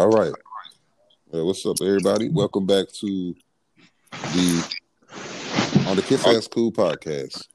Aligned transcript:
All 0.00 0.08
right. 0.08 0.32
What's 1.26 1.66
up, 1.66 1.76
everybody? 1.82 2.30
Welcome 2.30 2.64
back 2.64 2.88
to 3.00 3.34
the 4.10 4.76
on 5.86 5.96
the 5.96 6.00
Kiss 6.00 6.26
Ass 6.26 6.48
Cool 6.48 6.72
podcast, 6.72 7.46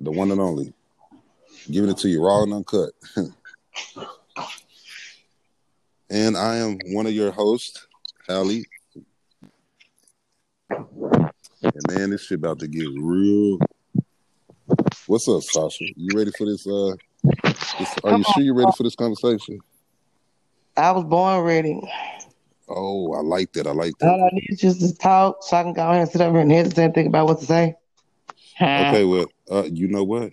the 0.00 0.10
one 0.10 0.30
and 0.30 0.40
only, 0.40 0.72
giving 1.70 1.90
it 1.90 1.98
to 1.98 2.08
you 2.08 2.24
raw 2.24 2.42
and 2.42 2.54
uncut. 2.54 2.92
and 6.08 6.38
I 6.38 6.56
am 6.56 6.78
one 6.86 7.06
of 7.06 7.12
your 7.12 7.32
hosts, 7.32 7.86
Hallie. 8.26 8.64
And 10.70 11.82
man, 11.90 12.08
this 12.08 12.24
shit 12.24 12.38
about 12.38 12.60
to 12.60 12.66
get 12.66 12.88
real. 12.98 13.58
What's 15.06 15.28
up, 15.28 15.42
Sasha? 15.42 15.84
You 15.96 16.16
ready 16.16 16.30
for 16.30 16.46
this? 16.46 16.66
Uh, 16.66 16.94
this, 17.78 17.94
are 18.04 18.16
you 18.16 18.24
sure 18.24 18.42
you're 18.42 18.54
ready 18.54 18.72
for 18.74 18.84
this 18.84 18.96
conversation? 18.96 19.60
I 20.76 20.92
was 20.92 21.04
born 21.04 21.40
ready. 21.42 21.80
Oh, 22.68 23.12
I 23.14 23.20
like 23.20 23.52
that. 23.52 23.66
I 23.66 23.72
like 23.72 23.96
that. 23.98 24.08
All 24.08 24.24
I 24.24 24.28
need 24.32 24.46
is 24.48 24.60
just 24.60 24.80
to 24.80 24.94
talk 24.96 25.42
so 25.42 25.56
I 25.56 25.62
can 25.62 25.72
go 25.72 25.82
ahead 25.88 26.02
and 26.02 26.10
sit 26.10 26.20
over 26.20 26.38
and 26.38 26.50
hesitate 26.50 26.84
and 26.84 26.94
think 26.94 27.08
about 27.08 27.26
what 27.26 27.38
to 27.40 27.46
say. 27.46 27.76
Okay, 28.60 29.04
well, 29.04 29.26
uh, 29.50 29.64
you 29.64 29.88
know 29.88 30.04
what? 30.04 30.32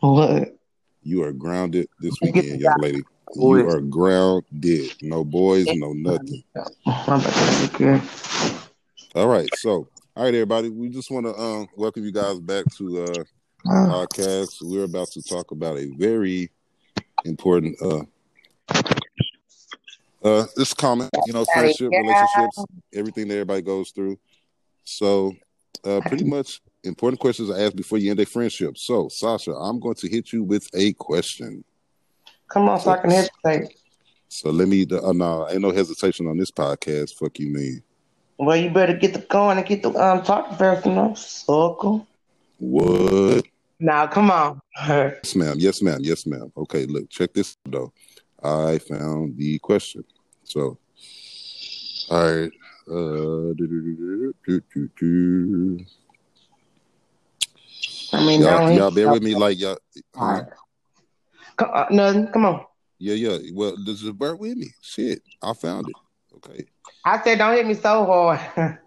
What? 0.00 0.56
You 1.02 1.22
are 1.24 1.32
grounded 1.32 1.88
this 2.00 2.20
weekend, 2.22 2.60
young 2.60 2.80
lady. 2.80 3.02
You 3.34 3.68
are 3.68 3.80
grounded. 3.80 4.92
No 5.02 5.24
boys, 5.24 5.72
no 5.72 5.92
nothing. 5.92 6.42
I'm 6.86 7.20
about 7.20 7.32
to 7.32 7.68
be 7.68 7.78
good. 7.78 8.02
All 9.14 9.28
right, 9.28 9.52
so 9.54 9.88
all 10.16 10.24
right, 10.24 10.34
everybody. 10.34 10.70
We 10.70 10.88
just 10.88 11.10
want 11.10 11.26
to 11.26 11.34
um, 11.38 11.68
welcome 11.76 12.04
you 12.04 12.12
guys 12.12 12.40
back 12.40 12.66
to 12.78 13.02
uh, 13.02 13.24
Uh, 13.68 13.86
podcast. 13.86 14.56
We're 14.60 14.84
about 14.84 15.10
to 15.12 15.22
talk 15.22 15.50
about 15.50 15.78
a 15.78 15.86
very 15.96 16.50
important 17.24 17.80
uh 17.82 18.02
uh 20.24 20.46
this 20.56 20.74
common, 20.74 21.08
you 21.26 21.32
know, 21.32 21.44
friendship, 21.52 21.90
relationships, 21.90 22.64
everything 22.92 23.28
that 23.28 23.34
everybody 23.34 23.62
goes 23.62 23.90
through. 23.90 24.18
So 24.84 25.34
uh 25.84 26.00
pretty 26.06 26.24
much 26.24 26.60
important 26.84 27.20
questions 27.20 27.50
I 27.50 27.60
ask 27.62 27.74
before 27.74 27.98
you 27.98 28.10
end 28.10 28.20
a 28.20 28.26
friendship. 28.26 28.78
So 28.78 29.08
Sasha, 29.08 29.52
I'm 29.52 29.80
going 29.80 29.96
to 29.96 30.08
hit 30.08 30.32
you 30.32 30.42
with 30.42 30.68
a 30.74 30.92
question. 30.94 31.64
Come 32.48 32.68
on, 32.68 32.80
so 32.80 32.90
I 32.90 32.98
can 32.98 33.10
hesitate. 33.10 33.76
So 34.28 34.50
let 34.50 34.68
me 34.68 34.86
uh, 34.90 35.12
no, 35.12 35.48
ain't 35.48 35.60
no 35.60 35.72
hesitation 35.72 36.26
on 36.26 36.38
this 36.38 36.50
podcast. 36.50 37.14
Fuck 37.14 37.38
you 37.38 37.52
mean. 37.52 37.82
Well, 38.38 38.56
you 38.56 38.70
better 38.70 38.94
get 38.94 39.12
the 39.12 39.20
going 39.20 39.58
and 39.58 39.66
get 39.66 39.82
the 39.82 39.90
um 39.90 40.22
talking 40.22 40.56
first, 40.56 40.86
you 40.86 40.92
know. 40.92 41.14
Circle. 41.14 42.06
What? 42.58 43.44
Now, 43.78 44.06
come 44.06 44.30
on. 44.30 44.60
Yes, 44.86 45.34
ma'am. 45.34 45.56
Yes, 45.58 45.82
ma'am. 45.82 45.98
Yes, 46.02 46.26
ma'am. 46.26 46.52
Okay, 46.56 46.86
look, 46.86 47.10
check 47.10 47.32
this 47.34 47.56
out, 47.66 47.72
though. 47.72 47.92
I 48.42 48.78
found 48.78 49.36
the 49.36 49.58
question. 49.58 50.04
So, 50.52 50.76
all 52.10 52.22
right. 52.22 52.52
Uh, 52.86 53.54
do, 53.56 54.34
do, 54.46 54.90
do. 55.00 55.80
I 58.12 58.26
mean, 58.26 58.42
Y'all, 58.42 58.70
y'all 58.70 58.90
bear 58.90 59.08
with 59.08 59.22
me, 59.22 59.34
like 59.34 59.58
y'all. 59.58 59.78
Right. 60.14 60.44
Come, 61.56 61.70
uh, 61.72 61.86
nothing. 61.90 62.26
Come 62.26 62.44
on. 62.44 62.66
Yeah, 62.98 63.14
yeah. 63.14 63.38
Well, 63.54 63.78
just 63.86 64.18
bear 64.18 64.36
with 64.36 64.58
me. 64.58 64.68
Shit, 64.82 65.22
I 65.42 65.54
found 65.54 65.88
it. 65.88 65.96
Okay. 66.36 66.66
I 67.02 67.22
said, 67.24 67.38
don't 67.38 67.54
hit 67.54 67.66
me 67.66 67.72
so 67.72 68.04
hard. 68.04 68.40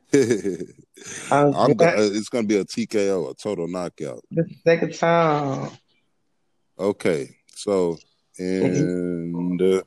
I'm 1.31 1.55
Um, 1.55 1.73
go- 1.73 1.85
uh, 1.85 1.93
it's 1.97 2.29
gonna 2.29 2.45
be 2.45 2.57
a 2.57 2.63
TKO, 2.63 3.31
a 3.31 3.33
total 3.33 3.67
knockout. 3.67 4.23
The 4.29 4.47
second 4.63 4.93
time. 4.93 5.71
Okay, 6.77 7.35
so 7.55 7.97
and 8.37 9.61
uh, 9.61 9.81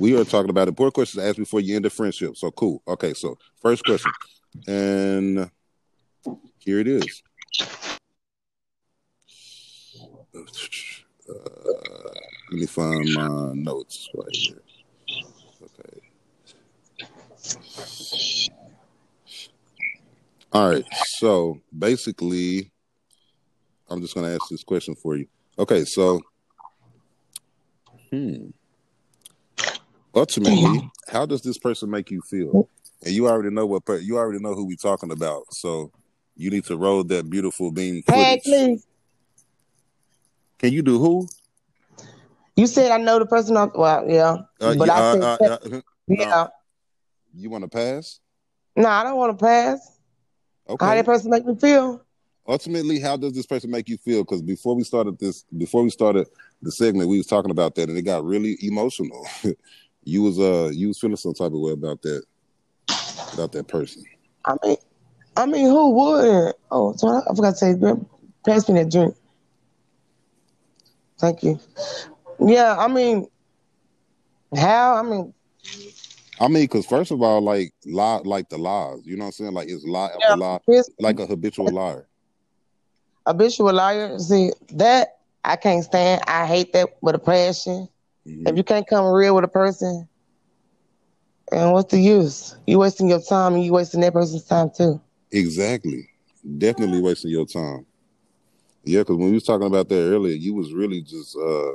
we 0.00 0.18
are 0.18 0.24
talking 0.24 0.48
about 0.48 0.66
important 0.66 0.94
questions 0.94 1.22
to 1.22 1.28
ask 1.28 1.36
before 1.36 1.60
you 1.60 1.76
end 1.76 1.84
the 1.84 1.90
friendship. 1.90 2.34
So 2.36 2.50
cool. 2.50 2.82
Okay, 2.88 3.12
so 3.12 3.36
first 3.60 3.84
question, 3.84 4.10
and 4.66 5.50
here 6.58 6.80
it 6.80 6.88
is. 6.88 7.22
Uh, 10.34 11.34
let 12.50 12.60
me 12.60 12.66
find 12.66 13.12
my 13.12 13.52
notes 13.52 14.08
right 14.14 14.26
here. 14.32 14.62
Okay. 15.62 16.00
All 20.52 20.70
right. 20.70 20.84
So 21.18 21.60
basically, 21.78 22.70
I'm 23.88 24.00
just 24.00 24.14
going 24.14 24.26
to 24.26 24.32
ask 24.32 24.48
this 24.50 24.64
question 24.64 24.94
for 24.96 25.16
you. 25.16 25.28
Okay. 25.58 25.84
So, 25.84 26.22
hmm. 28.10 28.48
Ultimately, 30.14 30.90
how 31.08 31.26
does 31.26 31.42
this 31.42 31.58
person 31.58 31.90
make 31.90 32.10
you 32.10 32.20
feel? 32.22 32.68
And 33.02 33.14
you 33.14 33.28
already 33.28 33.50
know 33.50 33.66
what 33.66 33.84
per- 33.84 33.98
you 33.98 34.18
already 34.18 34.40
know 34.40 34.54
who 34.54 34.66
we 34.66 34.76
talking 34.76 35.12
about. 35.12 35.52
So 35.54 35.92
you 36.36 36.50
need 36.50 36.64
to 36.64 36.76
roll 36.76 37.04
that 37.04 37.30
beautiful 37.30 37.70
beam 37.70 38.02
Hey, 38.06 38.40
please. 38.44 38.86
Can 40.58 40.72
you 40.72 40.82
do 40.82 40.98
who? 40.98 41.28
You 42.56 42.66
said 42.66 42.90
I 42.90 42.98
know 42.98 43.18
the 43.18 43.26
person. 43.26 43.56
On, 43.56 43.70
well, 43.74 44.04
yeah, 44.08 44.36
Uh, 44.60 44.74
but 44.74 44.86
yeah, 44.86 44.98
I 44.98 45.12
said, 45.12 45.22
uh, 45.22 45.38
uh, 45.40 45.76
uh, 45.76 45.80
yeah. 46.08 46.46
you 47.34 47.48
want 47.48 47.62
to 47.62 47.68
pass? 47.68 48.20
No, 48.76 48.88
I 48.88 49.04
don't 49.04 49.16
want 49.16 49.38
to 49.38 49.42
pass. 49.44 49.98
Okay. 50.68 50.84
How 50.84 50.94
that 50.94 51.06
person 51.06 51.30
make 51.30 51.46
me 51.46 51.54
feel? 51.54 52.04
ultimately 52.46 52.98
how 52.98 53.16
does 53.16 53.32
this 53.34 53.46
person 53.46 53.70
make 53.70 53.88
you 53.88 53.96
feel 53.98 54.22
because 54.24 54.42
before 54.42 54.74
we 54.74 54.82
started 54.82 55.18
this 55.18 55.44
before 55.56 55.82
we 55.82 55.90
started 55.90 56.26
the 56.62 56.72
segment 56.72 57.08
we 57.08 57.18
was 57.18 57.26
talking 57.26 57.50
about 57.50 57.74
that 57.74 57.88
and 57.88 57.96
it 57.96 58.02
got 58.02 58.24
really 58.24 58.56
emotional 58.62 59.26
you 60.04 60.22
was 60.22 60.38
uh 60.38 60.70
you 60.72 60.88
was 60.88 60.98
feeling 60.98 61.16
some 61.16 61.34
type 61.34 61.52
of 61.52 61.60
way 61.60 61.72
about 61.72 62.00
that 62.02 62.22
about 63.32 63.52
that 63.52 63.68
person 63.68 64.02
I 64.44 64.56
mean, 64.64 64.76
I 65.36 65.44
mean, 65.44 65.66
who 65.66 65.90
would? 65.90 66.54
Oh, 66.70 66.94
so 66.96 67.08
I, 67.08 67.34
forgot 67.34 67.50
to 67.50 67.56
say, 67.56 67.74
pass 68.46 68.66
me 68.70 68.82
that 68.82 68.90
drink. 68.90 69.14
Thank 71.18 71.42
you. 71.42 71.60
Yeah, 72.40 72.74
I 72.78 72.88
mean, 72.88 73.28
how? 74.56 74.94
I 74.96 75.02
mean, 75.02 75.34
i 76.40 76.48
mean 76.48 76.64
because 76.64 76.86
first 76.86 77.10
of 77.10 77.20
all 77.20 77.42
like 77.42 77.70
lie 77.84 78.20
like 78.24 78.48
the 78.48 78.56
lies 78.56 79.04
you 79.04 79.14
know 79.14 79.24
what 79.24 79.26
i'm 79.26 79.32
saying 79.32 79.52
like 79.52 79.68
it's 79.68 79.84
lie 79.84 80.06
after 80.06 80.18
yeah, 80.30 80.34
lie 80.34 80.58
like 80.98 81.20
a 81.20 81.26
habitual 81.26 81.70
liar 81.70 82.08
habitual 83.26 83.72
liar. 83.72 84.18
See 84.18 84.50
that 84.72 85.18
I 85.44 85.56
can't 85.56 85.84
stand. 85.84 86.22
I 86.26 86.46
hate 86.46 86.72
that 86.72 86.88
with 87.00 87.14
a 87.14 87.18
passion. 87.18 87.88
Mhm. 88.26 88.48
If 88.48 88.56
you 88.56 88.64
can't 88.64 88.86
come 88.86 89.06
real 89.12 89.34
with 89.34 89.44
a 89.44 89.48
person, 89.48 90.08
and 91.52 91.72
what's 91.72 91.90
the 91.90 91.98
use? 92.00 92.56
You 92.66 92.78
wasting 92.78 93.08
your 93.08 93.20
time, 93.20 93.54
and 93.54 93.64
you 93.64 93.72
wasting 93.72 94.00
that 94.02 94.12
person's 94.12 94.44
time 94.44 94.70
too. 94.70 95.00
exactly 95.32 96.08
definitely 96.58 97.00
wasting 97.00 97.30
your 97.30 97.46
time 97.46 97.86
yeah 98.84 99.00
because 99.00 99.16
when 99.16 99.28
we 99.28 99.34
was 99.34 99.44
talking 99.44 99.66
about 99.66 99.88
that 99.88 100.00
earlier 100.00 100.34
you 100.34 100.54
was 100.54 100.72
really 100.72 101.00
just 101.02 101.36
uh 101.36 101.72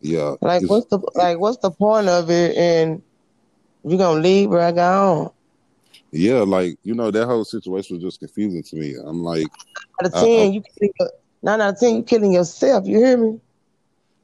yeah 0.00 0.34
Like, 0.40 0.62
what's 0.64 0.86
the 0.86 0.98
like? 1.14 1.38
What's 1.38 1.58
the 1.58 1.70
point 1.70 2.08
of 2.08 2.28
it? 2.30 2.56
And 2.56 3.02
you 3.84 3.96
gonna 3.96 4.20
leave 4.20 4.50
where 4.50 4.60
I 4.62 4.72
go 4.72 4.82
on? 4.82 5.30
yeah 6.10 6.40
like 6.40 6.76
you 6.82 6.94
know 6.94 7.10
that 7.10 7.26
whole 7.26 7.44
situation 7.44 7.96
was 7.96 8.02
just 8.02 8.18
confusing 8.18 8.62
to 8.62 8.76
me 8.76 8.94
i'm 9.06 9.22
like 9.22 9.46
Out 10.00 10.06
of 10.06 10.14
I, 10.14 10.18
I, 10.18 10.24
ten, 10.26 10.52
you 10.52 10.62
killing 10.62 10.92
your, 10.98 11.10
nine 11.42 11.60
out 11.60 11.74
of 11.74 11.80
ten, 11.80 11.96
you 11.96 12.02
killing 12.02 12.32
yourself. 12.32 12.86
You 12.86 12.98
hear 12.98 13.16
me? 13.16 13.40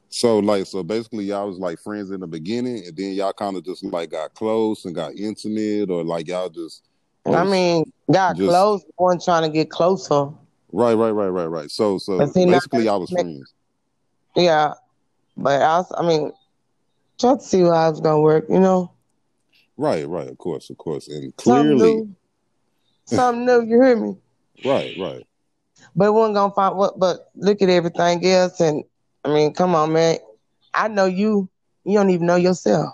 So 0.09 0.39
like 0.39 0.65
so 0.65 0.83
basically 0.83 1.25
y'all 1.25 1.47
was 1.47 1.57
like 1.57 1.79
friends 1.79 2.11
in 2.11 2.19
the 2.19 2.27
beginning 2.27 2.83
and 2.85 2.95
then 2.95 3.13
y'all 3.13 3.33
kind 3.33 3.55
of 3.55 3.63
just 3.63 3.83
like 3.83 4.11
got 4.11 4.33
close 4.33 4.85
and 4.85 4.95
got 4.95 5.15
intimate 5.15 5.89
or 5.89 6.03
like 6.03 6.27
y'all 6.27 6.49
just 6.49 6.83
I 7.25 7.43
mean, 7.43 7.91
got 8.11 8.35
just 8.35 8.49
close. 8.49 8.83
One 8.95 9.19
trying 9.19 9.43
to 9.43 9.49
get 9.49 9.69
closer. 9.69 10.29
right 10.71 10.93
right 10.93 11.11
right 11.11 11.27
right 11.27 11.45
right. 11.45 11.71
So 11.71 11.97
so 11.99 12.25
see, 12.27 12.45
basically 12.45 12.85
y'all 12.85 12.99
was 12.99 13.11
friends. 13.11 13.53
yeah. 14.35 14.73
But 15.37 15.61
I, 15.61 15.77
was, 15.77 15.91
I 15.97 16.05
mean, 16.05 16.33
try 17.17 17.35
to 17.35 17.39
see 17.39 17.61
how 17.61 17.89
it's 17.89 18.01
gonna 18.01 18.19
work. 18.19 18.45
You 18.49 18.59
know, 18.59 18.91
Right, 19.79 20.05
right, 20.09 20.27
of 20.27 20.37
course, 20.37 20.69
of 20.69 20.77
course. 20.77 21.07
And 21.07 21.33
something 21.39 21.77
clearly 21.77 21.95
new, 21.95 22.15
something 23.05 23.45
new. 23.45 23.61
You 23.61 23.81
hear 23.81 23.95
me? 23.95 24.17
right, 24.65 24.93
right. 24.99 25.25
But 25.95 26.09
it 26.09 26.11
wasn't 26.11 26.35
gonna 26.35 26.53
find 26.53 26.75
what. 26.75 26.99
But 26.99 27.29
look 27.35 27.61
at 27.61 27.69
everything 27.69 28.25
else, 28.25 28.59
and 28.59 28.83
I 29.23 29.33
mean, 29.33 29.53
come 29.53 29.75
on, 29.75 29.93
man. 29.93 30.17
I 30.73 30.87
know 30.87 31.05
you. 31.05 31.49
You 31.83 31.97
don't 31.97 32.09
even 32.09 32.27
know 32.27 32.35
yourself. 32.35 32.93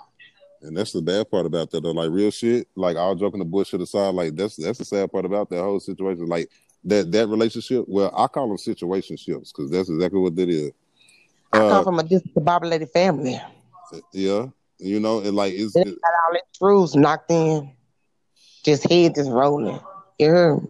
And 0.61 0.75
that's 0.75 0.93
the 0.93 1.01
bad 1.01 1.29
part 1.29 1.45
about 1.45 1.69
that 1.71 1.83
though. 1.83 1.91
Like 1.91 2.09
real 2.09 2.31
shit, 2.31 2.67
like 2.75 2.97
all 2.97 3.13
joking 3.15 3.39
the 3.39 3.45
bullshit 3.45 3.81
aside, 3.81 4.15
like 4.15 4.35
that's 4.35 4.55
that's 4.55 4.79
the 4.79 4.85
sad 4.85 5.11
part 5.11 5.25
about 5.25 5.49
that 5.49 5.61
whole 5.61 5.79
situation. 5.79 6.25
Like 6.25 6.49
that 6.85 7.11
that 7.11 7.27
relationship, 7.27 7.85
well, 7.87 8.11
I 8.15 8.27
call 8.27 8.47
them 8.47 8.57
situationships 8.57 9.53
because 9.53 9.69
that's 9.69 9.89
exactly 9.89 10.19
what 10.19 10.35
that 10.35 10.49
is. 10.49 10.71
I 11.53 11.59
come 11.59 11.71
Uh 11.71 11.83
from 11.83 11.99
a 11.99 12.03
discombobulated 12.03 12.89
family. 12.91 13.39
yeah. 14.11 14.47
You 14.79 14.99
know, 14.99 15.19
and 15.19 15.35
like 15.35 15.53
it's 15.53 15.73
They 15.73 15.81
it, 15.81 16.01
got 16.01 16.13
all 16.25 16.33
their 16.33 16.41
screws 16.53 16.95
knocked 16.95 17.31
in, 17.31 17.71
just 18.63 18.89
head 18.89 19.15
just 19.15 19.29
rolling. 19.29 19.79
You 20.19 20.33
hear 20.33 20.55
me? 20.55 20.67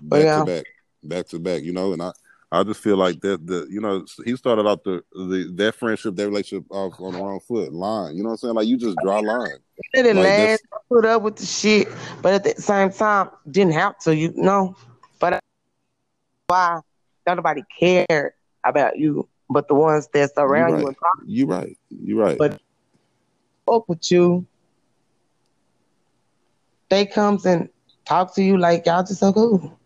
But 0.00 0.22
back 0.22 0.38
to 0.38 0.44
back, 0.44 0.64
back 1.02 1.26
to 1.28 1.38
back, 1.38 1.62
you 1.62 1.72
know, 1.72 1.92
and 1.92 2.02
I 2.02 2.12
I 2.52 2.62
just 2.62 2.80
feel 2.80 2.96
like 2.96 3.20
that 3.22 3.44
the 3.46 3.66
you 3.68 3.80
know 3.80 4.04
he 4.24 4.36
started 4.36 4.66
out 4.68 4.84
the, 4.84 5.02
the 5.12 5.52
that 5.56 5.74
friendship 5.74 6.14
that 6.14 6.28
relationship 6.28 6.64
off 6.70 7.00
on 7.00 7.14
the 7.14 7.18
wrong 7.18 7.40
foot 7.40 7.72
line. 7.72 8.16
You 8.16 8.22
know 8.22 8.28
what 8.30 8.34
I'm 8.34 8.38
saying? 8.38 8.54
Like 8.54 8.68
you 8.68 8.76
just 8.76 8.96
draw 9.02 9.20
a 9.20 9.22
line. 9.22 9.58
It 9.92 10.02
didn't 10.04 10.16
Like, 10.18 10.26
last. 10.26 10.62
I 10.72 10.76
put 10.88 11.04
up 11.04 11.22
with 11.22 11.36
the 11.36 11.46
shit, 11.46 11.88
but 12.22 12.34
at 12.34 12.44
the 12.44 12.62
same 12.62 12.90
time, 12.90 13.30
didn't 13.50 13.72
have 13.74 13.98
to. 14.00 14.14
You 14.14 14.32
know, 14.36 14.76
but 15.18 15.34
I- 15.34 15.40
why? 16.46 16.80
Not 17.26 17.36
nobody 17.38 17.62
cared 17.78 18.32
about 18.62 18.96
you, 18.96 19.28
but 19.50 19.66
the 19.66 19.74
ones 19.74 20.08
that's 20.12 20.32
around 20.36 20.72
right. 20.74 20.80
you 20.82 20.86
and 20.86 20.96
talk, 20.96 21.18
You 21.26 21.46
right. 21.46 21.76
You 21.90 22.20
right. 22.20 22.38
But- 22.38 22.60
fuck 23.66 23.88
with 23.88 24.08
you. 24.12 24.46
They 26.88 27.04
comes 27.06 27.44
and 27.44 27.68
talk 28.04 28.34
to 28.36 28.42
you 28.44 28.56
like 28.58 28.86
y'all 28.86 29.02
just 29.02 29.18
so 29.18 29.32
cool. 29.32 29.76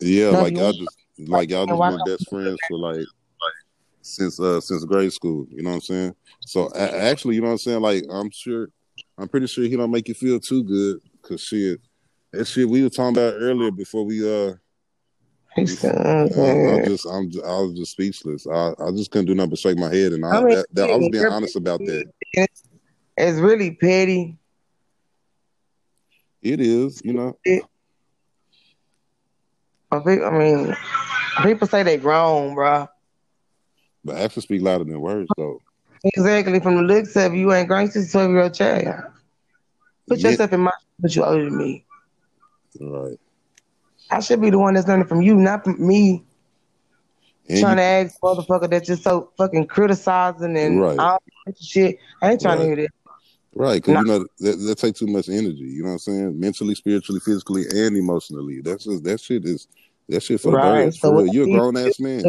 yeah, 0.00 0.30
no, 0.30 0.42
like 0.42 0.52
you- 0.54 0.60
y'all 0.60 0.72
just 0.72 0.97
like 1.26 1.50
y'all 1.50 1.62
And 1.62 1.70
just 1.70 1.78
why 1.78 1.90
been 1.90 1.98
don't 1.98 2.06
best 2.18 2.30
friends 2.30 2.58
for 2.68 2.78
like 2.78 3.06
since 4.02 4.40
uh 4.40 4.60
since 4.60 4.84
grade 4.84 5.12
school. 5.12 5.46
You 5.50 5.62
know 5.62 5.70
what 5.70 5.76
I'm 5.76 5.80
saying? 5.82 6.14
So 6.40 6.70
a- 6.74 7.02
actually, 7.02 7.34
you 7.34 7.40
know 7.40 7.48
what 7.48 7.52
I'm 7.52 7.58
saying? 7.58 7.80
Like 7.80 8.04
I'm 8.10 8.30
sure, 8.30 8.68
I'm 9.18 9.28
pretty 9.28 9.46
sure 9.46 9.64
he 9.64 9.76
don't 9.76 9.90
make 9.90 10.08
you 10.08 10.14
feel 10.14 10.40
too 10.40 10.62
good 10.64 11.00
because 11.20 11.42
shit, 11.42 11.80
that 12.32 12.46
shit 12.46 12.68
we 12.68 12.82
were 12.82 12.88
talking 12.90 13.16
about 13.16 13.34
earlier 13.34 13.70
before 13.70 14.04
we 14.04 14.22
uh 14.24 14.54
I, 16.36 16.78
I'm 16.78 16.84
just, 16.84 17.06
I'm, 17.06 17.30
I 17.44 17.60
was 17.62 17.74
just 17.74 17.92
speechless. 17.92 18.46
I, 18.46 18.72
I 18.80 18.90
just 18.92 19.10
couldn't 19.10 19.26
do 19.26 19.34
nothing 19.34 19.50
but 19.50 19.58
shake 19.58 19.76
my 19.78 19.92
head, 19.92 20.12
and 20.12 20.24
I, 20.24 20.28
I 20.28 20.40
mean, 20.40 20.48
that, 20.54 20.66
that, 20.74 20.90
I 20.90 20.96
was 20.96 21.08
being 21.10 21.26
honest 21.26 21.56
about 21.56 21.80
that. 21.80 22.06
It's 23.16 23.40
really 23.40 23.72
petty. 23.72 24.38
It 26.42 26.60
is, 26.60 27.02
you 27.04 27.12
know, 27.12 27.36
I 29.90 29.98
think- 30.00 30.22
I 30.22 30.30
mean, 30.38 30.76
people 31.42 31.68
say 31.68 31.82
they 31.82 31.96
grown, 31.96 32.54
bro. 32.54 32.88
but 34.04 34.16
actions 34.16 34.44
speak 34.44 34.62
louder 34.62 34.84
than 34.84 35.00
words, 35.00 35.28
though. 35.36 35.60
Exactly. 36.04 36.60
From 36.60 36.76
the 36.76 36.82
looks 36.82 37.16
of 37.16 37.34
you, 37.34 37.52
ain't 37.52 37.68
grown. 37.68 37.90
She's 37.90 38.08
a 38.08 38.12
12 38.12 38.30
year 38.30 38.42
old 38.42 38.54
child. 38.54 39.04
Put 40.08 40.18
Yeah. 40.20 40.30
yourself 40.30 40.52
in 40.52 40.60
my 40.60 40.70
but 41.00 41.14
you 41.14 41.24
older 41.24 41.44
than 41.44 41.56
me. 41.56 41.84
Right. 42.80 43.18
I 44.10 44.20
should 44.20 44.40
be 44.40 44.50
the 44.50 44.58
one 44.58 44.74
that's 44.74 44.88
learning 44.88 45.06
from 45.06 45.20
you, 45.22 45.34
not 45.34 45.64
from 45.64 45.84
me 45.86 46.24
And 47.48 47.60
trying 47.60 47.72
you- 47.72 47.76
to 47.76 47.82
ask 47.82 48.20
motherfucker 48.20 48.70
that's 48.70 48.86
just 48.86 49.02
so 49.02 49.30
fucking 49.36 49.66
criticizing 49.66 50.56
and 50.56 50.80
Right. 50.80 50.98
all 50.98 51.22
that 51.46 51.58
shit. 51.60 51.98
I 52.22 52.32
ain't 52.32 52.40
trying 52.40 52.58
Right. 52.58 52.64
to 52.64 52.66
hear 52.68 52.76
that. 52.76 52.88
right, 53.54 53.74
because 53.82 53.94
No. 53.94 54.00
you 54.00 54.06
know 54.06 54.26
that, 54.40 54.56
that 54.66 54.78
take 54.78 54.94
too 54.94 55.06
much 55.08 55.28
energy. 55.28 55.58
You 55.64 55.82
know 55.82 55.88
what 55.88 55.92
I'm 55.94 55.98
saying? 55.98 56.40
Mentally, 56.40 56.74
spiritually, 56.74 57.20
physically, 57.20 57.64
and 57.68 57.96
emotionally. 57.96 58.60
That's 58.60 58.84
just 58.84 59.02
that 59.04 59.20
shit 59.20 59.44
is 59.44 59.66
that 60.08 60.22
shit 60.22 60.40
for 60.40 60.50
the 60.52 60.56
Right. 60.56 60.84
birds. 60.84 61.00
So 61.00 61.10
For 61.10 61.22
real, 61.22 61.34
you're 61.34 61.44
a 61.44 61.50
grown 61.50 61.76
ass 61.76 62.00
man. 62.00 62.24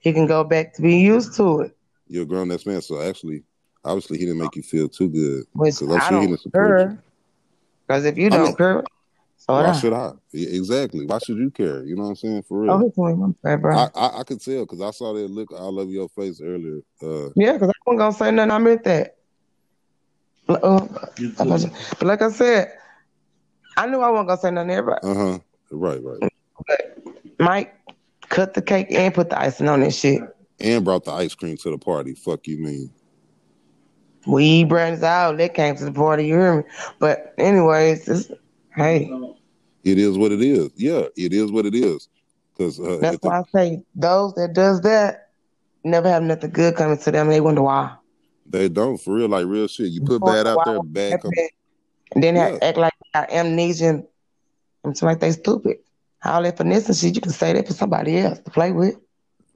He 0.00 0.12
can 0.12 0.26
go 0.26 0.44
back 0.44 0.74
to 0.74 0.82
being 0.82 1.04
used 1.04 1.34
to 1.36 1.60
it. 1.62 1.76
You're 2.08 2.24
a 2.24 2.26
grown 2.26 2.50
ass 2.50 2.66
man. 2.66 2.82
So 2.82 3.00
actually, 3.00 3.42
obviously, 3.84 4.18
he 4.18 4.26
didn't 4.26 4.40
make 4.40 4.54
you 4.56 4.62
feel 4.62 4.88
too 4.88 5.08
good. 5.08 5.44
Which 5.54 5.76
'Cause 5.76 5.82
I'm 5.90 5.90
I 5.96 5.98
sure 6.00 6.10
don't 6.18 6.26
didn't 6.28 6.40
support 6.40 6.78
care. 6.78 6.98
Because 7.86 8.04
if 8.04 8.18
you 8.18 8.26
I 8.26 8.30
don't 8.30 8.56
care, 8.56 8.84
so 9.36 9.54
Why 9.54 9.70
I. 9.70 9.72
should 9.72 9.92
I? 9.92 10.12
Yeah, 10.32 10.48
Exactly. 10.50 11.06
Why 11.06 11.18
should 11.18 11.38
you 11.38 11.50
care? 11.50 11.84
You 11.84 11.96
know 11.96 12.02
what 12.04 12.08
I'm 12.10 12.16
saying? 12.16 12.42
For 12.42 12.60
real. 12.60 12.72
Oh, 12.74 12.78
he's 12.78 12.92
doing 12.92 13.34
bro. 13.42 13.76
I, 13.76 13.88
I, 13.94 14.20
I 14.20 14.22
could 14.24 14.40
tell 14.42 14.60
because 14.66 14.80
I 14.80 14.90
saw 14.90 15.12
that 15.14 15.30
look 15.30 15.52
all 15.52 15.78
over 15.78 15.90
your 15.90 16.08
face 16.10 16.40
earlier. 16.42 16.80
Uh, 17.02 17.30
Yeah, 17.36 17.52
because 17.54 17.68
I 17.70 17.72
wasn't 17.86 17.98
gonna 18.00 18.12
say 18.12 18.30
nothing. 18.30 18.50
I 18.50 18.58
meant 18.58 18.84
that. 18.84 19.16
Uh, 20.48 20.86
but 21.38 22.02
like 22.02 22.20
I 22.22 22.30
said, 22.30 22.72
I 23.76 23.86
knew 23.86 24.00
I 24.00 24.10
wasn't 24.10 24.28
gonna 24.28 24.40
say 24.40 24.50
nothing 24.50 24.68
to 24.68 24.74
everybody. 24.74 25.06
uh 25.06 25.14
huh. 25.14 25.38
Right, 25.70 26.00
right. 26.02 26.30
But 26.66 27.03
Mike 27.38 27.74
cut 28.28 28.54
the 28.54 28.62
cake 28.62 28.88
and 28.90 29.14
put 29.14 29.30
the 29.30 29.38
icing 29.40 29.68
on 29.68 29.80
this 29.80 29.98
shit. 29.98 30.22
And 30.60 30.84
brought 30.84 31.04
the 31.04 31.12
ice 31.12 31.34
cream 31.34 31.56
to 31.58 31.70
the 31.70 31.78
party. 31.78 32.14
Fuck 32.14 32.46
you 32.46 32.58
mean? 32.58 32.90
We 34.26 34.64
brands 34.64 35.02
out. 35.02 35.36
That 35.38 35.54
came 35.54 35.76
to 35.76 35.84
the 35.84 35.92
party. 35.92 36.26
You 36.26 36.34
hear 36.34 36.56
me? 36.58 36.62
But 36.98 37.34
anyways, 37.38 38.08
it's, 38.08 38.30
hey, 38.74 39.10
It 39.82 39.98
is 39.98 40.16
what 40.16 40.32
it 40.32 40.40
is. 40.40 40.70
Yeah, 40.76 41.02
it 41.16 41.32
is 41.32 41.50
what 41.52 41.66
it 41.66 41.74
is. 41.74 42.08
Because 42.56 42.78
uh, 42.80 42.98
that's 43.00 43.16
if 43.16 43.20
the- 43.20 43.28
why 43.28 43.40
I 43.40 43.42
say 43.54 43.82
those 43.94 44.32
that 44.34 44.54
does 44.54 44.80
that 44.82 45.28
never 45.82 46.08
have 46.08 46.22
nothing 46.22 46.50
good 46.50 46.76
coming 46.76 46.96
to 46.98 47.10
them. 47.10 47.28
They 47.28 47.40
wonder 47.40 47.62
why. 47.62 47.96
they 48.46 48.68
don't 48.68 48.96
for 48.98 49.14
real, 49.14 49.28
like 49.28 49.46
real 49.46 49.66
shit. 49.66 49.88
You 49.88 50.02
put 50.02 50.24
bad 50.24 50.46
out 50.46 50.60
there, 50.64 50.82
bad 50.82 51.20
comes. 51.20 51.34
And 52.14 52.22
then 52.22 52.36
Yeah. 52.36 52.58
act 52.62 52.78
like 52.78 52.92
they 53.12 53.20
amnesia 53.36 53.88
and 53.88 54.04
and 54.84 55.02
like 55.02 55.18
they 55.20 55.32
stupid. 55.32 55.78
All 56.24 56.42
that 56.42 56.56
finesse 56.56 56.86
and 56.88 56.96
shit, 56.96 57.14
you 57.14 57.20
can 57.20 57.32
say 57.32 57.52
that 57.52 57.66
for 57.66 57.74
somebody 57.74 58.18
else 58.18 58.38
to 58.40 58.50
play 58.50 58.72
with. 58.72 58.96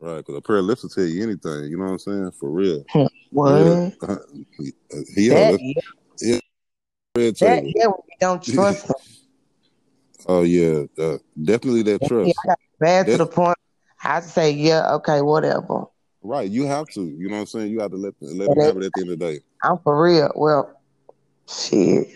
Right, 0.01 0.19
because 0.19 0.37
a 0.37 0.41
pair 0.41 0.57
of 0.57 0.67
lips 0.67 0.83
will 0.83 0.91
tell 0.91 1.05
you 1.05 1.23
anything. 1.23 1.65
You 1.71 1.77
know 1.79 1.85
what 1.85 1.93
I'm 1.93 1.99
saying? 1.99 2.31
For 2.39 2.51
real. 2.51 2.85
Hmm. 2.91 3.07
What? 3.31 3.51
Uh, 3.53 3.89
uh, 4.03 4.17
yeah, 5.17 5.35
yeah 5.35 5.35
That, 5.35 5.49
that's 5.51 5.63
yeah, 6.21 6.39
that, 7.41 7.73
yeah, 7.75 7.87
we 7.87 7.95
don't 8.21 8.43
trust 8.55 8.87
them. 8.87 8.97
Oh 10.27 10.43
yeah, 10.43 10.85
uh, 10.99 11.19
definitely 11.43 11.83
that 11.85 12.03
Yeah, 12.03 12.09
trust. 12.09 12.39
I 12.45 12.49
got 12.49 12.59
bad 12.81 13.07
to 13.07 13.17
the 13.19 13.27
point. 13.27 13.57
I 14.05 14.21
say, 14.21 14.51
yeah, 14.51 14.95
okay, 14.95 15.21
whatever. 15.23 15.85
Right, 16.23 16.51
you 16.51 16.67
have 16.67 16.89
to. 16.91 17.03
You 17.03 17.29
know 17.29 17.35
what 17.37 17.41
I'm 17.41 17.47
saying? 17.47 17.73
You 17.73 17.81
have 17.81 17.91
to 17.93 17.97
let 17.97 18.15
let 18.21 18.49
them 18.55 18.65
have 18.65 18.77
it 18.77 18.85
at 18.85 18.93
the 18.93 19.01
end 19.01 19.11
of 19.11 19.19
the 19.19 19.25
day. 19.33 19.41
I'm 19.63 19.79
for 19.79 20.01
real. 20.03 20.31
Well, 20.35 20.81
shit. 21.49 22.09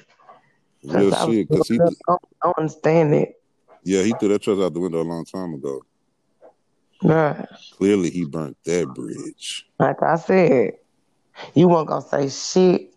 'Cause 0.82 0.94
Real 0.94 1.14
I 1.14 1.24
was 1.24 1.36
shit, 1.36 1.48
because 1.48 1.68
he, 1.68 1.74
I 1.76 1.78
don't, 1.78 1.98
I 2.08 2.46
don't 2.46 2.58
understand 2.58 3.14
it. 3.14 3.40
Yeah, 3.82 4.02
he 4.02 4.12
threw 4.12 4.28
that 4.28 4.42
trust 4.42 4.60
out 4.60 4.74
the 4.74 4.80
window 4.80 5.02
a 5.02 5.04
long 5.04 5.24
time 5.24 5.54
ago. 5.54 5.82
Bruh. 7.02 7.46
Clearly, 7.72 8.10
he 8.10 8.24
burnt 8.24 8.56
that 8.64 8.88
bridge. 8.94 9.66
Like 9.78 10.02
I 10.02 10.16
said, 10.16 10.74
you 11.54 11.68
weren't 11.68 11.88
gonna 11.88 12.02
say 12.02 12.28
shit, 12.28 12.94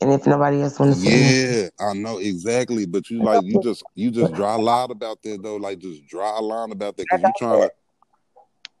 and 0.00 0.12
if 0.12 0.26
nobody 0.26 0.62
else 0.62 0.78
wants 0.78 1.02
to, 1.02 1.10
say, 1.10 1.62
Yeah, 1.62 1.68
I 1.80 1.94
know 1.94 2.18
exactly. 2.18 2.86
But 2.86 3.10
you 3.10 3.22
like 3.22 3.42
you 3.42 3.60
just 3.60 3.82
you 3.94 4.10
just 4.10 4.32
draw 4.34 4.56
a 4.56 4.58
line 4.58 4.90
about 4.90 5.22
that 5.22 5.42
though. 5.42 5.56
Like 5.56 5.78
just 5.78 6.06
draw 6.06 6.38
a 6.38 6.42
line 6.42 6.70
about 6.70 6.96
that 6.96 7.06
because 7.10 7.22
you 7.22 7.32
trying 7.36 7.68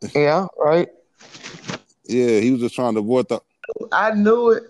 to. 0.02 0.10
yeah, 0.14 0.46
right. 0.58 0.88
Yeah, 2.04 2.38
he 2.38 2.52
was 2.52 2.60
just 2.60 2.74
trying 2.74 2.94
to 2.94 3.00
avoid 3.00 3.28
the. 3.28 3.40
I 3.90 4.12
knew 4.12 4.50
it. 4.50 4.62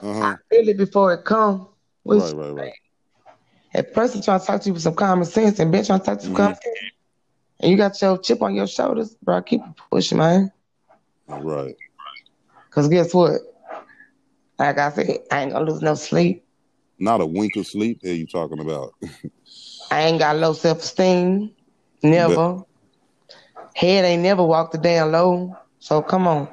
Uh 0.00 0.12
huh. 0.12 0.20
I 0.20 0.36
feel 0.48 0.68
it 0.68 0.76
before 0.76 1.12
it 1.14 1.24
come. 1.24 1.68
Which 2.04 2.20
Right, 2.20 2.34
right, 2.34 2.50
right. 2.50 2.72
If 3.74 3.92
person 3.92 4.22
trying 4.22 4.40
to 4.40 4.46
talk 4.46 4.60
to 4.60 4.68
you 4.68 4.72
with 4.74 4.82
some 4.82 4.94
common 4.94 5.24
sense 5.24 5.58
and 5.58 5.74
bitch 5.74 5.88
trying 5.88 6.00
to 6.00 6.06
talk 6.06 6.18
to 6.20 6.24
you 6.24 6.30
with 6.30 6.38
common 6.38 6.54
sense, 6.54 6.78
and 7.60 7.70
you 7.70 7.76
got 7.76 8.00
your 8.00 8.18
chip 8.18 8.42
on 8.42 8.54
your 8.54 8.66
shoulders, 8.66 9.16
bro, 9.22 9.42
keep 9.42 9.62
pushing, 9.90 10.18
man. 10.18 10.52
Right. 11.28 11.76
Cause 12.70 12.88
guess 12.88 13.14
what? 13.14 13.40
Like 14.58 14.78
I 14.78 14.90
said, 14.90 15.18
I 15.30 15.42
ain't 15.42 15.52
gonna 15.52 15.70
lose 15.70 15.82
no 15.82 15.94
sleep. 15.94 16.44
Not 16.98 17.20
a 17.20 17.26
wink 17.26 17.56
of 17.56 17.66
sleep. 17.66 18.02
Are 18.04 18.08
you 18.08 18.26
talking 18.26 18.60
about? 18.60 18.94
I 19.90 20.02
ain't 20.02 20.18
got 20.18 20.36
low 20.36 20.52
self 20.52 20.78
esteem. 20.78 21.52
Never. 22.02 22.62
Head 23.74 24.04
ain't 24.04 24.22
never 24.22 24.44
walked 24.44 24.74
a 24.74 24.78
damn 24.78 25.10
low. 25.10 25.56
So 25.80 26.02
come 26.02 26.28
on. 26.28 26.48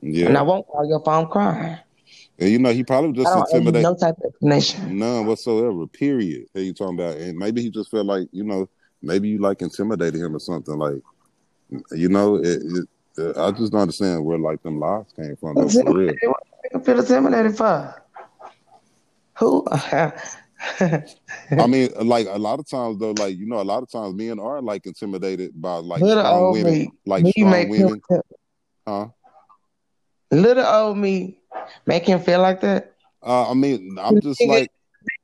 Yeah. 0.00 0.28
And 0.28 0.38
I 0.38 0.42
won't 0.42 0.66
call 0.66 0.86
you 0.86 0.96
if 0.96 1.06
I'm 1.06 1.26
crying. 1.26 1.78
And 2.38 2.50
you 2.50 2.58
know 2.58 2.72
he 2.72 2.82
probably 2.82 3.12
just 3.12 3.32
don't 3.32 3.42
owe 3.42 3.46
you 3.50 3.58
intimidated. 3.58 3.82
no 3.82 3.94
type 3.94 4.16
of 4.18 4.24
explanation. 4.24 4.98
None 4.98 5.26
whatsoever. 5.26 5.86
Period. 5.86 6.46
Are 6.54 6.60
you 6.60 6.74
talking 6.74 6.98
about? 6.98 7.16
And 7.16 7.38
maybe 7.38 7.62
he 7.62 7.70
just 7.70 7.90
felt 7.90 8.06
like 8.06 8.28
you 8.32 8.44
know 8.44 8.68
maybe 9.02 9.28
you 9.28 9.38
like 9.38 9.62
intimidated 9.62 10.20
him 10.20 10.34
or 10.34 10.40
something 10.40 10.76
like 10.76 11.00
you 11.92 12.08
know 12.08 12.36
it. 12.36 12.60
it 12.62 12.88
uh, 13.16 13.46
I 13.46 13.52
just 13.52 13.70
don't 13.70 13.82
understand 13.82 14.24
where 14.24 14.38
like 14.38 14.60
them 14.64 14.80
lies 14.80 15.04
came 15.14 15.36
from 15.36 15.54
though 15.54 15.68
for 15.68 15.94
real. 15.94 16.14
Feel 16.84 16.98
intimidated 16.98 17.56
for? 17.56 18.02
Who? 19.38 19.64
I 19.70 20.12
mean, 21.68 21.90
like 22.00 22.26
a 22.28 22.38
lot 22.38 22.58
of 22.58 22.68
times 22.68 22.98
though, 22.98 23.12
like 23.12 23.36
you 23.36 23.46
know, 23.46 23.60
a 23.60 23.62
lot 23.62 23.82
of 23.82 23.90
times 23.90 24.14
men 24.14 24.40
are 24.40 24.60
like 24.60 24.86
intimidated 24.86 25.52
by 25.54 25.76
like 25.76 26.00
little 26.00 26.24
strong 26.24 26.42
old 26.42 26.52
women, 26.54 26.72
me. 26.72 26.92
like 27.06 27.24
me 27.24 27.32
strong 27.32 27.50
make 27.50 27.68
women, 27.68 28.02
huh? 28.86 29.08
little 30.32 30.66
old 30.66 30.98
me 30.98 31.38
make 31.86 32.06
him 32.06 32.20
feel 32.20 32.40
like 32.40 32.60
that. 32.60 32.94
Uh, 33.22 33.50
I 33.50 33.54
mean, 33.54 33.96
I'm 34.00 34.20
just 34.20 34.40
Nigga, 34.40 34.48
like, 34.48 34.70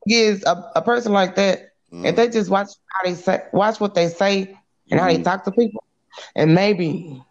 Is 0.08 0.42
a, 0.44 0.70
a 0.76 0.82
person 0.82 1.12
like 1.12 1.36
that, 1.36 1.72
uh, 1.92 2.08
if 2.08 2.16
they 2.16 2.28
just 2.28 2.50
watch 2.50 2.68
how 2.92 3.08
they 3.08 3.14
say, 3.14 3.42
watch 3.52 3.80
what 3.80 3.94
they 3.94 4.08
say 4.08 4.56
and 4.90 5.00
how 5.00 5.06
they 5.08 5.18
Mhm. 5.18 5.24
talk 5.24 5.44
to 5.44 5.52
people, 5.52 5.84
and 6.34 6.54
maybe 6.54 7.22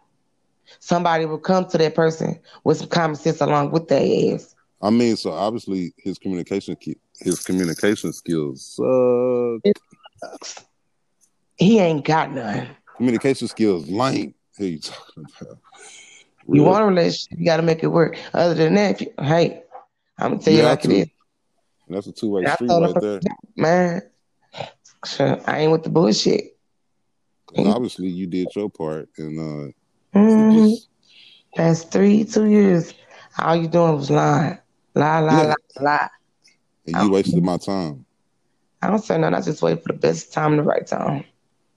somebody 0.78 1.26
will 1.26 1.38
come 1.38 1.66
to 1.66 1.78
that 1.78 1.94
person 1.94 2.38
with 2.64 2.78
some 2.78 2.88
common 2.88 3.16
sense 3.16 3.40
along 3.40 3.70
with 3.72 3.88
their 3.88 4.34
ass. 4.34 4.54
I 4.82 4.90
mean, 4.90 5.16
so 5.16 5.32
obviously 5.32 5.92
his 5.98 6.18
communication, 6.18 6.76
his 7.20 7.40
communication 7.44 8.12
skills, 8.12 8.78
uh, 8.82 9.58
He 11.56 11.78
ain't 11.78 12.04
got 12.04 12.32
none. 12.32 12.68
communication 12.96 13.48
skills, 13.48 13.88
lame. 13.90 14.34
Who 14.58 14.64
you 14.66 14.78
talking 14.78 15.26
about? 15.40 15.58
You 16.52 16.62
want 16.64 16.82
a 16.82 16.86
relationship, 16.86 17.38
you 17.38 17.44
got 17.44 17.56
to 17.58 17.62
make 17.62 17.82
it 17.82 17.88
work. 17.88 18.16
Other 18.34 18.54
than 18.54 18.74
that, 18.74 18.92
if 18.92 19.00
you, 19.02 19.12
hey, 19.18 19.62
I'm 20.18 20.32
gonna 20.32 20.42
tell 20.42 20.52
you 20.52 20.60
You 20.60 20.64
like 20.64 20.84
it 20.84 20.88
to. 20.88 21.06
That's 21.88 22.06
a 22.06 22.12
two 22.12 22.30
way 22.30 22.46
street 22.46 22.68
right 22.70 23.00
there. 23.00 23.20
man. 23.56 24.02
Sure, 25.04 25.40
I 25.46 25.60
ain't 25.60 25.72
with 25.72 25.82
the 25.82 25.90
bullshit. 25.90 26.56
obviously 27.56 28.08
you 28.08 28.26
did 28.26 28.54
your 28.54 28.68
part, 28.68 29.08
and 29.18 29.38
uh, 29.38 30.18
hmm 30.18 30.58
just, 30.58 30.88
Past 31.56 31.90
three, 31.90 32.24
two 32.24 32.46
years, 32.46 32.94
all 33.38 33.56
you 33.56 33.66
doing 33.68 33.96
was 33.96 34.10
lying. 34.10 34.58
Lie, 34.94 35.20
lie, 35.20 35.42
yeah, 35.42 35.46
lie, 35.46 35.54
lie. 35.80 36.08
and 36.86 36.96
you 36.96 37.10
wasted 37.10 37.42
my 37.42 37.56
time, 37.56 38.04
I 38.82 38.88
don't 38.88 38.98
say 39.00 39.18
nothing. 39.18 39.34
I 39.34 39.40
just 39.40 39.62
wait 39.62 39.82
for 39.82 39.92
the 39.92 39.98
best 39.98 40.32
time, 40.32 40.56
the 40.56 40.62
right 40.62 40.86
time. 40.86 41.24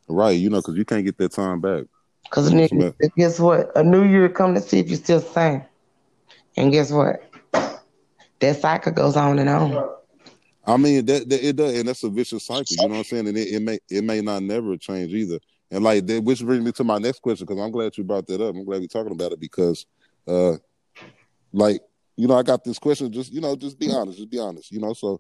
right? 0.07 0.31
You 0.31 0.49
know, 0.49 0.57
because 0.57 0.75
you 0.75 0.85
can't 0.85 1.05
get 1.05 1.17
that 1.17 1.31
time 1.31 1.59
back. 1.61 1.85
Cause 2.29 2.51
nigga, 2.51 2.93
guess 3.15 3.39
what? 3.39 3.71
A 3.75 3.83
new 3.83 4.03
year 4.03 4.27
come 4.29 4.55
to 4.55 4.61
see 4.61 4.79
if 4.79 4.87
you're 4.87 4.97
still 4.97 5.19
the 5.19 5.27
same. 5.27 5.63
And 6.57 6.71
guess 6.71 6.91
what? 6.91 7.23
That 8.39 8.59
cycle 8.59 8.91
goes 8.91 9.15
on 9.15 9.39
and 9.39 9.49
on. 9.49 9.93
I 10.65 10.77
mean, 10.77 11.05
that, 11.05 11.29
that 11.29 11.47
it 11.47 11.55
does, 11.55 11.77
and 11.77 11.87
that's 11.87 12.03
a 12.03 12.09
vicious 12.09 12.45
cycle. 12.45 12.65
You 12.69 12.87
know 12.87 12.93
what 12.93 12.97
I'm 12.97 13.03
saying? 13.03 13.27
And 13.27 13.37
it, 13.37 13.53
it 13.53 13.61
may 13.61 13.79
it 13.89 14.03
may 14.03 14.21
not 14.21 14.43
never 14.43 14.77
change 14.77 15.13
either. 15.13 15.39
And 15.69 15.83
like 15.83 16.05
that, 16.07 16.23
which 16.23 16.43
brings 16.43 16.63
me 16.63 16.71
to 16.73 16.83
my 16.83 16.99
next 16.99 17.21
question 17.21 17.45
because 17.45 17.61
I'm 17.61 17.71
glad 17.71 17.97
you 17.97 18.03
brought 18.03 18.27
that 18.27 18.41
up. 18.41 18.55
I'm 18.55 18.63
glad 18.63 18.81
we're 18.81 18.87
talking 18.87 19.11
about 19.11 19.31
it 19.31 19.39
because, 19.39 19.85
uh, 20.27 20.53
like 21.51 21.81
you 22.15 22.27
know, 22.27 22.35
I 22.35 22.43
got 22.43 22.63
this 22.63 22.79
question. 22.79 23.11
Just 23.11 23.33
you 23.33 23.41
know, 23.41 23.55
just 23.55 23.79
be 23.79 23.91
honest. 23.91 24.17
Just 24.17 24.29
be 24.29 24.39
honest. 24.39 24.71
You 24.71 24.79
know, 24.79 24.93
so 24.93 25.19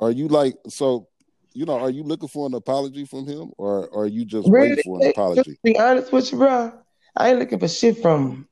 are 0.00 0.10
you 0.10 0.28
like 0.28 0.56
so? 0.68 1.08
You 1.54 1.66
know, 1.66 1.78
are 1.78 1.90
you 1.90 2.02
looking 2.02 2.28
for 2.28 2.46
an 2.46 2.54
apology 2.54 3.04
from 3.04 3.26
him, 3.26 3.52
or, 3.58 3.88
or 3.88 4.04
are 4.04 4.08
you 4.08 4.24
just 4.24 4.48
waiting 4.48 4.82
for 4.84 5.00
an 5.00 5.10
apology? 5.10 5.52
to 5.52 5.58
be 5.62 5.78
honest 5.78 6.12
with 6.12 6.32
you, 6.32 6.38
bro. 6.38 6.72
I 7.16 7.30
ain't 7.30 7.38
looking 7.38 7.58
for 7.58 7.68
shit 7.68 7.98
from 8.00 8.30
him. 8.30 8.48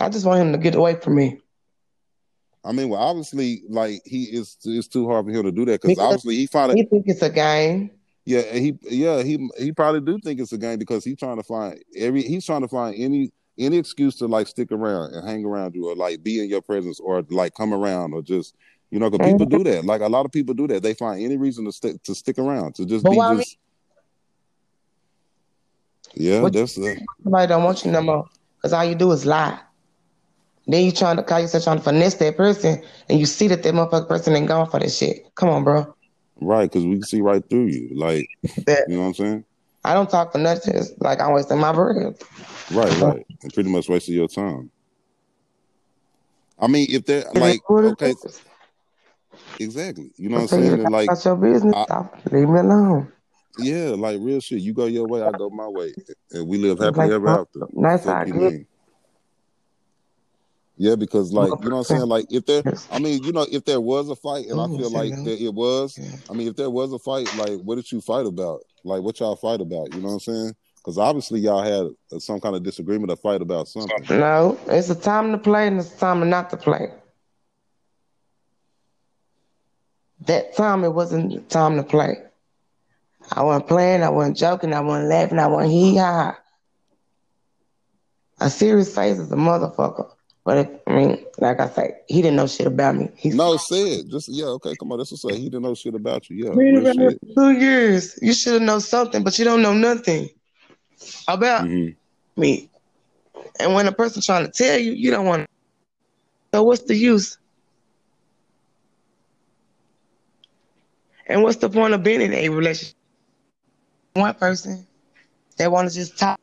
I 0.00 0.08
just 0.08 0.24
want 0.24 0.40
him 0.40 0.52
to 0.52 0.58
get 0.58 0.74
away 0.74 0.94
from 0.94 1.16
me. 1.16 1.40
I 2.64 2.72
mean, 2.72 2.88
well, 2.88 3.00
obviously, 3.00 3.62
like 3.68 4.02
he 4.04 4.24
is, 4.24 4.56
it's 4.64 4.88
too 4.88 5.08
hard 5.08 5.26
for 5.26 5.32
him 5.32 5.42
to 5.44 5.52
do 5.52 5.64
that 5.66 5.80
because 5.80 5.96
Because 5.96 6.04
obviously 6.04 6.36
he 6.36 6.46
found 6.46 6.72
it. 6.72 6.76
he 6.76 6.84
think 6.84 7.04
it's 7.06 7.22
a 7.22 7.30
game. 7.30 7.90
Yeah, 8.26 8.42
he 8.42 8.78
yeah 8.82 9.22
he 9.22 9.48
he 9.58 9.72
probably 9.72 10.00
do 10.02 10.18
think 10.22 10.40
it's 10.40 10.52
a 10.52 10.58
game 10.58 10.78
because 10.78 11.04
he's 11.04 11.16
trying 11.16 11.38
to 11.38 11.42
find 11.42 11.82
every 11.96 12.22
he's 12.22 12.44
trying 12.44 12.60
to 12.60 12.68
find 12.68 12.94
any 12.96 13.32
any 13.58 13.78
excuse 13.78 14.16
to 14.16 14.26
like 14.26 14.46
stick 14.46 14.70
around 14.72 15.14
and 15.14 15.26
hang 15.26 15.44
around 15.44 15.74
you 15.74 15.88
or 15.88 15.96
like 15.96 16.22
be 16.22 16.40
in 16.40 16.48
your 16.48 16.60
presence 16.60 17.00
or 17.00 17.24
like 17.30 17.54
come 17.54 17.72
around 17.72 18.12
or 18.12 18.22
just 18.22 18.54
you 18.90 18.98
know 18.98 19.08
because 19.08 19.32
people 19.32 19.46
do 19.46 19.64
that 19.64 19.84
like 19.84 20.00
a 20.00 20.08
lot 20.08 20.26
of 20.26 20.32
people 20.32 20.54
do 20.54 20.66
that 20.66 20.82
they 20.82 20.94
find 20.94 21.22
any 21.22 21.36
reason 21.36 21.64
to 21.64 21.72
stick 21.72 22.02
to 22.02 22.14
stick 22.14 22.38
around 22.38 22.74
to 22.74 22.84
just 22.84 23.04
But 23.04 23.10
be 23.10 23.16
just 23.16 23.56
yeah 26.14 26.42
What 26.42 26.52
that's 26.52 26.76
uh, 26.78 26.94
somebody 27.22 27.46
don't 27.46 27.64
want 27.64 27.84
you 27.84 27.90
no 27.90 28.02
more. 28.02 28.26
Because 28.56 28.72
all 28.72 28.84
you 28.84 28.94
do 28.94 29.10
is 29.12 29.24
lie. 29.24 29.58
Then 30.66 30.84
you 30.84 30.92
trying 30.92 31.16
to 31.16 31.22
call 31.22 31.40
yourself 31.40 31.64
trying 31.64 31.78
to 31.78 31.82
finesse 31.82 32.14
that 32.14 32.36
person 32.36 32.82
and 33.08 33.18
you 33.18 33.26
see 33.26 33.48
that 33.48 33.62
that 33.62 33.74
motherfucker 33.74 34.08
person 34.08 34.36
ain't 34.36 34.48
going 34.48 34.68
for 34.68 34.78
that 34.80 34.90
shit. 34.90 35.34
Come 35.34 35.48
on, 35.48 35.64
bro. 35.64 35.94
right 36.40 36.70
because 36.70 36.84
we 36.84 36.94
can 36.94 37.02
see 37.04 37.20
right 37.20 37.48
through 37.48 37.66
you 37.66 37.90
like 37.94 38.28
That 38.66 38.88
you 38.88 38.96
know 38.96 39.02
what 39.02 39.08
I'm 39.08 39.14
saying 39.14 39.44
I 39.82 39.94
don't 39.94 40.10
talk 40.10 40.32
for 40.32 40.38
nothing. 40.38 40.74
It's 40.74 40.92
like 40.98 41.20
I'm 41.20 41.32
wasting 41.32 41.58
my 41.58 41.72
breath. 41.72 42.22
right 42.72 43.00
right 43.00 43.26
and 43.42 43.54
pretty 43.54 43.70
much 43.70 43.88
wasting 43.88 44.14
your 44.14 44.28
time 44.28 44.70
I 46.58 46.66
mean 46.66 46.86
if 46.90 47.06
they're 47.06 47.24
like 47.34 47.60
okay. 47.70 48.14
Exactly 49.58 50.10
you 50.16 50.28
know 50.28 50.36
what 50.36 50.52
I'm 50.52 50.62
saying 50.62 50.82
like 50.84 51.08
about 51.08 51.24
your 51.24 51.36
business, 51.36 51.74
I. 51.76 52.08
Leave 52.30 52.48
me 52.48 52.60
alone. 52.60 53.12
Yeah, 53.58 53.90
like 53.90 54.18
real 54.20 54.40
shit. 54.40 54.60
You 54.60 54.72
go 54.72 54.86
your 54.86 55.06
way, 55.06 55.22
I 55.22 55.32
go 55.32 55.50
my 55.50 55.66
way, 55.66 55.92
and 56.30 56.46
we 56.46 56.58
live 56.58 56.78
happily 56.78 57.06
like 57.06 57.12
ever 57.12 57.28
after. 57.28 57.60
That's 57.74 58.04
how 58.04 58.12
I 58.14 58.24
you, 58.24 58.32
get 58.32 58.42
mean? 58.42 58.66
Yeah, 60.76 60.94
because 60.94 61.32
like 61.32 61.50
you 61.62 61.68
know 61.68 61.76
what 61.76 61.90
I'm 61.90 61.96
saying. 61.96 62.08
Like 62.08 62.26
if 62.30 62.46
there, 62.46 62.62
I 62.90 62.98
mean, 62.98 63.22
you 63.22 63.32
know, 63.32 63.46
if 63.50 63.64
there 63.64 63.80
was 63.80 64.08
a 64.08 64.16
fight, 64.16 64.46
and 64.46 64.58
I 64.58 64.64
oh, 64.64 64.78
feel 64.78 64.90
like 64.90 65.10
that 65.10 65.42
it 65.42 65.52
was. 65.52 65.98
I 66.30 66.32
mean, 66.32 66.48
if 66.48 66.56
there 66.56 66.70
was 66.70 66.92
a 66.92 66.98
fight, 66.98 67.28
like 67.36 67.60
what 67.60 67.74
did 67.74 67.90
you 67.92 68.00
fight 68.00 68.24
about? 68.24 68.60
Like 68.84 69.02
what 69.02 69.20
y'all 69.20 69.36
fight 69.36 69.60
about? 69.60 69.94
You 69.94 70.00
know 70.00 70.08
what 70.08 70.14
I'm 70.14 70.20
saying? 70.20 70.54
Because 70.76 70.96
obviously 70.96 71.40
y'all 71.40 71.62
had 71.62 72.22
some 72.22 72.40
kind 72.40 72.56
of 72.56 72.62
disagreement 72.62 73.10
or 73.10 73.16
fight 73.16 73.42
about 73.42 73.68
something. 73.68 74.06
No, 74.08 74.58
it's 74.68 74.88
a 74.88 74.94
time 74.94 75.32
to 75.32 75.38
play 75.38 75.66
and 75.66 75.78
it's 75.78 75.94
a 75.94 75.98
time 75.98 76.26
not 76.30 76.48
to 76.50 76.56
play. 76.56 76.90
That 80.26 80.56
time 80.56 80.84
it 80.84 80.92
wasn't 80.92 81.48
time 81.48 81.76
to 81.76 81.82
play. 81.82 82.16
I 83.32 83.42
wasn't 83.42 83.68
playing, 83.68 84.02
I 84.02 84.08
wasn't 84.10 84.36
joking, 84.36 84.74
I 84.74 84.80
wasn't 84.80 85.08
laughing, 85.08 85.38
I 85.38 85.46
wasn't 85.46 85.72
hee 85.72 85.96
ha. 85.96 86.38
A 88.40 88.50
serious 88.50 88.94
face 88.94 89.18
is 89.18 89.30
a 89.30 89.36
motherfucker. 89.36 90.10
But 90.44 90.58
if, 90.58 90.68
I 90.86 90.92
mean, 90.96 91.24
like 91.38 91.60
I 91.60 91.68
say, 91.68 91.92
he 92.08 92.22
didn't 92.22 92.36
know 92.36 92.46
shit 92.46 92.66
about 92.66 92.96
me. 92.96 93.10
He's 93.14 93.34
No, 93.34 93.56
say 93.58 93.82
it. 93.82 94.08
Just 94.08 94.28
yeah, 94.28 94.46
okay, 94.46 94.74
come 94.74 94.90
on. 94.92 94.98
That's 94.98 95.12
what 95.12 95.32
I 95.32 95.34
say. 95.34 95.40
He 95.40 95.44
didn't 95.50 95.62
know 95.62 95.74
shit 95.74 95.94
about 95.94 96.28
you. 96.30 96.44
Yeah, 96.44 96.54
been 96.54 96.74
real 96.74 96.86
around 96.86 96.98
here 96.98 97.10
shit. 97.10 97.34
two 97.34 97.50
years. 97.52 98.18
You 98.22 98.32
should 98.32 98.54
have 98.54 98.62
known 98.62 98.80
something, 98.80 99.22
but 99.22 99.38
you 99.38 99.44
don't 99.44 99.62
know 99.62 99.74
nothing 99.74 100.30
about 101.28 101.66
hmm 101.66 101.88
me. 102.36 102.70
And 103.58 103.74
when 103.74 103.86
a 103.86 103.92
person 103.92 104.22
trying 104.22 104.46
to 104.46 104.50
tell 104.50 104.78
you, 104.78 104.92
you 104.92 105.10
don't 105.10 105.26
want 105.26 105.42
to. 105.42 105.48
So 106.54 106.62
what's 106.62 106.82
the 106.82 106.96
use? 106.96 107.38
And 111.30 111.44
what's 111.44 111.58
the 111.58 111.70
point 111.70 111.94
of 111.94 112.02
being 112.02 112.20
in 112.20 112.34
a 112.34 112.48
relationship? 112.48 112.96
One 114.14 114.34
person 114.34 114.84
that 115.56 115.70
want 115.70 115.88
to 115.88 115.94
just 115.94 116.18
talk, 116.18 116.40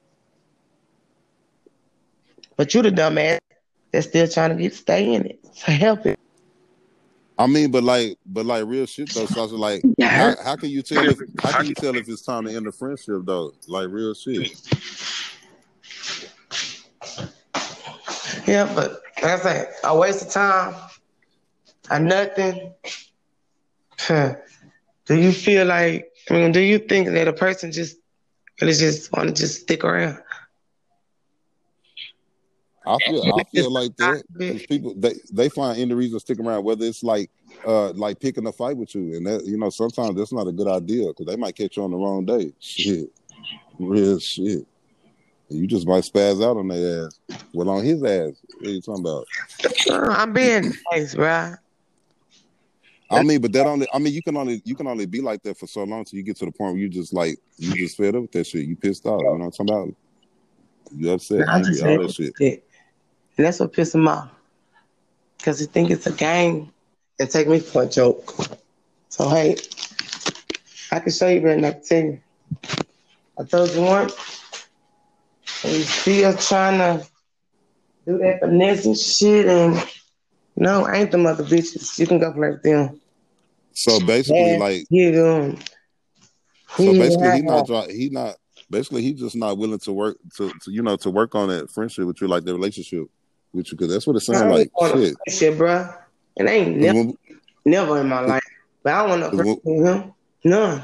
but 2.56 2.74
you 2.74 2.82
the 2.82 2.92
dumbass 2.92 3.40
that's 3.92 4.08
still 4.08 4.30
trying 4.30 4.56
to 4.56 4.64
get 4.64 4.74
stay 4.74 5.14
in 5.14 5.26
it. 5.26 5.40
So 5.58 5.72
help 5.72 6.06
it. 6.06 6.20
I 7.38 7.48
mean, 7.48 7.72
but 7.72 7.84
like, 7.84 8.18
but 8.28 8.46
like 8.46 8.66
real 8.66 8.86
shit 8.86 9.10
though. 9.14 9.26
So 9.26 9.40
I 9.40 9.44
was 9.44 9.52
like, 9.52 9.84
Yeah, 9.98 10.08
how 10.08 10.44
how 10.44 10.56
can 10.56 10.70
you 10.70 10.82
tell 10.82 11.04
if 11.04 11.20
how 11.44 11.52
can 11.52 11.66
you 11.66 11.74
tell 11.74 11.98
if 11.98 12.08
it's 12.08 12.22
time 12.22 12.46
to 12.46 12.56
end 12.56 12.68
the 12.68 12.72
friendship 12.72 13.24
though? 13.26 13.54
Like 13.68 13.90
real 13.90 14.14
shit. 14.14 14.54
Yeah, 18.48 18.72
but 18.74 19.02
like 19.22 19.32
I 19.32 19.40
say, 19.40 19.68
a 19.84 19.98
waste 19.98 20.28
of 20.28 20.32
time, 20.32 20.76
a 21.90 22.00
nothing. 22.00 22.74
do 25.08 25.20
you 25.20 25.32
feel 25.32 25.66
like? 25.66 26.12
I 26.30 26.34
mean, 26.34 26.52
do 26.52 26.60
you 26.60 26.80
think 26.80 27.10
that 27.10 27.28
a 27.28 27.34
person 27.34 27.72
just 27.72 27.98
really 28.62 28.74
just 28.74 29.12
want 29.14 29.30
to 29.30 29.34
just 29.34 29.62
stick 29.62 29.84
around? 29.84 30.20
I 32.86 32.98
feel 33.06 33.24
I 33.24 33.30
Like 33.30 33.50
feel 33.50 33.72
like 33.72 33.96
that 33.98 34.24
people 34.70 34.94
they 34.96 35.14
they 35.32 35.50
find 35.50 35.80
any 35.80 35.94
reason 35.94 36.18
to 36.18 36.20
stick 36.20 36.40
around, 36.40 36.64
whether 36.64 36.86
it's 36.86 37.04
like 37.04 37.30
uh 37.66 37.92
like 37.92 38.20
picking 38.20 38.48
a 38.48 38.52
fight 38.52 38.78
with 38.78 38.96
you, 38.96 39.16
and 39.16 39.28
that 39.28 39.46
you 39.46 39.58
know 39.58 39.70
sometimes 39.70 40.16
that's 40.16 40.34
not 40.34 40.48
a 40.48 40.52
good 40.52 40.68
idea 40.68 41.08
because 41.08 41.26
they 41.26 41.36
might 41.36 41.56
catch 41.56 41.78
you 41.78 41.84
on 41.84 41.92
the 41.92 41.98
wrong 41.98 42.26
day. 42.26 42.54
Shit, 42.60 43.10
real 43.78 44.20
shit. 44.20 44.66
You 45.50 45.68
just 45.68 45.88
might 45.88 46.04
spaz 46.04 46.44
out 46.44 46.58
on 46.58 46.68
their 46.68 47.06
ass. 47.06 47.20
Well, 47.54 47.70
on 47.70 47.84
his 47.84 48.04
ass. 48.04 48.34
What 48.60 48.68
are 48.68 48.72
you 48.72 48.82
talking 48.82 49.04
about? 49.06 49.28
Uh, 49.90 50.14
I'm 50.14 50.34
being 50.34 50.74
nice, 50.92 51.16
bro. 51.16 51.56
I 53.10 53.24
mean, 53.24 53.42
but 53.42 53.54
that 53.54 53.66
only 53.66 53.88
I 53.94 54.00
mean 54.00 54.14
you 54.14 54.22
can 54.22 54.36
only 54.36 54.62
you 54.66 54.76
can 54.76 54.88
only 54.88 55.06
be 55.06 55.22
like 55.22 55.42
that 55.44 55.58
for 55.58 55.68
so 55.68 55.84
long 55.84 56.04
till 56.04 56.18
you 56.18 56.24
get 56.24 56.38
to 56.38 56.46
the 56.46 56.52
point 56.52 56.74
where 56.74 56.82
you 56.82 56.90
just 56.90 57.14
like 57.14 57.38
you 57.58 57.74
just 57.74 57.98
fed 57.98 58.16
up 58.16 58.24
with 58.24 58.32
that 58.34 58.48
shit. 58.48 58.66
You 58.66 58.76
pissed 58.76 59.06
off. 59.06 59.22
You 59.22 59.26
know 59.26 59.34
what 59.34 59.46
I'm 59.46 59.52
talking 59.52 59.70
about? 59.70 59.96
You 60.96 61.12
upset, 61.12 61.48
I'm 61.50 61.56
angry, 61.58 61.72
just 61.74 61.86
all 61.86 62.02
that 62.02 62.12
shit. 62.12 62.34
shit. 62.38 62.64
And 63.38 63.46
that's 63.46 63.60
what 63.60 63.74
pisses 63.74 63.96
him 63.96 64.08
off. 64.08 64.30
Because 65.38 65.60
he 65.60 65.66
think 65.66 65.92
it's 65.92 66.08
a 66.08 66.12
game 66.12 66.72
and 67.20 67.30
take 67.30 67.48
me 67.48 67.60
for 67.60 67.84
a 67.84 67.88
joke. 67.88 68.34
So, 69.10 69.30
hey, 69.30 69.58
I 70.92 71.00
can 71.00 71.12
show 71.12 71.28
you, 71.28 71.42
but 71.42 71.64
I 71.64 71.72
can 71.72 71.84
tell 71.84 72.04
you. 72.04 72.20
I 73.40 73.44
told 73.44 73.70
you 73.72 73.82
once, 73.82 74.72
and 75.64 75.74
you 75.74 75.82
still 75.84 76.36
trying 76.38 76.80
to 76.80 77.08
do 78.06 78.18
that 78.18 78.40
finessing 78.40 78.96
shit, 78.96 79.46
and 79.46 79.76
no, 80.58 80.86
I 80.86 80.98
ain't 80.98 81.12
the 81.12 81.18
mother 81.18 81.44
bitches. 81.44 81.98
You 82.00 82.08
can 82.08 82.20
go 82.20 82.34
play 82.34 82.50
with 82.50 82.64
them. 82.64 83.00
So 83.74 84.00
basically, 84.00 84.54
Yeah, 84.54 84.58
like 84.58 84.88
um, 84.92 85.58
So 86.78 86.92
basically, 86.94 87.32
he 87.32 87.42
not 87.44 87.68
dri- 87.68 87.96
he 87.96 88.10
not 88.10 88.36
basically 88.70 89.04
he 89.04 89.14
just 89.14 89.36
not 89.36 89.58
willing 89.58 89.80
to 89.80 89.94
work 89.94 90.18
to, 90.38 90.50
to 90.64 90.72
you 90.72 90.82
know 90.82 90.98
to 90.98 91.10
work 91.10 91.36
on 91.36 91.50
that 91.50 91.70
friendship 91.72 92.06
with 92.06 92.20
you, 92.22 92.28
like 92.28 92.44
the 92.44 92.54
relationship 92.54 93.08
with 93.54 93.72
you, 93.72 93.78
because 93.78 93.94
that's 93.94 94.08
what 94.08 94.16
it 94.16 94.22
sounds 94.22 94.52
like. 94.52 94.72
Shit, 94.92 95.16
shit, 95.30 95.58
bro. 95.58 95.88
And 96.38 96.50
I 96.50 96.54
ain't 96.54 96.78
never, 96.78 96.98
when, 96.98 97.18
never 97.66 98.02
in 98.02 98.10
my 98.10 98.20
life. 98.22 98.44
But 98.84 98.94
I 98.94 99.00
don't 99.02 99.10
want 99.10 99.22
no 99.22 99.30
'cause 99.30 99.40
friends 99.40 99.60
when- 99.64 99.78
with 99.84 99.88
him. 100.04 100.14
None. 100.44 100.84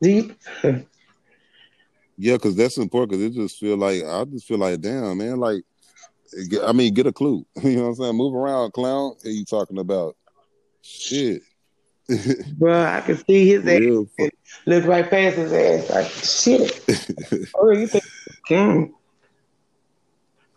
Do 0.00 0.10
you? 0.10 0.34
yeah, 2.18 2.34
because 2.34 2.56
that's 2.56 2.76
important. 2.78 3.12
Because 3.12 3.24
it 3.24 3.40
just 3.40 3.58
feel 3.58 3.76
like 3.76 4.02
I 4.04 4.24
just 4.24 4.46
feel 4.46 4.58
like 4.58 4.80
damn 4.80 5.18
man, 5.18 5.38
like 5.38 5.62
I 6.64 6.72
mean, 6.72 6.94
get 6.94 7.06
a 7.06 7.12
clue. 7.12 7.46
you 7.62 7.76
know 7.76 7.82
what 7.82 7.88
I'm 7.88 7.94
saying? 7.94 8.16
Move 8.16 8.34
around, 8.34 8.72
clown. 8.72 9.10
What 9.10 9.26
are 9.26 9.30
you 9.30 9.44
talking 9.44 9.78
about? 9.78 10.16
Shit, 10.82 11.42
Bro, 12.58 12.84
I 12.84 13.00
can 13.00 13.16
see 13.24 13.46
his 13.46 13.66
ass 13.66 13.80
real. 13.80 14.06
Fu- 14.18 14.28
look 14.66 14.84
right 14.84 15.08
past 15.08 15.36
his 15.36 15.52
ass 15.52 15.90
like 15.90 16.06
shit. 16.06 17.48
Oh, 17.56 17.70
you 17.70 17.86
think 17.86 18.04
king? 18.46 18.94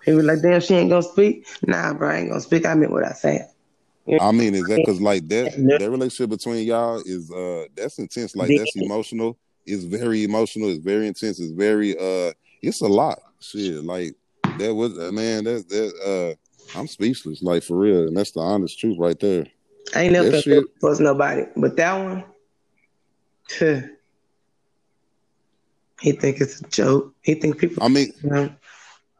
He 0.03 0.11
was 0.11 0.25
like, 0.25 0.41
damn, 0.41 0.59
she 0.61 0.73
ain't 0.73 0.89
gonna 0.89 1.03
speak. 1.03 1.47
Nah, 1.65 1.93
bro, 1.93 2.09
I 2.09 2.17
ain't 2.17 2.29
gonna 2.29 2.41
speak. 2.41 2.65
I 2.65 2.73
meant 2.73 2.91
what 2.91 3.05
I 3.05 3.13
said. 3.13 3.49
You 4.05 4.19
I 4.19 4.31
mean, 4.31 4.55
is 4.55 4.67
that 4.67 4.77
because 4.77 4.99
like 4.99 5.27
that 5.29 5.53
that 5.79 5.89
relationship 5.89 6.29
between 6.29 6.65
y'all 6.65 7.01
is 7.05 7.31
uh 7.31 7.65
that's 7.75 7.99
intense, 7.99 8.35
like 8.35 8.55
that's 8.55 8.75
emotional 8.75 9.37
it's 9.67 9.83
very 9.83 10.23
emotional. 10.23 10.69
It's 10.69 10.83
very 10.83 11.07
intense. 11.07 11.39
It's 11.39 11.51
very 11.51 11.95
uh, 11.97 12.31
it's 12.61 12.81
a 12.81 12.87
lot. 12.87 13.19
Shit, 13.39 13.83
like 13.83 14.15
that 14.59 14.73
was 14.73 14.97
uh, 14.97 15.11
man. 15.11 15.43
That 15.43 15.67
that 15.69 16.35
uh, 16.75 16.77
I'm 16.77 16.87
speechless. 16.87 17.41
Like 17.41 17.63
for 17.63 17.77
real, 17.77 18.07
and 18.07 18.15
that's 18.17 18.31
the 18.31 18.39
honest 18.39 18.79
truth 18.79 18.97
right 18.97 19.19
there. 19.19 19.45
I 19.95 20.03
ain't 20.03 20.13
never 20.13 20.41
felt 20.41 20.65
was 20.81 20.99
nobody, 20.99 21.43
but 21.55 21.77
that 21.77 21.93
one, 22.03 22.23
he 26.01 26.11
think 26.11 26.41
it's 26.41 26.61
a 26.61 26.67
joke. 26.67 27.13
He 27.21 27.35
think 27.35 27.57
people. 27.57 27.83
I 27.83 27.87
mean, 27.87 28.11
you 28.21 28.29
know, 28.29 28.49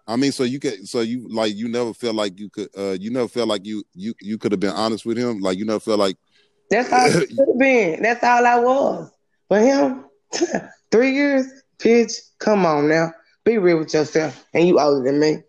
I 0.08 0.16
mean, 0.16 0.32
so 0.32 0.44
you 0.44 0.60
could, 0.60 0.88
so 0.88 1.02
you 1.02 1.28
like, 1.28 1.56
you 1.56 1.68
never 1.68 1.94
felt 1.94 2.16
like 2.16 2.40
you 2.40 2.50
could, 2.50 2.70
uh, 2.78 2.96
you 3.00 3.12
never 3.12 3.28
felt 3.28 3.50
like 3.50 3.66
you, 3.66 3.84
you, 3.94 4.14
you 4.22 4.38
could 4.38 4.54
have 4.54 4.60
been 4.60 4.72
honest 4.72 5.06
with 5.06 5.18
him. 5.18 5.40
Like 5.40 5.58
you 5.58 5.66
never 5.66 5.82
felt 5.82 6.00
like, 6.00 6.16
That's 6.70 6.92
all 6.92 7.08
it 7.08 7.30
could 7.30 7.48
have 7.48 7.58
been. 7.58 8.02
That's 8.04 8.24
all 8.24 8.46
I 8.46 8.60
was. 8.60 9.12
But 9.50 9.62
him, 9.62 10.06
three 10.92 11.14
years, 11.14 11.48
bitch. 11.80 12.20
Come 12.40 12.66
on 12.66 12.90
now, 12.90 13.12
be 13.48 13.58
real 13.58 13.80
with 13.80 13.94
yourself. 13.94 14.46
And 14.54 14.68
you 14.68 14.80
older 14.80 15.04
than 15.04 15.20
me. 15.20 15.44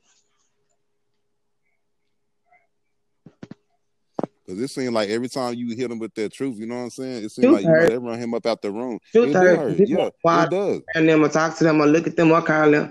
Cause 4.46 4.58
it 4.58 4.68
seemed 4.68 4.94
like 4.94 5.10
every 5.10 5.28
time 5.28 5.54
you 5.54 5.76
hit 5.76 5.90
him 5.90 5.98
with 5.98 6.14
that 6.14 6.32
truth, 6.32 6.56
you 6.58 6.64
know 6.64 6.76
what 6.76 6.84
I'm 6.84 6.90
saying? 6.90 7.24
It 7.24 7.30
seemed 7.30 7.48
Truth 7.48 7.64
like 7.64 7.82
you 7.82 7.88
they 7.90 7.98
run 7.98 8.18
him 8.18 8.32
up 8.32 8.46
out 8.46 8.62
the 8.62 8.70
room. 8.70 8.98
Truth 9.12 9.28
it 9.28 9.32
do 9.34 9.38
hurt. 9.38 9.58
hurt. 9.58 9.76
People 9.76 10.10
Yeah, 10.24 10.44
it 10.44 10.50
does. 10.50 10.80
And 10.94 11.06
them 11.06 11.22
or 11.22 11.28
talk 11.28 11.58
to 11.58 11.64
them 11.64 11.82
or 11.82 11.86
look 11.86 12.06
at 12.06 12.16
them 12.16 12.32
or 12.32 12.40
call 12.40 12.70
them. 12.70 12.90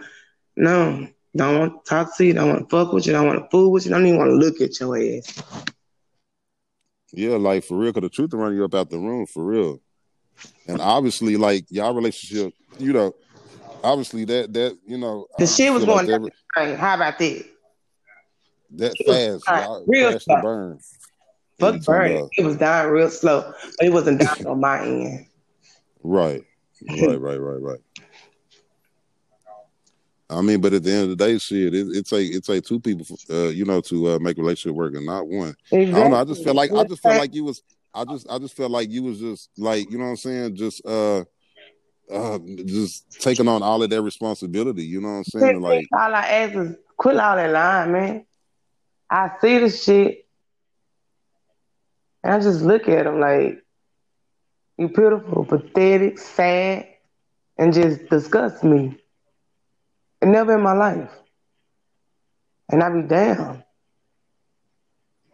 No, 0.56 1.08
don't 1.36 1.60
want 1.60 1.84
to 1.84 1.90
talk 1.90 2.16
to 2.18 2.26
you. 2.26 2.34
Don't 2.34 2.50
want 2.50 2.70
to 2.70 2.76
fuck 2.78 2.94
with 2.94 3.08
you. 3.08 3.14
Don't 3.14 3.26
want 3.26 3.40
to 3.40 3.50
fool 3.50 3.72
with 3.72 3.86
you. 3.86 3.92
Don't 3.92 4.06
even 4.06 4.20
want 4.20 4.30
to 4.30 4.36
look 4.36 4.62
at 4.62 4.80
your 4.80 4.98
ass. 4.98 5.42
Yeah, 7.12 7.38
like 7.38 7.64
for 7.64 7.76
real. 7.76 7.92
Cause 7.92 8.04
the 8.04 8.10
truth 8.10 8.34
will 8.34 8.42
run 8.42 8.56
you 8.56 8.64
up 8.64 8.76
out 8.76 8.92
the 8.92 9.00
room 9.00 9.26
for 9.26 9.44
real. 9.44 9.82
And 10.68 10.80
obviously, 10.80 11.38
like 11.38 11.66
y'all 11.70 11.96
relationship, 11.96 12.54
you 12.78 12.94
know, 12.94 13.14
obviously 13.84 14.26
that 14.26 14.54
that 14.54 14.78
you 14.86 14.98
know, 14.98 15.28
The 15.38 15.48
shit 15.48 15.72
was 15.72 15.86
feel 15.86 15.96
like 15.96 16.08
going 16.08 16.32
that. 16.56 16.78
How 16.80 16.96
about 16.96 17.20
that? 17.20 17.46
that 18.72 18.96
fast. 19.06 19.88
Real 19.88 20.12
fast. 20.12 20.28
burn. 20.44 20.80
Fuck 21.60 21.82
talking 21.82 22.30
It 22.38 22.46
was 22.46 22.58
dying 22.58 22.92
real 22.92 23.10
slow, 23.10 23.52
but 23.80 23.88
it 23.88 23.92
wasn't 23.92 24.22
dying 24.22 24.46
on 24.48 24.60
my 24.60 24.84
end. 24.84 25.26
Right, 26.04 26.44
right, 26.88 27.20
right, 27.20 27.38
right, 27.38 27.62
right. 27.62 27.80
I 30.30 30.42
mean, 30.42 30.60
but 30.60 30.74
at 30.74 30.84
the 30.84 30.92
end 30.92 31.04
of 31.04 31.18
the 31.18 31.26
day, 31.26 31.38
shit, 31.38 31.74
it, 31.74 31.88
it 31.88 32.06
take 32.06 32.34
it 32.34 32.44
take 32.44 32.66
two 32.66 32.80
people, 32.80 33.06
uh, 33.30 33.48
you 33.48 33.66
know, 33.66 33.82
to 33.82 34.12
uh, 34.12 34.20
make 34.20 34.38
a 34.38 34.42
relationship 34.42 34.76
work, 34.76 34.94
and 34.94 35.06
not 35.06 35.26
one. 35.26 35.56
I 35.72 35.86
don't 35.86 36.12
know. 36.12 36.18
I 36.18 36.26
just 36.26 36.44
felt 36.44 36.56
like 36.56 36.72
I 36.72 36.84
just 36.84 37.02
felt 37.02 37.18
like 37.18 37.34
you 37.34 37.46
was. 37.46 37.64
I 37.94 38.04
just 38.04 38.30
I 38.30 38.38
just 38.38 38.56
felt 38.56 38.70
like 38.70 38.92
you 38.92 39.04
was 39.04 39.20
just 39.20 39.50
like 39.58 39.90
you 39.90 39.98
know 39.98 40.04
what 40.04 40.12
I'm 40.12 40.18
saying. 40.18 40.56
Just 40.56 40.86
uh, 40.86 41.24
uh, 42.12 42.40
just 42.66 43.22
taking 43.22 43.48
on 43.48 43.62
all 43.64 43.84
of 43.84 43.90
that 43.90 44.02
responsibility. 44.02 44.84
You 44.84 45.02
know 45.02 45.10
what 45.10 45.14
I'm 45.16 45.24
saying? 45.26 45.62
Like 45.62 45.88
all 45.94 46.14
I 46.14 46.22
ask 46.22 46.56
is 46.56 46.76
quit 46.98 47.18
all 47.18 47.36
that 47.36 47.52
lying, 47.52 47.92
man. 47.92 48.26
I 49.10 49.32
see 49.40 49.58
the 49.60 49.70
shit, 49.70 50.26
and 52.24 52.34
I 52.34 52.40
just 52.40 52.62
look 52.62 52.88
at 52.90 53.08
him 53.08 53.20
like 53.20 53.64
you 54.78 54.90
beautiful, 54.90 55.46
pathetic, 55.46 56.20
sad, 56.20 56.88
and 57.58 57.74
just 57.74 58.10
disgust 58.10 58.64
me. 58.64 58.98
And 60.22 60.32
never 60.32 60.56
in 60.56 60.62
my 60.62 60.74
life, 60.74 61.12
and 62.70 62.84
I 62.84 62.90
be 62.90 63.08
down. 63.08 63.64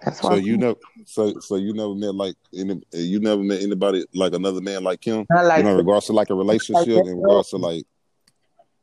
That's 0.04 0.22
so 0.22 0.36
you 0.36 0.58
know 0.58 0.76
so 1.06 1.40
so 1.40 1.56
you 1.56 1.74
never 1.74 1.96
met 1.96 2.16
like 2.16 2.36
any, 2.54 2.82
you 2.92 3.20
never 3.20 3.42
met 3.42 3.62
anybody 3.62 4.06
like 4.14 4.34
another 4.34 4.62
man 4.62 4.84
like 4.84 5.04
him. 5.04 5.26
I 5.32 5.42
like 5.44 5.58
you 5.60 5.64
know, 5.64 5.72
in 5.72 5.78
regards 5.78 6.08
to 6.08 6.14
like 6.14 6.30
a 6.30 6.36
relationship, 6.36 7.06
in 7.06 7.22
regards 7.22 7.50
to 7.50 7.58
like 7.58 7.86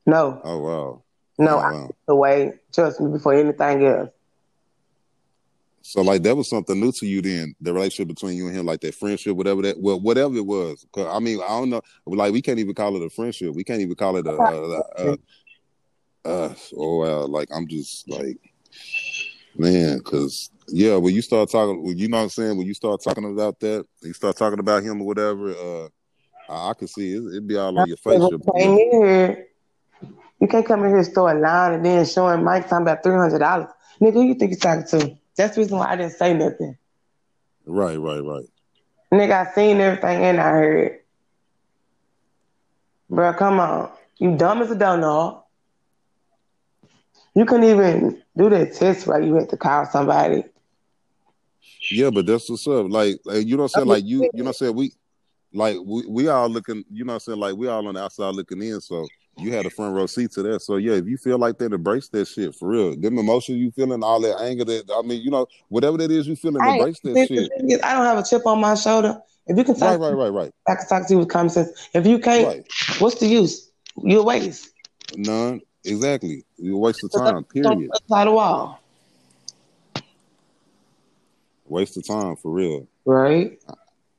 no, 0.06 0.40
oh 0.44 0.58
wow, 0.58 1.02
no, 1.38 1.50
oh, 1.50 1.56
wow. 1.56 1.90
the 2.06 2.14
way. 2.14 2.52
Trust 2.72 3.00
me 3.00 3.10
before 3.10 3.34
anything 3.34 3.84
else. 3.84 4.10
So 5.82 6.02
like 6.02 6.22
that 6.22 6.36
was 6.36 6.48
something 6.48 6.78
new 6.78 6.92
to 6.92 7.06
you 7.06 7.20
then, 7.22 7.54
the 7.60 7.72
relationship 7.72 8.08
between 8.14 8.36
you 8.36 8.46
and 8.46 8.56
him, 8.56 8.66
like 8.66 8.80
that 8.82 8.94
friendship, 8.94 9.36
whatever 9.36 9.62
that, 9.62 9.80
well, 9.80 9.98
whatever 9.98 10.36
it 10.36 10.46
was. 10.46 10.86
'Cause, 10.92 11.06
I 11.06 11.18
mean, 11.18 11.40
I 11.42 11.48
don't 11.48 11.70
know, 11.70 11.82
like 12.06 12.32
we 12.32 12.42
can't 12.42 12.58
even 12.58 12.74
call 12.74 12.96
it 12.96 13.02
a 13.04 13.10
friendship. 13.10 13.54
We 13.54 13.64
can't 13.64 13.80
even 13.80 13.94
call 13.94 14.16
it 14.16 14.26
a, 14.26 14.30
a, 14.30 14.54
a, 14.54 15.12
a 15.12 15.18
uh, 16.24 16.54
oh 16.76 16.98
well, 16.98 17.28
like 17.28 17.48
I'm 17.54 17.66
just 17.66 18.08
like, 18.08 18.38
man, 19.56 19.98
because 19.98 20.50
yeah, 20.68 20.96
when 20.96 21.14
you 21.14 21.22
start 21.22 21.50
talking, 21.50 21.82
when 21.82 21.98
you 21.98 22.08
know 22.08 22.18
what 22.18 22.24
I'm 22.24 22.28
saying, 22.30 22.56
when 22.56 22.66
you 22.66 22.74
start 22.74 23.02
talking 23.02 23.24
about 23.24 23.58
that, 23.60 23.86
you 24.02 24.12
start 24.12 24.36
talking 24.36 24.58
about 24.58 24.82
him 24.82 25.00
or 25.00 25.06
whatever, 25.06 25.50
uh, 25.50 25.88
I, 26.48 26.70
I 26.70 26.74
can 26.74 26.88
see 26.88 27.14
it, 27.14 27.24
it'd 27.26 27.46
be 27.46 27.56
all 27.56 27.78
on 27.78 27.86
your 27.86 27.96
face. 27.96 28.18
When 28.20 28.22
you 28.22 28.40
came 28.56 28.76
here, 28.76 29.46
you 30.40 30.48
can't 30.48 30.66
come 30.66 30.84
in 30.84 30.90
here 30.90 30.98
and 30.98 31.16
a 31.16 31.34
line 31.34 31.74
and 31.74 31.84
then 31.84 32.06
showing 32.06 32.42
Mike 32.44 32.68
talking 32.68 32.82
about 32.82 33.02
three 33.02 33.14
hundred 33.14 33.40
dollars. 33.40 33.68
Nigga, 34.00 34.12
who 34.14 34.22
you 34.22 34.34
think 34.34 34.52
you 34.52 34.56
talking 34.56 34.86
to? 34.86 35.16
That's 35.36 35.54
the 35.54 35.62
reason 35.62 35.78
why 35.78 35.90
I 35.90 35.96
didn't 35.96 36.12
say 36.12 36.32
nothing. 36.32 36.76
Right, 37.66 37.96
right, 37.96 38.20
right. 38.20 38.46
Nigga, 39.12 39.46
I 39.46 39.54
seen 39.54 39.80
everything 39.80 40.24
and 40.24 40.40
I 40.40 40.50
heard. 40.50 40.86
it, 40.86 41.06
Bro, 43.10 43.34
come 43.34 43.60
on. 43.60 43.90
You 44.18 44.36
dumb 44.36 44.62
as 44.62 44.70
a 44.70 44.76
donut. 44.76 45.42
You 47.34 47.44
couldn't 47.44 47.68
even 47.68 48.22
do 48.36 48.50
that 48.50 48.74
test 48.74 49.06
right. 49.06 49.22
You 49.22 49.34
had 49.34 49.48
to 49.50 49.56
call 49.56 49.86
somebody. 49.86 50.44
Yeah, 51.90 52.10
but 52.10 52.26
that's 52.26 52.48
what's 52.50 52.66
up. 52.66 52.86
Like, 52.90 53.20
like 53.24 53.46
you 53.46 53.56
know 53.56 53.64
what 53.64 53.72
I'm 53.76 53.80
saying? 53.80 53.88
Like 53.88 54.04
you, 54.04 54.22
you 54.34 54.42
know 54.42 54.44
what 54.44 54.46
I'm 54.48 54.52
saying? 54.54 54.74
We 54.74 54.92
like 55.52 55.76
we, 55.84 56.06
we 56.06 56.28
all 56.28 56.48
looking, 56.48 56.84
you 56.90 57.04
know 57.04 57.12
what 57.12 57.14
I'm 57.14 57.20
saying? 57.20 57.38
Like 57.38 57.56
we 57.56 57.68
all 57.68 57.86
on 57.86 57.94
the 57.94 58.02
outside 58.02 58.34
looking 58.34 58.62
in. 58.62 58.80
So 58.80 59.06
you 59.38 59.52
had 59.52 59.66
a 59.66 59.70
front 59.70 59.94
row 59.94 60.06
seat 60.06 60.32
to 60.32 60.42
that. 60.42 60.60
So 60.62 60.76
yeah, 60.76 60.94
if 60.94 61.06
you 61.06 61.16
feel 61.16 61.38
like 61.38 61.58
that, 61.58 61.72
embrace 61.72 62.08
that 62.08 62.28
shit 62.28 62.54
for 62.54 62.68
real. 62.68 62.96
Them 62.96 63.18
emotions 63.18 63.58
you 63.58 63.70
feeling, 63.70 64.02
all 64.02 64.20
that 64.20 64.40
anger 64.40 64.64
that 64.64 64.90
I 64.96 65.06
mean, 65.06 65.22
you 65.22 65.30
know, 65.30 65.46
whatever 65.68 65.96
that 65.98 66.10
is 66.10 66.26
you 66.28 66.36
feeling, 66.36 66.62
I, 66.62 66.72
embrace 66.72 67.00
that 67.00 67.28
shit. 67.28 67.50
is, 67.56 67.80
I 67.82 67.94
don't 67.94 68.04
have 68.04 68.18
a 68.18 68.22
chip 68.22 68.46
on 68.46 68.60
my 68.60 68.74
shoulder. 68.74 69.20
If 69.46 69.56
you 69.56 69.64
can 69.64 69.74
Right, 69.74 69.80
talk, 69.80 70.00
right, 70.00 70.12
right, 70.12 70.28
right. 70.28 70.52
I 70.68 70.74
can 70.76 70.86
talk 70.86 71.08
to 71.08 71.14
you 71.14 71.18
with 71.20 71.28
common 71.28 71.50
sense. 71.50 71.88
If 71.94 72.06
you 72.06 72.18
can't, 72.18 72.46
Right. 72.46 73.00
what's 73.00 73.18
the 73.18 73.26
use? 73.26 73.70
You're 74.02 74.20
a 74.20 74.24
waste. 74.24 74.70
None. 75.16 75.60
Exactly. 75.84 76.44
You 76.58 76.76
waste 76.76 77.04
of 77.04 77.12
time, 77.12 77.44
period. 77.44 77.90
Side 78.08 78.26
a 78.26 78.32
wall. 78.32 78.80
Waste 81.66 81.96
of 81.96 82.06
time 82.06 82.36
for 82.36 82.50
real. 82.50 82.86
Right. 83.04 83.58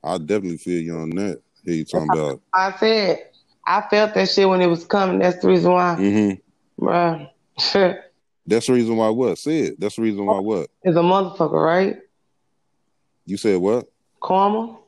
I 0.02 0.18
definitely 0.18 0.56
feel 0.56 0.82
you 0.82 0.96
on 0.96 1.10
that. 1.10 1.40
Hear 1.64 1.74
you 1.74 1.84
talking 1.84 2.10
about. 2.10 2.40
I 2.52 2.72
said 2.78 3.26
I 3.66 3.82
felt 3.82 4.14
that 4.14 4.28
shit 4.28 4.48
when 4.48 4.60
it 4.60 4.66
was 4.66 4.84
coming. 4.84 5.18
That's 5.18 5.40
the 5.40 5.48
reason 5.48 5.72
why, 5.72 5.96
Mm-hmm. 5.98 6.84
bruh. 6.84 7.28
That's 8.46 8.66
the 8.66 8.72
reason 8.72 8.96
why 8.96 9.08
what? 9.10 9.38
Say 9.38 9.60
it. 9.60 9.80
That's 9.80 9.96
the 9.96 10.02
reason 10.02 10.26
why 10.26 10.40
what? 10.40 10.68
Is 10.82 10.96
a 10.96 11.00
motherfucker, 11.00 11.64
right? 11.64 11.98
You 13.24 13.36
said 13.36 13.60
what? 13.60 13.88
Karma. 14.20 14.78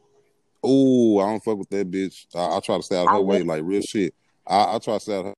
Oh, 0.63 1.21
I 1.21 1.27
don't 1.27 1.45
fuck 1.45 1.59
with 1.59 1.69
that 1.69 1.89
bitch. 1.89 2.27
I, 2.35 2.57
I 2.57 2.61
try 2.61 2.79
to 2.79 2.83
stay 2.83 2.97
out 3.01 3.09
I 3.09 3.13
her 3.13 3.21
way, 3.21 3.43
like 3.43 3.63
real 3.65 3.83
shit. 3.83 4.15
I, 4.47 4.75
I 4.75 4.79
try 4.79 4.95
to 4.95 5.01
stay 5.01 5.17
out 5.17 5.27
her 5.27 5.35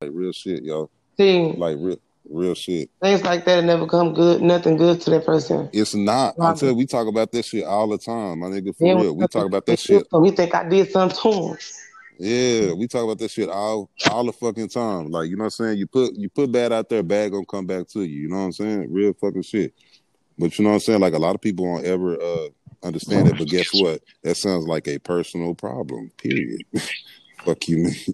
like 0.00 0.10
real 0.12 0.32
shit, 0.32 0.62
yo. 0.62 0.90
See, 1.16 1.52
Like 1.56 1.76
real 1.80 1.96
real 2.28 2.54
shit. 2.54 2.90
things 3.00 3.22
like 3.22 3.44
that 3.44 3.64
never 3.64 3.86
come 3.86 4.12
good, 4.12 4.42
nothing 4.42 4.76
good 4.76 5.00
to 5.00 5.10
that 5.10 5.24
person. 5.24 5.70
It's 5.72 5.94
not 5.94 6.34
Right. 6.36 6.50
until 6.50 6.74
we 6.74 6.84
talk 6.84 7.06
about 7.06 7.30
that 7.32 7.44
shit 7.44 7.64
all 7.64 7.88
the 7.88 7.98
time, 7.98 8.40
my 8.40 8.48
nigga. 8.48 8.76
For 8.76 8.84
Then 8.84 8.98
real. 8.98 9.16
We 9.16 9.26
talk 9.28 9.46
about 9.46 9.64
that 9.66 9.78
shit. 9.78 10.06
So 10.10 10.22
he 10.22 10.32
think 10.32 10.54
I 10.54 10.68
did 10.68 10.90
something 10.90 11.16
to 11.32 11.38
him. 11.38 11.58
Yeah, 12.18 12.72
we 12.72 12.88
talk 12.88 13.04
about 13.04 13.18
that 13.18 13.30
shit 13.30 13.48
all 13.48 13.90
all 14.10 14.24
the 14.24 14.32
fucking 14.32 14.68
time. 14.68 15.10
Like, 15.10 15.28
you 15.30 15.36
know 15.36 15.42
what 15.44 15.46
I'm 15.46 15.50
saying? 15.66 15.78
You 15.78 15.86
put 15.86 16.14
you 16.14 16.28
put 16.28 16.50
bad 16.52 16.72
out 16.72 16.88
there, 16.88 17.02
bad 17.02 17.30
gonna 17.32 17.46
come 17.46 17.66
back 17.66 17.86
to 17.88 18.00
you. 18.02 18.22
You 18.22 18.28
know 18.28 18.36
what 18.38 18.42
I'm 18.44 18.52
saying? 18.52 18.92
Real 18.92 19.12
fucking 19.14 19.42
shit. 19.42 19.72
But 20.38 20.58
you 20.58 20.64
know 20.64 20.70
what 20.70 20.74
I'm 20.76 20.80
saying? 20.80 21.00
Like 21.00 21.14
a 21.14 21.18
lot 21.18 21.34
of 21.34 21.40
people 21.40 21.64
won't 21.64 21.86
ever 21.86 22.20
uh 22.20 22.48
understand 22.82 23.28
it. 23.28 23.38
But 23.38 23.48
guess 23.48 23.68
what? 23.72 24.02
That 24.24 24.36
sounds 24.36 24.66
like 24.66 24.88
a 24.88 24.98
personal 24.98 25.54
problem. 25.54 26.10
Period. 26.18 26.62
Fuck 27.44 27.68
you, 27.68 27.78
man. 27.84 27.92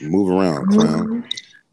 Move 0.00 0.30
around, 0.30 0.68
clown. 0.70 1.24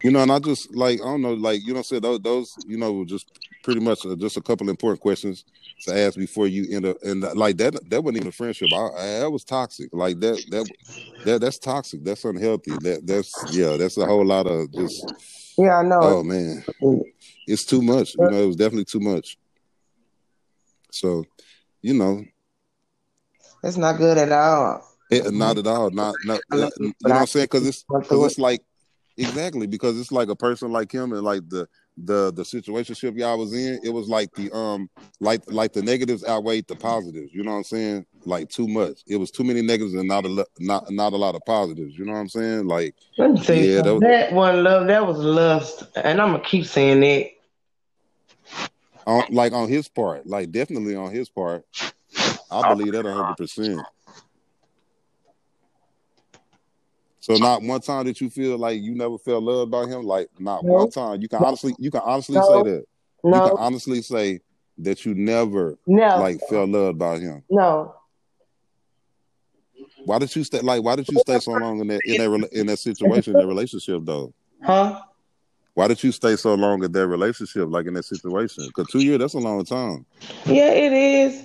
You 0.04 0.12
know, 0.12 0.22
and 0.22 0.32
I 0.32 0.40
just 0.40 0.76
like 0.76 1.02
I 1.02 1.06
don't 1.06 1.22
know, 1.22 1.34
like 1.34 1.66
you 1.66 1.74
know, 1.74 1.82
I'm 1.92 2.00
those, 2.02 2.20
those 2.20 2.58
you 2.68 2.78
know, 2.78 3.06
just 3.06 3.40
pretty 3.64 3.80
much 3.80 4.06
uh, 4.06 4.16
just 4.16 4.38
a 4.38 4.42
couple 4.42 4.70
important 4.70 5.02
questions 5.02 5.46
to 5.82 5.98
ask 5.98 6.18
before 6.18 6.48
you 6.48 6.68
end 6.76 6.86
up, 6.86 6.98
and 7.04 7.24
uh, 7.24 7.34
like 7.36 7.58
that 7.58 7.74
that 7.90 8.04
wasn't 8.04 8.18
even 8.18 8.30
a 8.30 8.32
friendship. 8.32 8.72
I, 8.72 8.88
I, 8.98 9.20
that 9.20 9.32
was 9.32 9.44
toxic. 9.44 9.90
Like 9.94 10.20
that 10.20 10.44
that 10.52 10.70
that 11.26 11.42
that's 11.42 11.58
toxic. 11.58 12.04
That's 12.04 12.24
unhealthy. 12.26 12.78
That 12.78 13.06
that's 13.06 13.46
yeah, 13.50 13.78
that's 13.78 13.98
a 13.98 14.06
whole 14.06 14.26
lot 14.26 14.48
of 14.48 14.72
just 14.72 15.06
Yeah, 15.58 15.80
I 15.80 15.84
know. 15.84 16.00
oh 16.02 16.24
man, 16.24 16.64
it's 17.48 17.66
too 17.66 17.82
much. 17.82 18.16
You 18.16 18.30
know, 18.30 18.44
it 18.44 18.48
was 18.48 18.56
definitely 18.56 18.86
too 18.86 19.00
much. 19.00 19.38
So, 20.92 21.26
you 21.82 21.94
know, 21.94 22.24
It's 23.64 23.78
not 23.78 23.98
good 23.98 24.18
at 24.18 24.32
all. 24.32 24.95
It, 25.10 25.34
not 25.34 25.58
at 25.58 25.68
all. 25.68 25.92
Not 25.92 26.16
not 26.26 26.42
you 26.52 26.60
know, 26.60 26.72
what 27.02 27.12
I'm 27.12 27.28
saying? 27.28 27.46
Because 27.46 27.68
it's 27.68 27.86
it's 27.90 28.40
like 28.40 28.62
exactly 29.18 29.68
because 29.68 30.00
it's 30.00 30.12
like 30.12 30.30
a 30.30 30.36
person 30.36 30.72
like 30.72 30.92
him 30.92 31.14
and 31.14 31.22
like 31.22 31.48
the 31.50 31.68
the 31.98 32.34
the 32.34 32.44
situationship 32.44 33.18
y'all 33.18 33.38
was 33.38 33.54
in, 33.54 33.80
it 33.84 33.90
was 33.90 34.10
like 34.10 34.34
the 34.36 34.52
um 34.56 34.90
like 35.20 35.42
like 35.50 35.72
the 35.72 35.82
negatives 35.82 36.26
outweighed 36.26 36.68
the 36.68 36.76
positives. 36.76 37.34
You 37.34 37.44
know 37.44 37.52
what 37.52 37.58
I'm 37.58 37.64
saying? 37.64 38.06
Like 38.26 38.50
too 38.50 38.68
much. 38.68 39.02
It 39.08 39.18
was 39.18 39.32
too 39.32 39.44
many 39.44 39.62
negatives 39.62 39.94
and 39.94 40.08
not 40.08 40.26
a 40.26 40.46
not 40.60 40.92
not 40.92 41.14
a 41.14 41.18
lot 41.18 41.36
of 41.36 41.42
positives. 41.46 41.98
You 41.98 42.06
know 42.06 42.14
what 42.14 42.20
I'm 42.20 42.30
saying? 42.30 42.68
Like 42.68 42.96
yeah, 43.18 43.82
that 43.82 43.94
was, 43.94 44.02
that 44.02 44.34
one 44.34 44.64
love, 44.64 44.88
that 44.88 45.06
was 45.06 45.18
lust, 45.20 45.84
and 45.96 46.22
I'm 46.22 46.32
gonna 46.32 46.44
keep 46.44 46.66
saying 46.66 47.00
that. 47.02 47.30
on 49.08 49.24
like 49.30 49.54
on 49.54 49.70
his 49.70 49.88
part, 49.88 50.28
like 50.28 50.52
definitely 50.52 50.96
on 50.96 51.12
his 51.12 51.30
part. 51.30 51.66
I 52.52 52.74
believe 52.74 52.92
that 52.94 53.06
hundred 53.06 53.38
percent. 53.38 53.82
So 57.26 57.38
not 57.38 57.64
one 57.64 57.82
time 57.82 58.06
did 58.06 58.22
you 58.22 58.30
feel 58.30 58.56
like 58.56 58.80
you 58.80 58.94
never 58.94 59.18
felt 59.18 59.42
loved 59.42 59.72
by 59.72 59.88
him? 59.88 60.04
Like 60.04 60.28
not 60.38 60.64
No, 60.64 60.74
one 60.74 60.92
time. 60.92 61.24
You 61.24 61.28
can 61.28 61.44
honestly 61.44 61.74
you 61.80 61.90
can 61.90 62.02
honestly 62.06 62.40
say 62.40 62.62
that. 62.62 62.86
no. 63.24 63.38
You 63.38 63.42
can 63.50 63.58
honestly 63.58 64.04
say 64.04 64.42
that 64.78 65.04
you 65.08 65.16
never 65.16 65.76
no, 65.88 66.20
like 66.20 66.40
felt 66.48 66.70
loved 66.70 67.00
by 67.00 67.18
him. 67.18 67.42
no. 67.50 67.96
Why 70.04 70.20
did 70.20 70.36
you 70.36 70.44
stay 70.44 70.60
like 70.60 70.84
why 70.84 70.98
did 70.98 71.10
you 71.10 71.18
stay 71.18 71.40
so 71.40 71.54
long 71.54 71.80
in 71.80 71.88
that 71.88 72.02
in 72.06 72.18
that 72.18 72.50
in 72.52 72.68
that 72.68 72.78
situation, 72.78 73.34
in 73.34 73.40
that 73.40 73.48
relationship 73.48 74.02
though? 74.04 74.32
Huh? 74.62 75.02
Why 75.74 75.88
did 75.88 76.04
you 76.04 76.12
stay 76.12 76.36
so 76.36 76.54
long 76.54 76.84
in 76.84 76.92
that 76.92 77.08
relationship, 77.08 77.70
like 77.70 77.88
in 77.88 77.96
that 77.96 78.06
situation? 78.06 78.68
Because 78.68 78.88
two 78.92 79.00
years, 79.00 79.18
that's 79.18 79.34
a 79.34 79.40
long 79.40 79.66
time. 79.66 80.06
Yeah, 80.46 80.70
it 80.70 80.94
is. 80.94 81.44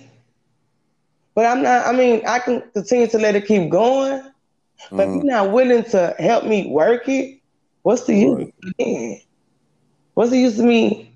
But 1.35 1.47
I'm 1.47 1.62
not. 1.62 1.87
I 1.87 1.93
mean, 1.93 2.21
I 2.27 2.38
can 2.38 2.62
continue 2.75 3.07
to 3.07 3.19
let 3.19 3.35
it 3.35 3.47
keep 3.47 3.71
going. 3.71 4.30
But 4.97 5.09
if 5.09 5.14
Uh-huh. 5.14 5.16
you're 5.16 5.25
not 5.25 5.53
willing 5.53 5.85
to 5.85 6.14
help 6.19 6.45
me 6.45 6.71
work 6.71 7.09
it, 7.09 7.40
what's 7.83 8.05
the 8.07 8.14
use? 8.14 8.38
Right. 8.79 9.23
What's 10.14 10.31
the 10.31 10.38
use 10.38 10.59
of 10.59 10.66
me? 10.66 11.14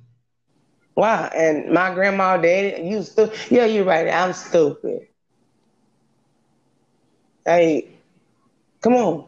Why? 0.95 1.31
And 1.35 1.73
my 1.73 1.93
grandma, 1.95 2.37
daddy, 2.37 2.83
you 2.83 3.03
stupid. 3.03 3.37
Yeah, 3.51 3.67
you're 3.67 3.85
right. 3.85 4.09
I'm 4.09 4.33
stupid. 4.33 5.09
Hey, 7.45 7.89
come 8.81 8.95
on. 8.95 9.25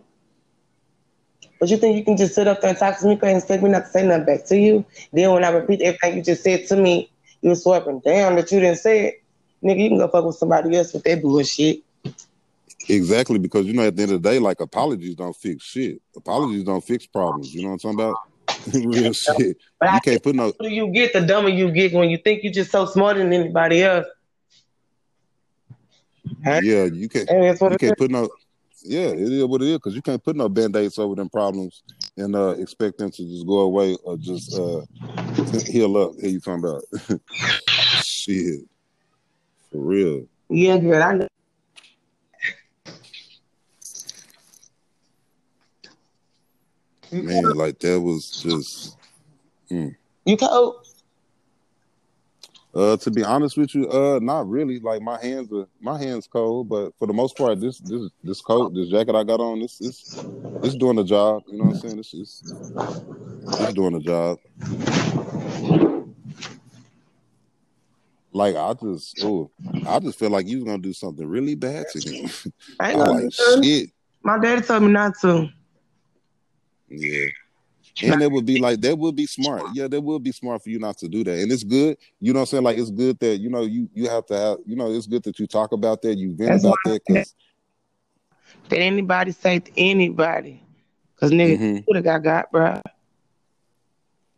But 1.59 1.69
you 1.71 1.77
think 1.77 1.97
you 1.97 2.05
can 2.05 2.17
just 2.17 2.35
sit 2.35 2.47
up 2.49 2.61
there 2.61 2.71
and 2.71 2.79
talk 2.79 2.99
to 3.01 3.07
me 3.07 3.19
and 3.23 3.37
expect 3.39 3.63
me 3.63 3.71
not 3.71 3.85
to 3.87 3.91
say 3.91 4.07
nothing 4.07 4.27
back 4.27 4.45
to 4.47 4.57
you? 4.59 4.85
Then 5.13 5.33
when 5.33 5.45
I 5.45 5.51
repeat 5.51 5.81
everything 5.83 6.17
you 6.19 6.23
just 6.23 6.43
said 6.43 6.67
to 6.69 6.77
me, 6.77 7.11
you 7.43 7.51
was 7.51 7.63
swapping 7.63 8.01
down 8.01 8.37
that 8.37 8.51
you 8.53 8.61
didn't 8.61 8.79
say 8.79 9.07
it. 9.07 9.15
Nigga, 9.65 9.83
you 9.83 9.89
can 9.91 9.99
go 9.99 10.09
fuck 10.09 10.25
with 10.25 10.37
somebody 10.37 10.77
else 10.77 10.93
with 10.93 11.05
that 11.05 11.23
bullshit. 11.23 11.79
Exactly, 12.89 13.39
because 13.39 13.67
you 13.67 13.73
know, 13.73 13.83
at 13.87 13.97
the 13.97 14.03
end 14.03 14.13
of 14.13 14.23
the 14.23 14.31
day, 14.31 14.39
like 14.39 14.61
apologies 14.61 15.15
don't 15.17 15.35
fix 15.35 15.65
shit. 15.65 16.01
Apologies 16.17 16.65
don't 16.65 16.85
fix 16.85 17.07
problems. 17.07 17.53
You 17.55 17.63
know 17.63 17.71
what 17.71 17.85
I'm 17.85 17.97
talking 17.97 18.01
about? 18.01 18.17
Real 18.87 19.13
shit. 19.13 19.57
But 19.81 19.87
You 19.91 19.97
I 19.97 19.99
can't 20.01 20.23
put 20.23 20.35
no. 20.35 20.53
the 20.59 20.71
you 20.71 20.89
get, 20.89 21.13
the 21.13 21.21
dumber 21.21 21.49
you 21.49 21.71
get 21.73 21.93
when 21.93 22.11
you 22.11 22.19
think 22.19 22.45
you're 22.45 22.53
just 22.53 22.71
so 22.71 22.87
smarter 22.87 23.21
than 23.21 23.33
anybody 23.33 23.83
else. 23.83 24.07
Huh? 26.45 26.61
Yeah, 26.63 26.85
you 26.85 27.09
can't. 27.09 27.29
And 27.29 27.45
that's 27.45 27.61
what 27.61 27.73
You 27.73 27.77
it 27.77 27.83
is. 27.83 27.89
can't 27.89 27.99
put 27.99 28.11
no. 28.11 28.29
Yeah, 28.85 29.09
it 29.09 29.19
is 29.33 29.45
what 29.45 29.63
it 29.63 29.69
is 29.69 29.75
because 29.79 29.95
you 29.97 30.03
can't 30.03 30.23
put 30.23 30.37
no 30.37 30.49
band-aids 30.49 30.99
over 30.99 31.17
them 31.17 31.29
problems 31.29 31.83
and 32.17 32.37
uh 32.37 32.51
expect 32.51 32.99
them 32.99 33.11
to 33.11 33.25
just 33.25 33.47
go 33.47 33.61
away 33.61 33.97
or 34.05 34.17
just 34.17 34.55
uh 34.55 34.83
heal 35.67 35.97
up. 35.97 36.13
Here 36.21 36.31
you 36.31 36.41
talking 36.41 36.65
about? 36.65 36.83
shit, 38.05 38.61
for 39.73 39.79
real. 39.79 40.27
Yeah, 40.49 40.79
girl. 40.79 41.03
I 41.03 41.13
know. 41.15 41.29
Man, 47.25 47.45
cold? 47.45 47.57
like 47.57 47.79
that 47.81 48.01
was 48.01 48.31
just. 48.43 48.97
mm. 49.71 49.95
You 50.25 50.37
cold? 50.37 50.87
Uh, 52.75 52.97
to 52.99 53.11
be 53.11 53.25
honest 53.25 53.57
with 53.57 53.75
you, 53.75 53.89
uh, 53.91 54.19
not 54.21 54.47
really. 54.49 54.79
Like 54.81 55.01
my 55.01 55.19
hands 55.19 55.51
are 55.51 55.67
my 55.81 55.99
hands 55.99 56.29
cold, 56.31 56.69
but 56.69 56.93
for 56.99 57.07
the 57.07 57.15
most 57.15 57.37
part, 57.37 57.59
this 57.59 57.79
this 57.79 58.11
this 58.23 58.41
coat, 58.43 58.75
this 58.75 58.89
jacket 58.89 59.15
I 59.15 59.25
got 59.25 59.41
on, 59.41 59.61
this 59.61 59.79
this 59.79 60.27
it's 60.63 60.75
doing 60.75 60.97
the 60.97 61.05
job. 61.05 61.43
You 61.47 61.57
know 61.57 61.65
what 61.65 61.71
I'm 61.71 61.81
saying? 61.81 61.97
This 61.97 62.13
is 62.13 62.55
it's 63.61 63.73
doing 63.73 63.95
the 63.95 64.01
job. 64.01 64.39
Like 68.33 68.55
I 68.57 68.75
just, 68.75 69.25
oh, 69.25 69.51
I 69.87 69.99
just 69.99 70.19
feel 70.19 70.29
like 70.29 70.47
you 70.47 70.59
was 70.59 70.65
gonna 70.67 70.79
do 70.79 70.93
something 70.93 71.27
really 71.27 71.55
bad 71.55 71.87
to 71.93 72.01
him. 72.01 72.31
I 72.81 72.91
ain't 72.91 72.99
gonna 72.99 73.11
like, 73.23 73.33
shit, 73.33 73.91
My 74.23 74.39
daddy 74.39 74.61
told 74.61 74.83
me 74.83 74.91
not 74.91 75.15
to. 75.23 75.49
Yeah. 76.89 77.27
And 78.03 78.23
it 78.23 78.31
would 78.31 78.45
be 78.45 78.59
like 78.59 78.81
that 78.83 78.99
would 78.99 79.17
be 79.17 79.27
smart. 79.27 79.63
Yeah, 79.75 79.89
that 79.89 80.01
would 80.01 80.23
be 80.23 80.33
smart 80.33 80.63
for 80.63 80.69
you 80.69 80.79
not 80.79 80.99
to 80.99 81.09
do 81.09 81.25
that. 81.25 81.39
And 81.39 81.51
it's 81.51 81.65
good. 81.65 81.97
You 82.21 82.33
know 82.33 82.41
what 82.41 82.43
I'm 82.43 82.47
saying? 82.47 82.65
Like 82.65 82.79
it's 82.79 82.91
good 82.91 83.19
that 83.21 83.39
you 83.39 83.49
know 83.49 83.63
you 83.63 83.89
you 83.95 84.09
have 84.09 84.27
to 84.27 84.37
have. 84.37 84.59
You 84.67 84.77
know, 84.77 84.91
it's 84.93 85.07
good 85.07 85.23
that 85.25 85.39
you 85.39 85.47
talk 85.47 85.73
about 85.73 86.03
that. 86.03 86.17
You 86.19 86.35
vent 86.35 86.51
That's 86.51 86.65
about 86.65 86.79
that 86.85 87.01
because. 87.07 87.35
Did 88.69 88.81
anybody 88.81 89.33
say 89.33 89.61
to 89.61 89.71
anybody? 89.77 90.63
Cause 91.19 91.31
nigga 91.31 91.59
hmm 91.59 91.79
would 91.87 91.97
have 91.97 92.05
got 92.05 92.23
got, 92.23 92.53
bro. 92.53 92.81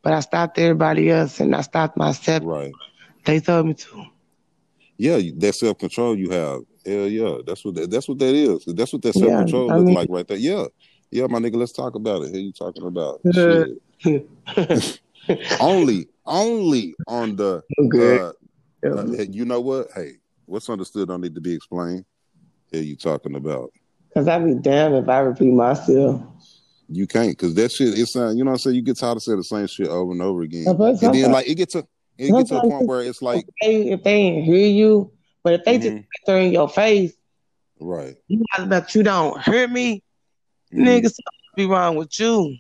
But 0.03 0.13
I 0.13 0.21
stopped 0.21 0.59
everybody 0.59 1.11
else 1.11 1.41
and 1.41 1.55
I 1.55 1.63
stopped 1.63 1.97
myself. 1.97 2.43
Right. 2.45 2.73
They 3.25 3.41
told 3.41 3.67
me 3.67 3.75
to. 3.75 4.05
Yeah, 4.97 5.19
that 5.37 5.55
self 5.55 5.79
control 5.79 6.17
you 6.17 6.31
have. 6.31 6.61
Hell 6.87 7.09
yeah, 7.09 7.39
that's 7.47 7.65
what 7.65 7.75
that, 7.75 7.91
that's 7.91 8.09
what 8.09 8.19
that 8.19 8.35
is. 8.35 8.65
That's 8.67 8.93
what 8.93 9.03
that 9.03 9.15
self 9.15 9.31
Yeah, 9.31 9.39
control 9.39 9.69
I 9.69 9.77
looks 9.77 9.87
mean, 9.87 9.95
like 9.95 10.09
right 10.11 10.27
there. 10.27 10.37
Yeah, 10.37 10.67
yeah, 11.11 11.27
my 11.27 11.39
nigga. 11.39 11.57
Let's 11.57 11.73
talk 11.73 11.95
about 11.95 12.23
it. 12.23 12.33
Who 12.33 12.39
you 12.39 12.53
talking 12.53 12.87
about 12.87 13.21
only, 15.61 16.09
only 16.27 16.95
on 17.07 17.37
the 17.37 17.63
good. 17.89 18.21
uh, 18.21 18.33
uh, 18.87 19.05
you 19.31 19.45
know 19.45 19.61
what? 19.61 19.89
Hey, 19.95 20.13
what's 20.47 20.69
understood 20.69 21.09
don't 21.09 21.21
need 21.21 21.35
to 21.35 21.41
be 21.41 21.55
explained. 21.55 22.05
Here 22.71 22.83
you 22.83 22.97
talking 22.97 23.35
about. 23.35 23.73
Because 24.09 24.29
I'd 24.29 24.45
be 24.45 24.55
damned 24.55 24.97
if 24.97 25.09
I 25.09 25.21
repeat 25.21 25.53
myself. 25.53 26.23
You 26.89 27.07
can't 27.07 27.31
because 27.31 27.55
that 27.55 27.71
shit. 27.71 27.99
It's 27.99 28.17
uh, 28.17 28.31
you 28.31 28.45
know 28.45 28.51
what 28.51 28.53
I'm 28.53 28.59
saying. 28.59 28.77
You 28.77 28.83
get 28.83 28.99
tired 28.99 29.17
of 29.17 29.23
saying 29.23 29.39
the 29.39 29.45
same 29.45 29.67
shit 29.67 29.89
over 29.89 30.13
and 30.13 30.23
over 30.23 30.43
again, 30.43 30.67
and 30.67 31.15
then 31.15 31.33
like 31.33 31.47
it 31.47 31.57
gets 31.57 31.75
to 31.75 31.87
it 32.17 32.35
gets 32.35 32.49
to 32.49 32.57
a 32.57 32.61
point 32.67 32.87
where 32.87 33.03
it's 33.03 33.19
if 33.19 33.23
like, 33.23 33.47
they, 33.61 33.91
if 33.91 34.03
they 34.03 34.15
ain't 34.15 34.45
hear 34.45 34.67
you, 34.67 35.13
but 35.45 35.53
if 35.53 35.65
they 35.65 35.79
just 35.79 35.97
hmm 35.97 36.01
throw 36.27 36.37
in 36.41 36.53
your 36.53 36.69
face, 36.69 37.13
right, 37.79 38.17
you 38.27 38.39
know 38.39 38.65
about 38.65 38.95
you 38.95 39.03
don't 39.03 39.41
hear 39.43 39.69
me, 39.69 40.03
nigga, 40.73 41.05
something 41.05 41.23
be 41.57 41.67
wrong 41.67 41.97
with 41.97 42.19
you. 42.21 42.57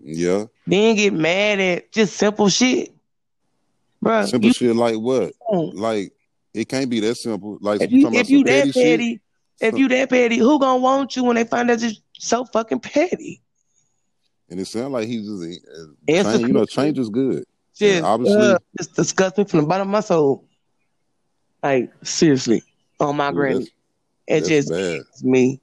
yeah, 0.00 0.44
Then 0.66 0.96
get 0.96 1.12
mad 1.12 1.60
at 1.60 1.92
just 1.92 2.16
simple 2.16 2.48
shit. 2.48 2.92
Bro, 4.02 4.26
simple 4.26 4.48
you 4.48 4.52
shit 4.52 4.76
like 4.76 4.96
what? 4.96 5.32
Like 5.50 6.12
it 6.52 6.68
can't 6.68 6.90
be 6.90 7.00
that 7.00 7.14
simple. 7.16 7.58
Like 7.60 7.80
If 7.80 7.90
you 7.90 8.06
if 8.12 8.28
you 8.28 8.44
that 8.44 8.66
petty 8.66 8.72
petty, 8.72 9.20
if 9.60 9.72
So, 9.72 9.78
you 9.78 9.88
that 9.88 10.10
petty, 10.10 10.36
who 10.36 10.58
gonna 10.60 10.80
want 10.80 11.16
you 11.16 11.24
when 11.24 11.36
they 11.36 11.44
find 11.44 11.70
out 11.70 11.80
you're 11.80 11.92
so 12.18 12.44
fucking 12.44 12.80
petty? 12.80 13.40
and 14.50 14.60
it 14.60 14.66
sounds 14.66 14.92
like 14.92 15.08
he's 15.08 15.26
just 15.26 15.42
uh, 15.66 15.84
It's 16.06 16.28
change. 16.28 16.46
You 16.46 16.52
know, 16.52 16.66
change 16.66 16.98
is 16.98 17.08
good, 17.08 17.44
just 17.74 18.04
obviously, 18.04 18.36
uh, 18.42 18.58
just 18.76 18.94
disgust 18.94 19.38
me 19.38 19.44
from 19.44 19.60
the 19.60 19.66
bottom 19.66 19.88
of 19.88 19.92
my 19.92 20.00
soul. 20.00 20.44
Like 21.62 21.90
seriously, 22.02 22.62
on 23.00 23.16
my 23.16 23.30
ooh, 23.30 23.32
granny, 23.32 23.68
it 24.26 24.40
that's 24.40 24.48
just 24.48 24.68
bad. 24.70 25.00
me. 25.22 25.60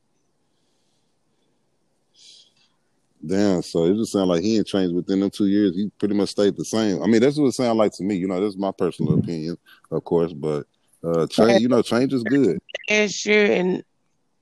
Damn. 3.25 3.61
So 3.61 3.85
it 3.85 3.95
just 3.95 4.11
sounds 4.11 4.29
like 4.29 4.41
he 4.41 4.57
ain't 4.57 4.67
changed 4.67 4.95
within 4.95 5.19
them 5.19 5.29
two 5.29 5.47
years. 5.47 5.75
He 5.75 5.91
pretty 5.99 6.15
much 6.15 6.29
stayed 6.29 6.55
the 6.57 6.65
same. 6.65 7.01
I 7.03 7.07
mean, 7.07 7.21
that's 7.21 7.37
what 7.37 7.47
it 7.47 7.53
sounds 7.53 7.77
like 7.77 7.91
to 7.93 8.03
me. 8.03 8.15
You 8.15 8.27
know, 8.27 8.41
that's 8.41 8.57
my 8.57 8.71
personal 8.71 9.13
opinion, 9.13 9.57
of 9.91 10.03
course, 10.03 10.33
but 10.33 10.65
uh, 11.03 11.27
change. 11.27 11.61
You 11.61 11.69
know, 11.69 11.81
change 11.81 12.13
is 12.13 12.23
good. 12.23 12.59
Last 12.89 13.25
year 13.25 13.45
in 13.45 13.83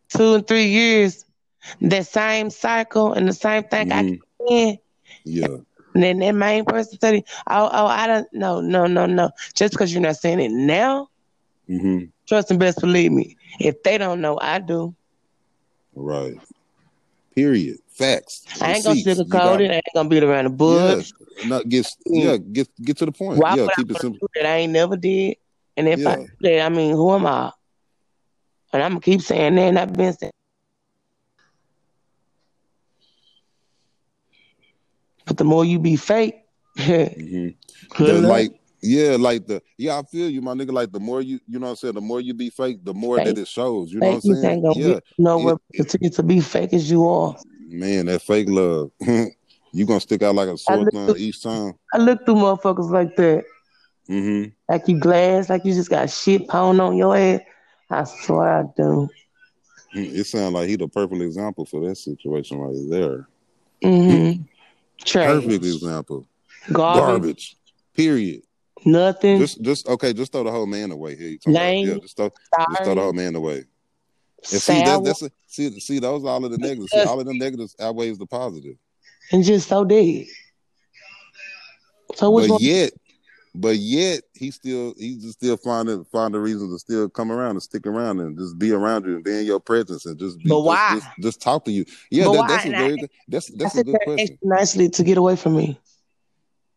two 0.10 0.36
and 0.36 0.48
three 0.48 0.68
years, 0.68 1.26
that 1.82 2.08
same 2.08 2.50
cycle 2.50 3.13
and 3.13 3.28
the 3.28 3.34
same 3.34 3.63
thing 3.63 3.92
I 3.92 4.04
hmm 4.04 4.10
keep 4.10 4.24
in. 4.50 4.78
Yeah. 5.26 5.58
And 5.94 6.04
then 6.04 6.20
that 6.20 6.32
main 6.34 6.65
person 6.65 6.98
said, 7.00 7.24
"Oh, 7.50 7.70
oh, 7.72 7.86
I 7.88 8.08
don't, 8.08 8.28
no, 8.32 8.62
no, 8.62 8.86
no, 8.86 9.06
no. 9.06 9.32
Just 9.56 9.74
because 9.74 9.92
you're 9.92 10.02
not 10.02 10.15
saying 10.18 10.39
it 10.39 10.52
now, 10.52 11.10
hmm 11.68 12.06
trust 12.28 12.52
and 12.52 12.60
best 12.60 12.80
believe 12.80 13.12
me. 13.12 13.36
If 13.60 13.82
they 13.84 13.98
don't 13.98 14.22
know, 14.22 14.39
I 14.42 14.60
do. 14.60 14.96
Right. 15.96 16.38
Period. 17.36 17.78
Facts. 17.99 18.45
I 18.62 18.75
ain't 18.75 18.85
gonna 18.85 18.95
sugarcoat 18.95 19.27
got 19.29 19.62
it. 19.62 19.71
I 19.71 19.73
ain't 19.73 19.83
gonna 19.93 20.07
beat 20.07 20.23
around 20.23 20.57
the 20.57 20.65
yeah. 20.65 21.49
Not 21.49 21.67
get 21.67 21.85
yeah. 22.05 22.38
Get 22.38 22.69
get 22.81 22.95
to 22.99 23.05
the 23.05 23.12
point. 23.12 23.41
Why 23.41 23.55
Yeah. 23.55 23.63
would 23.63 23.71
I 23.71 23.75
Keep 23.75 23.91
it 23.91 23.97
simple. 23.97 24.29
that 24.35 24.45
I 24.45 24.55
ain't 24.55 24.71
never 24.71 24.95
did? 24.95 25.35
And 25.75 25.89
if 25.89 26.07
I 26.07 26.15
Yeah. 26.15 26.15
do 26.15 26.27
that, 26.39 26.65
I 26.65 26.69
mean, 26.69 26.91
who 26.95 27.13
am 27.13 27.25
I? 27.27 27.51
And 28.71 28.81
I'm 28.81 28.91
gonna 28.91 29.01
keep 29.01 29.21
saying 29.21 29.55
that, 29.55 29.63
and 29.63 29.77
I've 29.77 29.91
been 29.91 30.13
saying. 30.13 30.31
But 35.25 35.35
the 35.35 35.43
more 35.43 35.65
you 35.65 35.77
be 35.77 35.97
fake, 35.97 36.35
good 36.77 37.17
hmm 37.97 38.25
like 38.25 38.53
yeah, 38.81 39.17
like 39.19 39.45
the 39.45 39.62
yeah, 39.77 39.99
I 39.99 40.03
feel 40.03 40.29
you, 40.29 40.41
my 40.41 40.53
nigga. 40.53 40.71
Like 40.71 40.93
the 40.93 41.01
more 41.01 41.21
you 41.21 41.41
you 41.49 41.59
know 41.59 41.65
what 41.65 41.71
I'm 41.71 41.75
saying, 41.75 41.95
the 41.95 42.01
more 42.01 42.21
you 42.21 42.33
be 42.33 42.49
fake, 42.49 42.85
the 42.85 42.93
more 42.93 43.19
that 43.19 43.38
it 43.38 43.47
shows. 43.49 43.91
You 43.91 43.99
know 43.99 44.12
what 44.12 44.23
I'm 44.23 44.35
saying? 44.35 44.63
Yeah. 44.63 44.88
get 44.93 45.03
you 45.17 45.23
nowhere. 45.25 45.55
It, 45.55 45.62
but 45.67 45.77
Continue 45.79 46.09
to 46.12 46.23
be 46.23 46.39
fake 46.39 46.71
as 46.71 46.89
you 46.89 47.05
are. 47.05 47.35
Man, 47.69 48.05
that 48.08 48.21
fake 48.21 48.47
love. 48.49 48.91
You 49.71 49.86
gonna 49.86 49.99
stick 49.99 50.23
out 50.23 50.34
like 50.34 50.49
a 50.49 50.58
sore 50.58 50.89
thumb 50.89 51.13
each 51.15 51.43
time? 51.43 51.73
I 51.93 51.99
look 51.99 52.25
through 52.25 52.34
motherfuckers 52.38 52.89
like 52.89 53.15
that. 53.17 53.43
Mm-hmm. 54.10 54.49
Like 54.67 54.88
you 54.88 54.99
glass, 54.99 55.47
like 55.47 55.63
you 55.63 55.75
just 55.75 55.91
got 55.91 56.10
shit 56.10 56.47
pound 56.47 56.82
on 56.82 56.97
your 56.97 57.15
head. 57.15 57.45
I 57.88 58.03
swear 58.05 58.62
I 58.62 58.63
do. 58.75 59.08
Mm, 59.95 60.12
It 60.15 60.23
sounds 60.25 60.55
like 60.55 60.69
he 60.69 60.75
the 60.75 60.88
perfect 60.88 61.21
example 61.21 61.65
for 61.65 61.88
that 61.88 61.97
situation 61.97 62.58
right 62.58 62.75
there. 62.89 63.27
Mm-hmm. 63.84 64.41
Perfect 65.13 65.63
example. 65.63 66.27
Garbage. 66.73 66.99
Garbage. 67.03 67.55
Period. 67.95 68.41
Nothing. 68.86 69.38
Just, 69.38 69.62
just 69.62 69.88
okay. 69.88 70.13
Just 70.13 70.32
throw 70.32 70.43
the 70.43 70.51
whole 70.51 70.65
man 70.65 70.89
away 70.89 71.15
here. 71.15 71.27
You 71.27 71.38
talking 71.38 71.53
about- 71.55 71.62
Lame. 71.63 71.88
Yeah, 71.89 71.93
just 72.01 72.17
throw, 72.17 72.32
just 72.71 72.84
throw 72.86 72.95
the 72.95 73.01
whole 73.01 73.13
man 73.13 73.36
away. 73.36 73.65
And 74.52 74.62
see, 74.62 74.84
that, 74.84 75.04
that's 75.04 75.21
a, 75.21 75.32
see, 75.47 75.80
see, 75.80 75.99
those 75.99 76.23
all 76.23 76.43
of 76.43 76.52
the 76.52 76.58
negatives. 76.58 76.91
See, 76.91 77.04
all 77.04 77.19
of 77.19 77.25
the 77.25 77.34
negatives 77.34 77.75
outweighs 77.80 78.17
the 78.17 78.25
positive. 78.25 78.75
and 79.32 79.43
just 79.43 79.67
so 79.67 79.84
dead. 79.84 80.25
So 82.15 82.32
which 82.32 82.49
but 82.49 82.62
yet, 82.62 82.91
but 83.54 83.75
yet, 83.78 84.21
he 84.34 84.52
still 84.52 84.93
he's 84.97 85.23
just 85.23 85.38
still 85.39 85.58
finding 85.58 86.04
find 86.06 86.34
a 86.36 86.39
reason 86.39 86.69
to 86.69 86.80
still 86.80 87.10
come 87.10 87.32
around 87.32 87.52
and 87.52 87.63
stick 87.63 87.86
around 87.86 88.19
and 88.19 88.38
just 88.38 88.58
be 88.58 88.71
around 88.71 89.06
you 89.06 89.15
and 89.15 89.23
be 89.23 89.39
in 89.39 89.45
your 89.45 89.60
presence 89.60 90.06
and 90.06 90.17
just 90.17 90.38
be, 90.39 90.49
But 90.49 90.62
why? 90.62 90.95
Just, 90.95 91.08
just 91.21 91.41
talk 91.41 91.65
to 91.65 91.71
you. 91.71 91.86
Yeah, 92.10 92.25
that, 92.25 92.45
that's 92.47 92.65
a 92.65 92.69
very 92.69 92.97
good. 92.97 93.10
That's 93.28 93.52
I 93.52 93.56
that's 93.58 93.75
a 93.78 93.84
good 93.84 93.99
question. 94.04 94.38
nicely 94.43 94.89
to 94.89 95.04
get 95.04 95.17
away 95.17 95.36
from 95.36 95.56
me. 95.56 95.80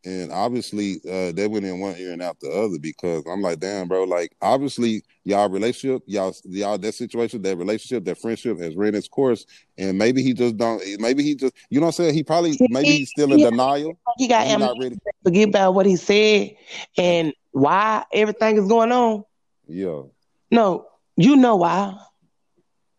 And 0.05 0.33
obviously, 0.33 0.97
uh, 1.09 1.31
they 1.31 1.47
went 1.47 1.65
in 1.65 1.79
one 1.79 1.95
ear 1.97 2.13
and 2.13 2.21
out 2.23 2.41
the 2.41 2.51
other 2.51 2.77
because 2.81 3.23
I'm 3.31 3.41
like, 3.41 3.61
damn, 3.61 3.87
bro. 3.87 4.03
Like, 4.03 4.35
obviously, 4.43 5.05
y'all 5.23 5.49
relationship, 5.49 6.03
y'all, 6.07 6.35
y'all, 6.45 6.77
that 6.79 6.95
situation, 6.95 7.41
that 7.43 7.57
relationship, 7.57 8.05
that 8.07 8.19
friendship 8.21 8.59
has 8.59 8.75
ran 8.75 8.97
its 8.97 9.07
course, 9.07 9.47
and 9.79 9.97
maybe 9.97 10.21
he 10.21 10.33
just 10.35 10.57
don't. 10.57 10.83
Maybe 10.99 11.23
he 11.23 11.37
just, 11.37 11.55
you 11.71 11.79
know, 11.79 11.87
what 11.87 12.01
I'm 12.01 12.05
saying 12.05 12.15
he 12.15 12.25
probably, 12.25 12.59
maybe 12.69 12.89
he's 12.99 13.11
still 13.11 13.33
in 13.33 13.39
Yeah. 13.39 13.51
denial. 13.51 13.97
He 14.19 14.27
got 14.27 14.59
not 14.59 14.77
ready. 14.77 14.97
Forget 15.23 15.49
about 15.51 15.75
what 15.75 15.87
he 15.87 15.95
said 15.95 16.57
and 16.99 17.33
why 17.53 18.05
everything 18.13 18.57
is 18.57 18.67
going 18.67 18.91
on. 18.91 19.23
Yeah, 19.69 20.03
No, 20.51 20.85
you 21.17 21.37
know 21.37 21.55
why. 21.57 21.95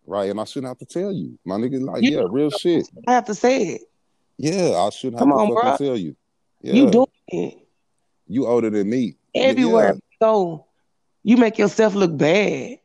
right. 0.05 0.29
And 0.29 0.39
I 0.39 0.45
shouldn't 0.45 0.69
have 0.69 0.77
to 0.77 0.85
tell 0.85 1.11
you, 1.11 1.37
my 1.43 1.55
nigga. 1.57 1.81
Like, 1.83 2.03
You- 2.03 2.11
yeah, 2.19 2.23
real 2.29 2.49
shit. 2.49 2.87
I 3.07 3.11
have 3.11 3.25
to 3.25 3.35
say 3.35 3.63
it. 3.75 3.81
Yeah, 4.37 4.75
I 4.77 4.89
shouldn't 4.89 5.19
have 5.19 5.27
Come 5.27 5.37
to 5.37 5.43
on, 5.43 5.49
fucking 5.55 5.69
bruh. 5.71 5.77
tell 5.77 5.97
you. 5.97 6.15
Yeah, 6.63 6.73
You 6.73 6.91
doing 6.91 7.07
it 7.27 7.63
you 8.27 8.47
older 8.47 8.69
than 8.69 8.89
me. 8.89 9.15
everywhere. 9.35 9.87
Yeah. 9.89 9.93
you 9.93 10.17
go, 10.21 10.65
you 11.23 11.37
make 11.37 11.57
yourself 11.57 11.93
look 11.93 12.17
bad. 12.17 12.79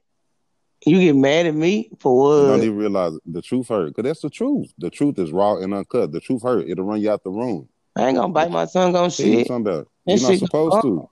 You 0.85 1.01
get 1.01 1.17
mad 1.17 1.47
at 1.47 1.55
me 1.55 1.91
for 1.99 2.38
And 2.41 2.49
don't 2.49 2.62
even 2.62 2.77
realize 2.77 3.12
the 3.27 3.43
truth 3.43 3.69
hurt. 3.69 3.95
Cause 3.95 4.05
that's 4.05 4.21
the 4.21 4.31
truth. 4.31 4.73
The 4.79 4.91
truth 4.91 5.19
is 5.19 5.33
raw 5.33 5.57
and 5.57 5.75
uncut. 5.75 6.12
The 6.12 6.21
truth 6.21 6.43
hurt. 6.43 6.69
It'll 6.69 6.85
run 6.85 7.01
you 7.01 7.11
out 7.11 7.25
the 7.25 7.31
room. 7.31 7.69
I 7.97 8.09
ain't 8.09 8.17
gonna 8.17 8.33
bite 8.33 8.51
my 8.51 8.67
tongue 8.67 8.95
on 8.95 9.05
What 9.05 9.19
you 9.19 9.25
shit. 9.38 9.47
talking 9.49 9.67
about? 9.67 9.88
That 10.07 10.21
You're 10.21 10.31
not 10.31 10.38
supposed 10.38 10.83
to. 10.83 11.11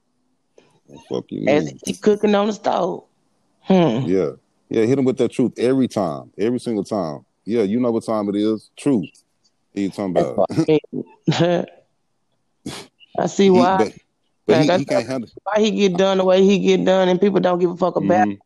Fuck 1.09 1.25
you. 1.31 1.49
As 1.49 1.73
he 1.85 1.95
cooking 1.95 2.35
on 2.35 2.47
the 2.47 2.53
stove. 2.53 3.05
Hmm. 3.61 4.07
Yeah. 4.07 4.31
Yeah, 4.69 4.85
hit 4.85 4.99
him 4.99 5.05
with 5.05 5.19
that 5.19 5.33
truth 5.33 5.53
every 5.59 5.89
time. 5.89 6.33
Every 6.39 6.61
single 6.61 6.85
time. 6.85 7.25
Yeah, 7.45 7.63
you 7.63 7.81
know 7.81 7.91
what 7.91 8.05
time 8.05 8.29
it 8.29 8.37
is. 8.37 8.71
Truth. 8.77 9.11
What 9.73 9.83
you 9.83 9.91
talking 9.91 10.17
about? 10.17 11.69
I 13.19 13.27
see 13.27 13.47
He- 13.47 13.51
why. 13.51 13.77
but 13.79 13.93
but 14.47 14.57
he, 14.59 14.67
that's 14.67 14.81
he 14.81 14.85
can't 14.85 15.07
handle 15.07 15.31
why 15.45 15.61
he 15.61 15.71
get 15.71 15.97
done 15.97 16.19
the 16.19 16.25
way 16.25 16.43
he 16.43 16.59
get 16.59 16.85
done, 16.85 17.09
and 17.09 17.21
people 17.21 17.41
don't 17.41 17.59
give 17.59 17.71
a 17.71 17.77
fuck 17.77 17.97
about. 17.97 18.29
it. 18.29 18.39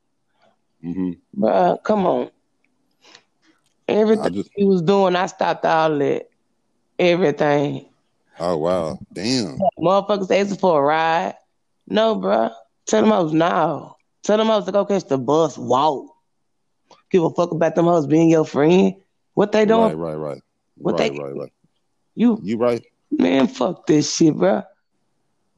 hmm 0.83 1.13
Bruh, 1.37 1.83
come 1.85 2.07
on. 2.07 2.31
Everything 3.89 4.33
just 4.35 4.51
he 4.55 4.65
was 4.65 4.83
doing, 4.83 5.17
I 5.17 5.27
stopped 5.27 5.65
all 5.65 5.99
that. 5.99 6.29
Everything. 6.99 7.87
oh 8.39 8.57
wow. 8.57 8.99
Damn. 9.13 9.59
Motherfuckers 9.79 10.31
asking 10.31 10.59
for 10.59 10.81
a 10.81 10.83
ride. 10.85 11.35
No, 11.89 12.17
bruh. 12.17 12.53
Tell 12.87 13.03
them 13.03 13.13
I 13.13 13.21
was 13.21 13.33
now. 13.33 13.97
Tell 14.23 14.37
them 14.39 14.51
I 14.51 14.57
was 14.57 14.67
to 14.67 14.73
go 14.73 14.85
catch 14.85 15.05
the 15.09 15.19
bus. 15.19 15.57
Walk. 15.59 16.07
Give 17.11 17.25
a 17.25 17.31
fuck 17.31 17.51
about 17.51 17.75
them 17.75 17.87
hoes 17.87 18.07
being 18.07 18.31
your 18.31 18.45
friend. 18.45 18.95
What 19.35 19.53
they 19.53 19.65
doing? 19.65 19.81
Right, 19.81 19.97
right, 19.97 20.15
right. 20.15 20.43
What 20.77 20.99
right, 20.99 21.13
they- 21.13 21.19
right, 21.19 21.35
right. 21.35 21.53
You 22.15 22.41
You 22.43 22.57
right. 22.59 22.85
Man, 23.11 23.47
fuck 23.49 23.87
this 23.87 24.15
shit, 24.17 24.37
bro. 24.37 24.63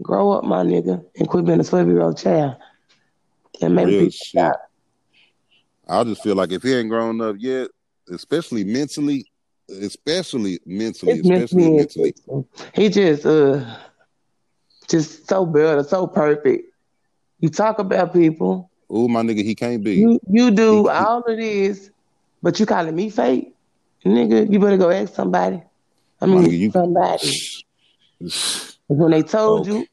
Grow 0.03 0.33
up, 0.33 0.45
my 0.45 0.65
nigga, 0.65 1.05
and 1.17 1.29
quit 1.29 1.45
being 1.45 1.61
a 1.61 1.65
twelve 1.65 1.87
year 1.89 2.01
old 2.03 2.19
child. 2.19 2.57
And 3.61 3.75
maybe 3.75 3.91
Real 3.93 4.01
people 4.01 4.11
shit. 4.11 4.29
stop. 4.29 4.61
I 5.89 6.05
just 6.05 6.23
feel 6.23 6.35
like 6.35 6.53
if 6.53 6.63
he 6.63 6.75
ain't 6.75 6.89
grown 6.89 7.21
up 7.21 7.37
yet, 7.39 7.69
especially 8.11 8.65
mentally, 8.65 9.27
especially 9.69 10.59
mentally, 10.67 11.13
It's 11.13 11.29
especially 11.29 11.71
mentally. 11.71 12.15
mentally. 12.27 12.45
He 12.75 12.89
just 12.89 13.27
uh 13.27 13.65
just 14.89 15.29
so 15.29 15.47
better, 15.47 15.85
so 15.85 16.07
perfect. 16.07 16.69
You 17.41 17.49
talk 17.49 17.79
about 17.79 18.13
people. 18.13 18.71
Oh 18.91 19.09
my 19.09 19.23
nigga, 19.23 19.45
he 19.45 19.55
can't 19.55 19.83
be. 19.85 19.95
You 19.97 20.21
you 20.29 20.51
do 20.51 20.89
all 20.89 21.21
of 21.23 21.37
this, 21.37 21.91
but 22.43 22.59
you 22.59 22.67
calling 22.67 22.95
me 22.95 23.11
fake, 23.11 23.55
nigga. 24.05 24.51
You 24.51 24.59
better 24.59 24.77
go 24.77 24.91
ask 24.91 25.15
somebody. 25.15 25.63
I 26.23 26.27
mean, 26.27 26.43
My 26.43 26.49
nigga, 26.49 26.59
you- 26.59 26.71
somebody. 26.71 27.39
When 28.87 29.11
they 29.11 29.23
told 29.23 29.69
Oh, 29.69 29.73
you, 29.73 29.87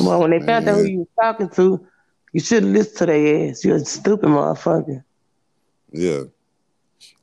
well, 0.00 0.20
when 0.20 0.30
they 0.30 0.38
found 0.40 0.68
out 0.68 0.76
who 0.76 0.84
you 0.84 0.98
was 1.00 1.08
talking 1.20 1.48
to, 1.50 1.86
you 2.32 2.40
should 2.40 2.62
have 2.62 2.72
listened 2.72 2.96
to 2.98 3.06
their 3.06 3.50
ass. 3.50 3.64
You're 3.64 3.76
a 3.76 3.84
stupid 3.84 4.28
motherfucker. 4.28 5.02
Yeah. 5.92 6.24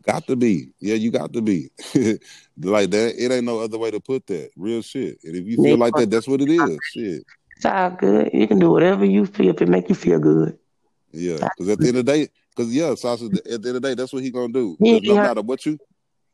Got 0.04 0.28
to 0.28 0.36
be. 0.36 0.70
Yeah, 0.80 0.96
you 0.96 1.12
got 1.12 1.32
to 1.34 1.42
be. 1.42 1.70
like 2.62 2.92
that. 2.92 3.14
It 3.18 3.32
ain't 3.32 3.46
no 3.46 3.60
other 3.60 3.78
way 3.78 3.92
to 3.92 4.00
put 4.00 4.28
that. 4.28 4.50
Real 4.58 4.82
shit. 4.82 5.20
And 5.24 5.36
if 5.36 5.46
you 5.46 5.56
feel 5.64 5.78
like 5.78 5.94
that, 5.96 6.10
that's 6.10 6.28
what 6.28 6.42
it 6.42 6.50
is. 6.50 6.80
Shit. 6.92 7.24
It's 7.56 7.66
all 7.66 7.92
good. 7.92 8.32
You 8.34 8.48
can 8.48 8.60
do 8.60 8.70
whatever 8.72 9.06
you 9.06 9.26
feel 9.26 9.50
if 9.50 9.62
it 9.62 9.70
make 9.70 9.88
you 9.88 9.96
feel 9.96 10.20
good. 10.20 10.58
Yeah. 11.12 11.38
Because 11.38 11.70
at 11.70 11.80
the 11.80 11.88
end 11.88 11.98
of 11.98 12.06
the 12.06 12.12
day, 12.12 12.28
because 12.50 12.76
yeah, 12.76 12.94
Sasha, 12.96 13.26
at 13.26 13.32
the 13.34 13.52
end 13.54 13.66
of 13.68 13.74
the 13.74 13.80
day, 13.80 13.94
that's 13.94 14.12
what 14.12 14.24
he 14.24 14.32
gonna 14.32 14.52
do. 14.52 14.76
He- 14.80 15.00
no 15.00 15.14
he- 15.14 15.20
matter 15.22 15.42
what 15.42 15.66
you. 15.66 15.80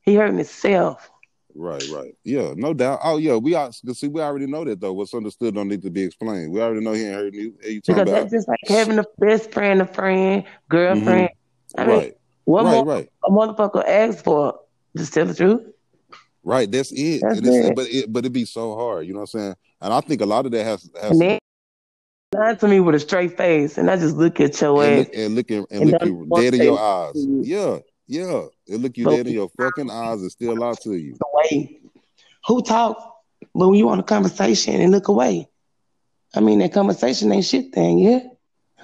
He 0.02 0.16
hurting 0.16 0.38
himself. 0.38 1.12
Right, 1.56 1.84
right. 1.94 2.16
Yeah, 2.24 2.54
no 2.56 2.74
doubt. 2.74 3.00
Oh 3.04 3.18
yeah, 3.18 3.36
we 3.36 3.56
are. 3.56 3.72
See, 3.72 4.08
we 4.08 4.22
already 4.22 4.48
know 4.48 4.64
that 4.64 4.80
though. 4.80 4.94
What's 4.94 5.14
understood 5.14 5.56
don't 5.56 5.68
need 5.68 5.82
to 5.84 5.90
be 5.90 6.04
explained. 6.04 6.52
We 6.52 6.62
already 6.62 6.84
know 6.84 6.94
he 6.94 7.04
ain't 7.06 7.16
hurting 7.16 7.40
you. 7.40 7.54
You 7.64 7.82
talking 7.82 7.96
Because 7.96 8.02
about? 8.02 8.06
that's 8.06 8.32
just 8.32 8.48
like 8.48 8.60
having 8.68 9.00
a 9.00 9.06
best 9.20 9.52
friend, 9.52 9.82
a 9.82 9.86
friend, 9.86 10.44
mm-hmm. 10.44 10.52
girlfriend. 10.70 11.30
I 11.78 11.86
mean, 11.86 11.98
right, 11.98 12.14
what 12.46 12.66
right, 12.66 12.72
more 12.72 12.86
right. 12.86 13.10
a 13.26 13.30
motherfucker 13.32 13.88
asks 13.88 14.22
for? 14.22 14.60
Just 14.98 15.14
tell 15.14 15.26
the 15.26 15.34
truth. 15.34 15.66
Right, 16.44 16.70
that's 16.70 16.92
it. 16.92 17.22
That's 17.22 17.40
it. 17.42 17.76
But 17.76 17.88
it, 17.88 18.12
but 18.12 18.20
it'd 18.20 18.34
be 18.34 18.46
so 18.46 18.76
hard. 18.76 19.08
You 19.08 19.14
know 19.14 19.20
what 19.20 19.34
I'm 19.36 19.40
saying? 19.40 19.56
And 19.82 19.94
I 19.94 20.02
think 20.02 20.22
a 20.22 20.26
lot 20.26 20.46
of 20.46 20.52
that 20.52 20.64
has 20.64 20.90
has 21.02 21.18
then 21.18 21.40
lie 22.34 22.56
to 22.56 22.68
me 22.68 22.80
with 22.80 22.96
a 22.96 23.00
straight 23.00 23.38
face, 23.38 23.78
and 23.78 23.90
I 23.90 23.98
just 23.98 24.16
look 24.16 24.40
at 24.40 24.60
your 24.62 24.84
and 24.84 25.02
ass. 25.02 25.06
look, 25.08 25.16
and 25.16 25.36
look 25.36 25.52
in, 25.52 25.66
and 25.70 25.82
And 25.82 25.92
look 25.92 26.06
you 26.06 26.30
dead 26.36 26.54
in 26.56 26.64
your 26.64 26.80
eyes. 26.80 27.16
you. 27.16 27.42
Yeah, 27.44 27.80
yeah. 28.08 28.46
It 28.68 28.80
look 28.80 28.98
you 28.98 29.06
dead 29.06 29.28
in 29.28 29.34
your 29.34 29.50
fucking 29.50 29.90
eyes 29.90 30.22
and 30.22 30.32
still 30.32 30.58
lie 30.58 30.76
to 30.84 30.96
you. 30.96 31.18
away. 31.34 31.80
Who 32.48 32.62
talk? 32.62 33.08
When 33.54 33.74
you 33.74 33.88
want 33.88 34.00
a 34.00 34.04
conversation 34.04 34.80
and 34.80 34.92
look 34.92 35.08
away, 35.08 35.50
I 36.36 36.40
mean 36.40 36.60
that 36.60 36.74
conversation 36.74 37.32
ain't 37.32 37.46
shit 37.46 37.74
thing, 37.74 38.00
yeah. 38.00 38.20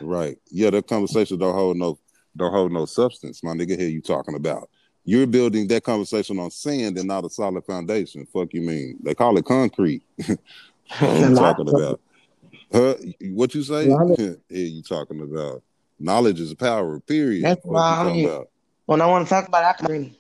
Right. 0.02 0.38
Yeah, 0.50 0.70
that 0.72 0.88
conversation 0.88 1.38
don't 1.38 1.54
hold 1.54 1.78
no 1.78 2.00
don't 2.36 2.52
hold 2.52 2.72
no 2.72 2.86
substance, 2.86 3.44
my 3.44 3.52
nigga. 3.52 3.78
Here 3.80 3.90
you 3.90 4.02
talking 4.02 4.36
about. 4.36 4.70
You're 5.06 5.26
building 5.26 5.68
that 5.70 5.84
conversation 5.84 6.38
on 6.38 6.52
sand 6.52 6.98
and 6.98 7.08
not 7.08 7.24
a 7.24 7.30
solid 7.30 7.66
foundation. 7.66 8.26
Fuck 8.26 8.54
you 8.54 8.62
mean? 8.62 9.00
They 9.02 9.16
call 9.16 9.38
it 9.38 9.46
concrete. 9.46 10.04
what 10.28 11.20
you 11.20 11.36
talking 11.36 11.70
about? 11.70 12.02
Huh? 12.74 12.96
What 13.32 13.56
you 13.56 13.64
say? 13.64 13.88
Yeah, 13.88 14.34
you 14.50 14.84
talking 14.84 15.22
about. 15.22 15.64
Knowledge 16.00 16.42
is 16.42 16.54
power, 16.54 17.00
period. 17.00 17.46
That's 17.46 17.66
What 17.66 17.74
why 17.74 17.90
I'm 17.90 18.06
talking 18.06 18.26
about? 18.26 18.50
When 18.88 19.02
I 19.02 19.06
want 19.06 19.28
to 19.28 19.30
talk 19.30 19.48
about 19.50 19.64
it, 19.64 19.84
I 19.84 19.88
can. 19.88 20.16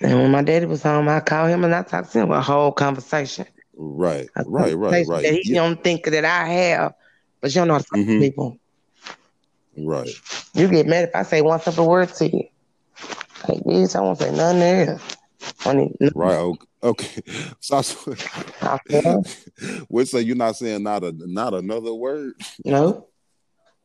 And 0.00 0.18
when 0.22 0.30
my 0.30 0.42
daddy 0.42 0.64
was 0.64 0.82
home, 0.82 1.06
I 1.08 1.20
called 1.20 1.50
him 1.50 1.64
and 1.64 1.74
I 1.74 1.82
talked 1.82 2.12
to 2.12 2.20
him 2.20 2.30
a 2.30 2.40
whole 2.40 2.72
conversation. 2.72 3.46
Right, 3.76 4.28
A 4.36 4.44
right, 4.44 4.74
right, 4.74 5.06
conversation 5.06 5.10
right. 5.10 5.22
That 5.24 5.32
he 5.34 5.52
Yeah, 5.52 5.60
don't 5.60 5.84
think 5.84 6.04
that 6.06 6.24
I 6.24 6.46
have, 6.48 6.94
but 7.42 7.54
you 7.54 7.60
don't 7.60 7.68
know 7.68 7.74
how 7.74 7.80
to 7.80 7.84
talk 7.84 7.98
Mhm. 7.98 8.06
to 8.06 8.20
people. 8.20 8.58
right. 9.76 10.08
You 10.54 10.68
get 10.68 10.86
mad 10.86 11.08
if 11.10 11.14
I 11.14 11.24
say 11.24 11.42
one 11.42 11.60
simple 11.60 11.86
word 11.88 12.08
to 12.14 12.24
you. 12.26 12.44
Like, 13.46 13.58
bitch, 13.64 13.94
I 13.94 14.00
won't 14.00 14.18
say 14.18 14.32
nothing 14.34 14.62
else. 14.62 15.16
Funny. 15.38 15.94
Right. 16.14 16.36
Okay. 16.38 16.66
okay. 16.82 17.22
So, 17.60 17.76
I 18.62 18.78
feel, 18.88 19.22
we 19.90 20.04
say 20.06 20.22
you're 20.22 20.36
not 20.36 20.56
saying 20.56 20.82
not 20.82 21.04
a 21.04 21.12
not 21.12 21.52
another 21.52 21.92
word. 21.92 22.32
no. 22.64 23.07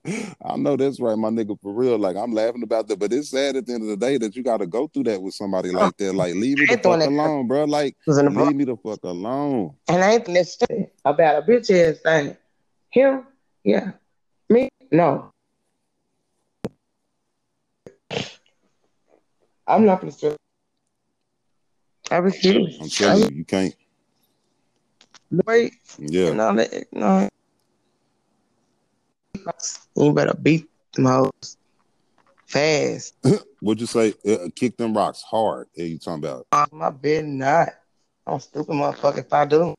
I 0.46 0.58
know 0.58 0.76
that's 0.76 1.00
right, 1.00 1.18
my 1.18 1.30
nigga, 1.30 1.58
for 1.62 1.74
real. 1.74 1.98
Like 1.98 2.16
I'm 2.16 2.34
laughing 2.34 2.64
about 2.64 2.88
that, 2.88 3.00
but 3.00 3.14
it's 3.14 3.30
sad 3.30 3.56
at 3.56 3.66
the 3.66 3.74
end 3.74 3.84
of 3.84 3.90
the 3.90 3.98
day 3.98 4.18
that 4.18 4.36
you 4.36 4.44
got 4.44 4.58
to 4.58 4.68
go 4.68 4.88
through 4.88 5.04
that 5.06 5.22
with 5.22 5.34
somebody 5.34 5.70
oh, 5.70 5.80
like 5.80 5.98
that. 5.98 6.14
Like, 6.14 6.36
leave 6.36 6.58
me 6.58 6.66
the 6.66 6.78
fuck 6.78 7.02
alone, 7.02 7.48
bro. 7.48 7.64
Like, 7.64 7.96
Was 8.06 8.18
in 8.18 8.26
the 8.26 8.44
leave 8.44 8.56
me 8.56 8.66
the 8.66 8.76
fuck 8.76 9.04
alone. 9.04 9.76
And 9.88 10.04
I 10.04 10.14
ain't 10.14 10.28
necessarily 10.28 10.88
about 11.06 11.44
a 11.44 11.46
bitch 11.46 11.72
ass 11.72 12.00
thing. 12.00 12.36
Him, 12.90 13.26
yeah. 13.64 13.92
Me, 14.50 14.70
no. 14.92 15.32
I'm 19.66 19.86
not 19.86 20.02
gonna 20.02 20.12
stress. 20.12 20.36
I 22.12 22.18
refuse. 22.18 22.78
I'm 22.82 22.90
telling 22.90 23.32
you, 23.32 23.38
you 23.38 23.46
can't. 23.46 23.76
Wait, 25.46 25.74
Yeah. 25.98 26.32
that 26.32 26.86
no. 26.92 27.30
You 29.96 30.14
better 30.14 30.34
beat 30.34 30.70
them 30.94 31.06
hoes 31.06 31.58
fast. 32.48 33.16
What'd 33.62 33.82
you 33.82 33.88
say? 33.88 34.14
Uh, 34.28 34.50
kick 34.56 34.78
them 34.78 34.96
rocks 34.96 35.22
hard. 35.22 35.68
Yeah, 35.76 35.86
you 35.86 35.98
talking 35.98 36.24
about? 36.24 36.48
Uh, 36.52 36.66
my 36.72 36.90
bed 36.90 37.26
not. 37.26 37.70
I'm 38.26 38.36
a 38.36 38.40
stupid 38.40 38.74
motherfucker 38.74 39.20
if 39.20 39.34
I 39.34 39.46
do. 39.46 39.76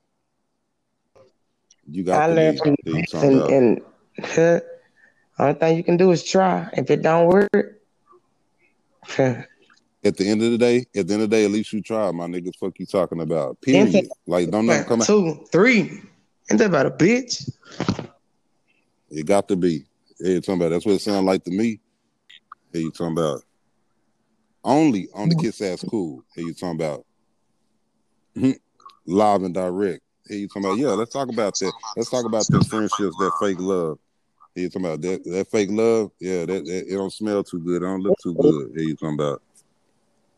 You 1.90 2.02
got 2.02 2.22
I 2.22 2.28
to 2.28 2.34
learned 2.34 2.58
from 2.58 2.76
the 2.84 3.06
and, 3.22 3.50
and 3.50 4.62
only 5.38 5.54
thing 5.54 5.76
you 5.76 5.84
can 5.84 5.96
do 5.96 6.10
is 6.10 6.24
try. 6.24 6.68
If 6.72 6.90
it 6.90 7.02
don't 7.02 7.26
work, 7.26 7.80
At 9.18 10.16
the 10.16 10.28
end 10.28 10.42
of 10.42 10.50
the 10.50 10.58
day, 10.58 10.86
at 10.96 11.06
the 11.08 11.14
end 11.14 11.22
of 11.22 11.30
the 11.30 11.36
day, 11.36 11.44
at 11.44 11.50
least 11.50 11.72
you 11.72 11.80
try, 11.80 12.10
my 12.10 12.26
nigga. 12.26 12.54
Fuck 12.56 12.78
you 12.78 12.86
talking 12.86 13.20
about? 13.20 13.60
Period. 13.60 14.08
Like 14.26 14.50
don't 14.50 14.66
never 14.66 14.84
come 14.84 15.00
out. 15.00 15.06
two, 15.06 15.46
three. 15.50 16.02
Ain't 16.50 16.58
that 16.58 16.66
about 16.66 16.86
a 16.86 16.90
bitch? 16.90 17.50
It 19.14 19.26
got 19.26 19.46
to 19.48 19.56
be. 19.56 19.86
You 20.18 20.40
talking 20.40 20.60
about? 20.60 20.70
That's 20.70 20.84
what 20.84 20.96
it 20.96 21.00
sounds 21.00 21.24
like 21.24 21.44
to 21.44 21.50
me. 21.50 21.80
Yeah, 22.72 22.82
you 22.82 22.90
talking 22.90 23.12
about? 23.12 23.42
Only 24.64 25.08
on 25.14 25.28
the 25.28 25.36
kiss 25.36 25.60
ass 25.60 25.84
cool. 25.88 26.24
Yeah, 26.36 26.44
you 26.44 26.54
talking 26.54 26.80
about? 26.80 27.04
Mhm. 28.36 28.58
Live 29.06 29.42
and 29.44 29.54
direct. 29.54 30.02
Yeah, 30.28 30.38
you 30.38 30.48
talking 30.48 30.64
about? 30.64 30.78
Yeah, 30.78 30.88
let's 30.88 31.12
talk 31.12 31.28
about 31.28 31.54
that. 31.60 31.72
Let's 31.96 32.10
talk 32.10 32.24
about 32.24 32.48
those 32.50 32.66
friendships, 32.66 33.16
that 33.16 33.32
fake 33.40 33.60
love. 33.60 33.98
Yeah, 34.56 34.62
you 34.62 34.68
talking 34.70 34.86
about 34.86 35.00
that? 35.02 35.24
That 35.24 35.50
fake 35.50 35.70
love? 35.70 36.10
Yeah, 36.18 36.46
that, 36.46 36.64
that 36.64 36.84
it 36.88 36.96
don't 36.96 37.12
smell 37.12 37.44
too 37.44 37.60
good. 37.60 37.82
It 37.82 37.86
don't 37.86 38.00
look 38.00 38.18
too 38.20 38.34
good. 38.34 38.72
Yeah, 38.74 38.82
you 38.82 38.96
talking 38.96 39.14
about? 39.14 39.42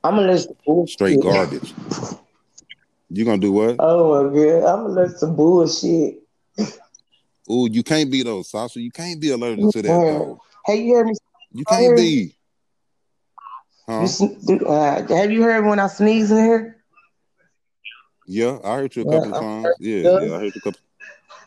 I'm 0.05 0.17
gonna 0.17 0.33
let 0.33 0.41
some 0.43 0.57
bullshit. 0.67 0.93
Straight 0.93 1.23
garbage. 1.23 1.73
You 3.09 3.25
gonna 3.25 3.39
do 3.39 3.53
what? 3.53 3.77
Oh 3.79 4.25
my 4.25 4.35
god, 4.35 4.65
I'm 4.65 4.83
gonna 4.87 5.01
let 5.01 5.13
some 5.13 5.35
bullshit. 5.35 6.26
Ooh, 7.51 7.69
you 7.71 7.83
can't 7.83 8.11
be 8.11 8.23
those, 8.23 8.51
Sasha. 8.51 8.81
You 8.81 8.91
can't 8.91 9.21
be 9.21 9.31
allergic 9.31 9.71
to 9.73 9.83
that 9.83 9.89
though. 9.89 10.41
Hey, 10.65 10.83
you 10.83 10.95
heard 10.95 11.07
me? 11.07 11.15
You 11.53 11.65
can't 11.65 11.97
be. 11.97 12.37
Huh? 13.87 14.09
You, 14.49 14.67
uh, 14.67 15.07
have 15.17 15.31
you 15.31 15.43
heard 15.43 15.65
when 15.65 15.79
I 15.79 15.87
sneeze 15.87 16.31
in 16.33 16.39
here? 16.39 16.83
Yeah, 18.27 18.59
I 18.65 18.77
heard 18.77 18.97
you 18.97 19.03
a 19.03 19.07
Yeah, 19.07 19.13
couple 19.13 19.35
of 19.35 19.41
times. 19.41 19.77
Yeah, 19.79 20.03
yeah, 20.21 20.35
I 20.35 20.39
heard 20.41 20.55
you 20.55 20.59
a 20.59 20.61
couple. 20.61 20.81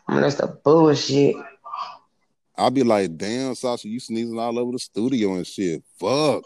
I 0.08 0.12
mean, 0.14 0.22
that's 0.22 0.36
the 0.36 0.46
bullshit. 0.46 1.36
I'll 2.56 2.70
be 2.70 2.82
like, 2.82 3.16
damn, 3.16 3.54
Sasha, 3.54 3.88
you 3.88 4.00
sneezing 4.00 4.38
all 4.38 4.58
over 4.58 4.72
the 4.72 4.78
studio 4.78 5.34
and 5.34 5.46
shit. 5.46 5.82
Fuck. 5.98 6.44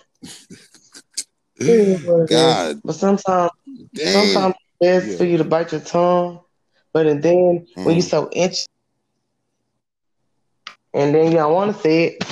God 2.29 2.81
But 2.85 2.95
sometimes, 2.95 3.51
damn. 3.95 4.12
sometimes 4.12 4.55
it's 4.57 4.79
best 4.81 5.09
Yeah. 5.12 5.17
for 5.17 5.25
you 5.25 5.38
to 5.38 5.45
bite 5.45 5.73
your 5.73 5.81
tongue. 5.81 6.40
But 6.93 7.07
and 7.07 7.23
then 7.23 7.67
when 7.75 7.97
you 7.97 8.03
Mhm. 8.03 8.09
so 8.09 8.29
itchy, 8.33 8.67
and 10.95 11.15
then 11.15 11.27
you 11.27 11.33
don't 11.39 11.53
want 11.53 11.75
to 11.75 11.83
say 11.83 12.05
it, 12.05 12.25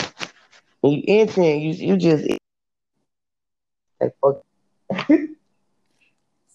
when 0.80 0.92
you 0.92 1.02
itching, 1.06 1.60
you 1.60 1.72
you 1.72 1.96
just 1.96 2.26
like 4.00 4.14
fuck. 4.20 4.42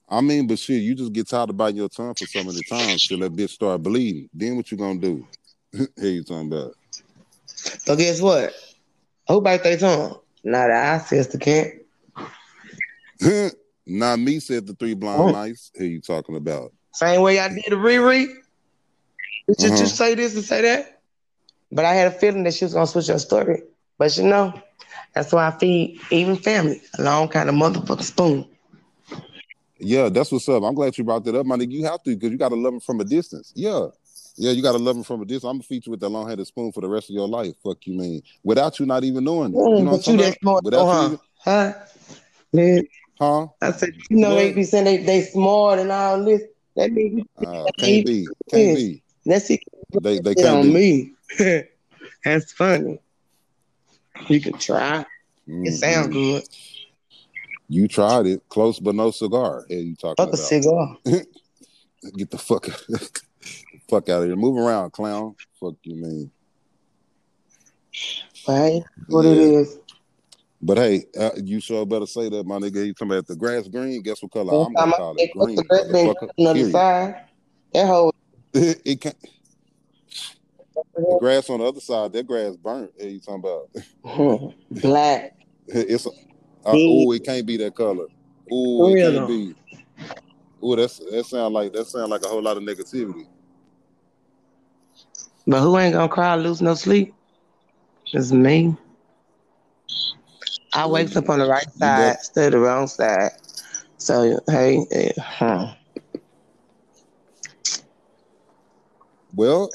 I 0.10 0.22
mean, 0.22 0.48
but 0.48 0.58
shit, 0.58 0.82
you 0.82 0.96
just 0.96 1.12
get 1.12 1.28
tired 1.28 1.50
of 1.50 1.58
biting 1.58 1.76
your 1.78 1.90
tongue 1.90 2.16
for 2.16 2.26
so 2.26 2.42
many 2.42 2.64
times 2.64 3.04
till 3.04 3.20
that 3.20 3.36
bitch 3.36 3.50
start 3.50 3.84
bleeding. 3.84 4.30
Then 4.34 4.56
what 4.56 4.72
you 4.72 4.78
gonna 4.78 5.00
do? 5.00 5.28
hey, 5.98 6.10
you 6.10 6.24
talking 6.24 6.48
about? 6.48 6.74
So 7.86 7.96
guess 7.96 8.22
what? 8.22 8.54
Who 9.28 9.42
bite 9.42 9.64
their 9.64 9.78
tongue? 9.78 10.18
Not 10.46 10.72
I, 10.72 11.00
sister 11.00 11.38
can't. 11.38 11.74
Not 13.86 14.20
me, 14.20 14.40
said 14.40 14.66
the 14.68 14.74
three 14.74 14.94
blind 14.94 15.20
Oh. 15.20 15.32
mice. 15.32 15.72
Who 15.76 15.86
you 15.86 16.00
talking 16.02 16.36
about? 16.36 16.74
Same 16.94 17.22
way 17.22 17.40
I 17.40 17.50
did 17.50 17.68
a 17.68 17.76
Riri. 17.76 18.28
Did 19.48 19.62
you 19.62 19.68
Uh-huh. 19.68 19.78
just 19.78 19.96
say 19.98 20.16
this 20.16 20.36
and 20.36 20.44
say 20.44 20.62
that? 20.62 20.97
But 21.72 21.86
I 21.86 21.94
had 21.94 22.08
a 22.08 22.12
feeling 22.12 22.44
that 22.44 22.54
she 22.54 22.66
was 22.66 22.74
gonna 22.74 22.88
switch 22.88 23.08
her 23.08 23.20
story. 23.20 23.64
But 23.98 24.16
you 24.18 24.24
know, 24.24 24.54
that's 25.14 25.34
why 25.34 25.48
I 25.48 25.52
feed 25.52 26.00
even 26.12 26.36
family 26.36 26.82
a 26.98 27.04
long 27.04 27.28
kind 27.28 27.50
of 27.50 27.56
motherfucking 27.56 28.04
spoon. 28.04 28.46
Yeah, 29.80 30.10
that's 30.10 30.32
what's 30.32 30.50
up. 30.50 30.64
I'm 30.64 30.74
glad 30.74 30.98
you 30.98 31.04
brought 31.04 31.24
that 31.26 31.36
up, 31.36 31.46
my 31.46 31.56
nigga. 31.56 31.72
You 31.72 31.86
have 31.86 32.02
to 32.04 32.16
because 32.16 32.32
you 32.32 32.38
gotta 32.38 32.56
love 32.56 32.74
him 32.74 32.80
from 32.80 33.00
a 33.00 33.04
distance. 33.04 33.52
Yeah. 33.56 33.88
Yeah, 34.40 34.52
you 34.52 34.62
gotta 34.62 34.78
love 34.78 34.96
him 34.96 35.04
from 35.04 35.22
a 35.22 35.26
distance. 35.26 35.46
I'm 35.46 35.56
gonna 35.58 35.64
feed 35.64 35.86
you 35.86 35.92
with 35.92 36.00
that 36.00 36.10
long 36.10 36.28
headed 36.30 36.46
spoon 36.46 36.72
for 36.72 36.82
the 36.82 36.88
rest 36.90 37.10
of 37.10 37.16
your 37.16 37.28
life. 37.28 37.56
Fuck 37.64 37.86
you 37.88 37.98
mean. 37.98 38.22
Without 38.44 38.80
you 38.80 38.86
not 38.86 39.04
even 39.04 39.24
knowing 39.24 39.54
it. 39.54 39.58
Mm, 39.58 39.80
You 39.80 39.86
know 39.86 39.92
what 39.92 40.08
I'm 40.08 40.18
that 40.18 40.36
talking 40.36 40.40
smart, 40.42 40.64
about? 40.64 40.64
Without 40.64 40.86
though, 40.86 40.94
huh? 40.94 41.06
even, 41.06 41.20
Huh? 41.40 41.74
Man, 42.54 42.88
huh? 43.20 43.48
I 43.62 43.72
said, 43.72 43.94
you 44.10 44.18
know, 44.18 44.36
they 44.36 44.54
be 44.54 44.64
saying 44.64 44.86
they, 44.86 44.98
they 44.98 45.22
smart 45.22 45.80
and 45.80 45.92
all 45.92 46.24
this. 46.24 46.44
That 46.76 46.92
means 46.92 47.24
Uh, 47.38 47.66
can't 47.80 48.06
be. 48.06 48.28
Can't 48.50 48.76
be. 48.76 49.04
That's 49.26 49.50
it 49.50 49.60
They 49.92 50.20
they 50.20 50.32
it 50.32 50.38
can't 50.38 50.58
on 50.58 50.74
be. 50.74 51.16
me. 51.40 51.64
that's 52.26 52.52
funny. 52.52 53.00
You 54.28 54.42
can 54.42 54.54
try. 54.54 55.06
It 55.48 55.78
sounds 55.78 56.08
good. 56.08 56.44
You 57.70 57.88
tried 57.88 58.26
it. 58.26 58.42
Close 58.50 58.80
but 58.80 58.96
no 58.96 59.12
cigar. 59.12 59.66
Yeah, 59.70 59.78
you 59.78 59.96
talking 59.96 60.26
Fuck 60.26 60.34
a 60.34 60.38
cigar. 60.38 60.98
Get 62.16 62.30
the 62.30 62.38
fuck 62.38 62.66
fuck 63.90 64.10
out 64.10 64.22
of 64.22 64.28
here. 64.28 64.36
Move 64.36 64.58
around, 64.58 64.92
clown. 64.92 65.36
Fuck 65.60 65.76
you 65.84 65.96
mean. 65.96 66.32
Right? 68.48 68.82
What 69.08 69.26
it 69.26 69.38
Yeah. 69.38 69.60
is. 69.60 69.80
But 70.62 70.78
hey, 70.78 71.06
uh, 71.18 71.32
you 71.44 71.60
sure 71.60 71.86
better 71.86 72.08
say 72.08 72.30
that, 72.30 72.46
my 72.46 72.58
nigga. 72.58 72.86
You 72.86 72.94
talking 72.94 73.12
about 73.12 73.28
the 73.28 73.36
grass 73.36 73.68
green? 73.68 74.02
Guess 74.02 74.24
what 74.24 74.32
color 74.32 74.66
I'm 74.66 74.74
gonna 74.74 74.92
call 74.94 75.16
it? 75.18 75.32
Green, 75.34 75.56
the 75.56 76.24
the 76.38 76.72
side. 76.72 77.26
That 77.74 77.86
whole 77.86 78.14
it 78.54 79.02
can't. 79.02 79.16
The 80.98 81.18
grass 81.20 81.50
on 81.50 81.60
the 81.60 81.66
other 81.66 81.80
side, 81.80 82.12
that 82.14 82.26
grass 82.26 82.56
burnt. 82.56 82.92
Yeah, 82.98 83.06
you 83.06 83.20
talking 83.20 83.44
about? 84.04 84.54
black. 84.82 85.34
It's 85.70 86.06
a, 86.06 86.10
uh, 86.66 86.72
oh, 86.74 87.12
it 87.12 87.26
can't 87.26 87.46
be 87.46 87.58
that 87.58 87.76
color. 87.76 88.06
Oh, 88.50 88.96
it 88.96 89.02
can't 89.02 89.28
be. 89.28 89.54
Oh, 90.64 90.78
that's 90.78 91.00
that 91.00 91.26
sound 91.26 91.54
like 91.54 91.74
that 91.74 91.86
sound 91.88 92.10
like 92.10 92.24
a 92.24 92.30
whole 92.30 92.42
lot 92.42 92.56
of 92.56 92.64
negativity. 92.64 93.28
But 95.46 95.60
who 95.60 95.78
ain't 95.78 95.94
gonna 95.94 96.08
cry, 96.08 96.36
lose 96.36 96.62
no 96.62 96.74
sleep? 96.74 97.14
It's 98.14 98.32
me. 98.32 98.78
I 100.74 100.86
wakes 100.86 101.18
up 101.18 101.30
on 101.30 101.40
the 101.40 101.48
right 101.48 101.70
side, 101.72 102.22
stay 102.22 102.50
the 102.50 102.60
wrong 102.60 102.88
side. 102.88 103.32
So 103.98 104.40
hey, 104.48 104.86
eh, 104.92 105.12
huh. 105.22 105.74
Well, 109.36 109.70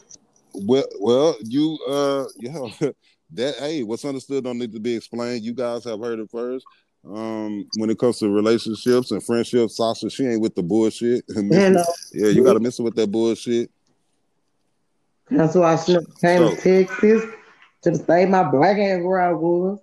well, 0.55 0.85
well. 1.01 1.37
You, 1.45 1.79
uh, 1.89 2.25
yeah. 2.39 2.91
That 3.35 3.55
hey, 3.57 3.83
what's 3.83 4.05
understood 4.05 4.45
don't 4.45 4.59
need 4.59 4.73
to 4.73 4.81
be 4.81 4.95
explained. 4.95 5.43
You 5.43 5.55
guys 5.55 5.85
have 5.85 6.01
heard 6.01 6.19
it 6.19 6.31
first. 6.31 6.67
Um, 7.05 7.67
when 7.79 7.89
it 7.89 7.99
comes 7.99 8.19
to 8.19 8.29
relationships 8.29 9.11
and 9.11 9.25
friendships, 9.25 9.77
Sasha, 9.77 10.11
she 10.11 10.27
ain't 10.27 10.43
with 10.43 10.55
the 10.55 10.63
bullshit. 10.63 11.25
yeah, 11.35 12.29
you 12.29 12.45
gotta 12.45 12.61
miss 12.61 12.79
it 12.79 12.83
with 12.83 12.95
that 12.97 13.11
bullshit. 13.11 13.71
that's 15.31 15.55
why 15.55 15.73
I 15.73 15.77
came 15.77 16.03
So, 16.21 16.55
to 16.55 16.57
Texas 16.57 17.25
to 17.83 17.95
stay 17.95 18.27
my 18.27 18.45
black 18.45 18.77
ass 18.79 19.03
where 19.03 19.21
I 19.21 19.33
was. 19.33 19.81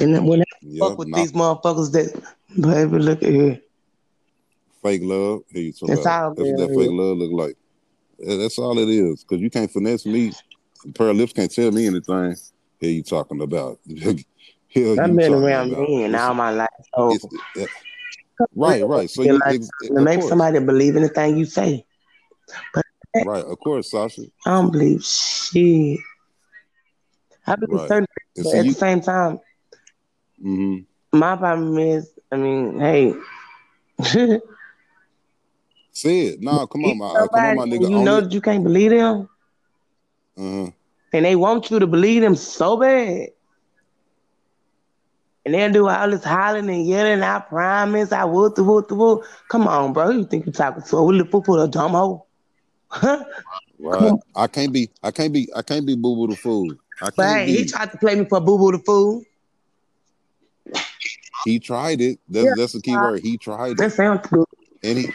And 0.00 0.14
then 0.14 0.26
when 0.26 0.42
I 0.42 0.44
yeah, 0.60 0.88
fuck 0.88 0.98
with 0.98 1.08
not 1.08 1.16
these 1.16 1.32
motherfuckers 1.32 1.92
that 1.92 2.22
baby, 2.54 2.98
look 2.98 3.22
at 3.22 3.28
here. 3.28 3.60
fake 4.82 5.02
love. 5.02 5.40
You 5.50 5.72
talking 5.72 5.88
That's 5.88 6.06
about? 6.06 6.22
all 6.22 6.34
That's 6.36 6.50
what 6.50 6.58
that 6.68 6.74
fake 6.74 6.90
love 6.92 7.18
look 7.18 7.32
like. 7.32 7.56
That's 8.18 8.58
all 8.58 8.78
it 8.78 8.88
is. 8.88 9.24
Cause 9.24 9.40
you 9.40 9.50
can't 9.50 9.70
finesse 9.70 10.06
me. 10.06 10.32
Of 10.98 11.16
lips 11.16 11.32
can't 11.32 11.52
tell 11.52 11.70
me 11.70 11.86
anything. 11.86 12.36
Here 12.80 12.90
you 12.90 13.02
talking 13.02 13.40
about? 13.40 13.78
Here 13.86 14.92
I've 15.00 15.08
you 15.10 15.16
been 15.16 15.34
around 15.34 15.70
men 15.70 16.14
all 16.14 16.34
my 16.34 16.50
life. 16.50 16.68
So 16.94 17.16
right, 18.54 18.86
right. 18.86 19.10
So 19.10 19.22
you 19.22 19.38
like 19.44 19.60
to 19.82 20.00
make 20.02 20.20
course, 20.20 20.28
somebody 20.28 20.60
believe 20.60 20.96
anything 20.96 21.38
you 21.38 21.46
say. 21.46 21.84
But 22.74 22.84
right, 23.24 23.44
of 23.44 23.58
course, 23.60 23.90
Sasha. 23.90 24.22
I 24.46 24.50
don't 24.50 24.70
believe 24.70 25.02
shit. 25.02 25.98
I 27.46 27.56
believe 27.56 27.80
Right. 27.80 27.88
certain 27.88 28.06
but 28.36 28.44
see 28.44 28.58
at 28.58 28.64
the 28.66 28.74
same 28.74 29.00
time, 29.00 29.40
hmm 30.40 30.78
my 31.12 31.36
problem 31.36 31.78
is, 31.78 32.12
I 32.30 32.36
mean, 32.36 32.78
hey, 32.78 33.14
Say 35.98 36.26
it. 36.26 36.40
No, 36.40 36.64
come 36.68 36.84
on, 36.84 36.96
my 36.98 37.06
uh, 37.06 37.26
come 37.26 37.44
on, 37.44 37.56
my 37.56 37.64
nigga. 37.64 37.90
you 37.90 37.98
know 38.04 38.20
that 38.20 38.32
you 38.32 38.40
can't 38.40 38.62
believe 38.62 38.90
them, 38.92 39.28
Uh-huh. 40.36 40.70
and 41.12 41.24
they 41.24 41.34
want 41.34 41.70
you 41.72 41.80
to 41.80 41.88
believe 41.88 42.22
them 42.22 42.36
so 42.36 42.76
bad, 42.76 43.30
and 45.44 45.54
they'll 45.54 45.72
do 45.72 45.88
all 45.88 46.08
this 46.10 46.22
hollering 46.22 46.70
and 46.70 46.86
yelling, 46.86 47.22
I 47.22 47.40
promise, 47.40 48.12
I 48.12 48.24
would, 48.24 48.54
the 48.54 48.62
would, 48.62 48.88
the 48.88 48.94
would. 48.94 49.24
Come 49.48 49.66
on, 49.66 49.92
bro. 49.92 50.10
You 50.10 50.24
think 50.24 50.46
you're 50.46 50.52
talking 50.52 50.84
to? 50.84 51.02
We 51.02 51.16
look 51.20 51.44
for 51.44 51.64
a 51.64 51.66
dumb 51.66 51.92
hoe. 51.92 52.24
Huh? 52.90 53.24
Right. 53.80 54.12
I 54.36 54.46
can't 54.46 54.72
be. 54.72 54.90
I 55.02 55.10
can't 55.10 55.32
be. 55.32 55.48
I 55.54 55.62
can't 55.62 55.84
be 55.84 55.96
boo 55.96 56.14
boo 56.14 56.28
the 56.28 56.36
fool. 56.36 56.76
I 57.02 57.10
But 57.16 57.26
hey, 57.26 57.46
he 57.46 57.64
tried 57.64 57.90
to 57.92 57.98
play 57.98 58.14
me 58.14 58.24
for 58.24 58.40
Boo 58.40 58.56
Boo 58.58 58.72
the 58.72 58.78
Fool. 58.78 59.24
he 61.44 61.58
tried 61.58 62.00
it. 62.00 62.18
That's 62.28 62.46
Yeah, 62.46 62.52
that's 62.56 62.72
the 62.72 62.80
key 62.80 62.96
word. 62.96 63.20
He 63.22 63.36
tried 63.36 63.72
it. 63.72 63.78
That 63.78 63.92
sounds 63.92 64.26
good. 64.28 64.44
and 64.82 64.98
he 64.98 65.12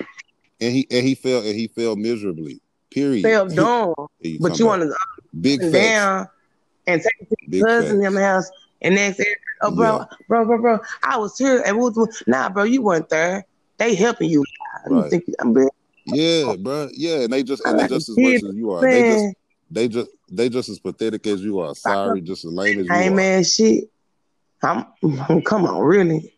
and 0.59 0.71
he 0.73 0.87
and 0.91 1.05
he 1.05 1.15
failed 1.15 1.45
and 1.45 1.55
he 1.55 1.67
failed 1.67 1.99
miserably. 1.99 2.61
Period. 2.91 3.23
Fell 3.23 3.47
dumb, 3.47 3.93
you 4.21 4.39
but 4.39 4.59
you 4.59 4.65
want 4.65 4.83
to 4.83 4.95
big 5.39 5.59
down 5.71 6.27
and 6.87 7.01
take 7.01 7.11
it 7.21 7.29
to 7.29 7.35
Big 7.49 7.59
your 7.59 7.67
cousin 7.67 7.97
facts. 8.01 8.07
in 8.07 8.13
the 8.13 8.23
house 8.23 8.51
and 8.81 8.95
next 8.95 9.21
oh 9.61 9.71
bro, 9.71 9.97
Yeah. 9.97 10.05
bro, 10.27 10.45
bro, 10.45 10.57
bro, 10.59 10.79
I 11.03 11.17
was 11.17 11.37
here 11.37 11.63
and 11.65 11.77
we 11.77 11.83
was, 11.89 12.23
nah 12.27 12.49
bro, 12.49 12.63
you 12.63 12.81
weren't 12.81 13.09
there. 13.09 13.45
They 13.77 13.95
helping 13.95 14.29
you. 14.29 14.43
You 14.89 15.01
Right. 15.01 15.09
think 15.09 15.23
I'm 15.39 15.53
bad? 15.53 15.69
Yeah, 16.05 16.55
bro. 16.57 16.89
Yeah, 16.93 17.21
and 17.21 17.33
they 17.33 17.43
just 17.43 17.65
and 17.65 17.79
they 17.79 17.87
just 17.87 18.09
as 18.09 18.17
much 18.17 18.35
as 18.35 18.55
you 18.55 18.71
are. 18.71 18.81
They 18.85 19.03
just 19.03 19.35
they 19.71 19.87
just 19.87 20.09
they 20.31 20.49
just 20.49 20.69
as 20.69 20.79
pathetic 20.79 21.25
as 21.27 21.41
you 21.41 21.59
are. 21.59 21.73
Sorry, 21.73 22.21
just 22.21 22.45
as 22.45 22.51
lame 22.51 22.79
as 22.79 22.85
you 22.85 22.93
I 22.93 23.03
ain't 23.03 23.13
are. 23.13 23.15
mad 23.15 23.47
shit. 23.47 23.85
I'm, 24.61 24.85
come 25.43 25.65
on, 25.65 25.81
really. 25.81 26.32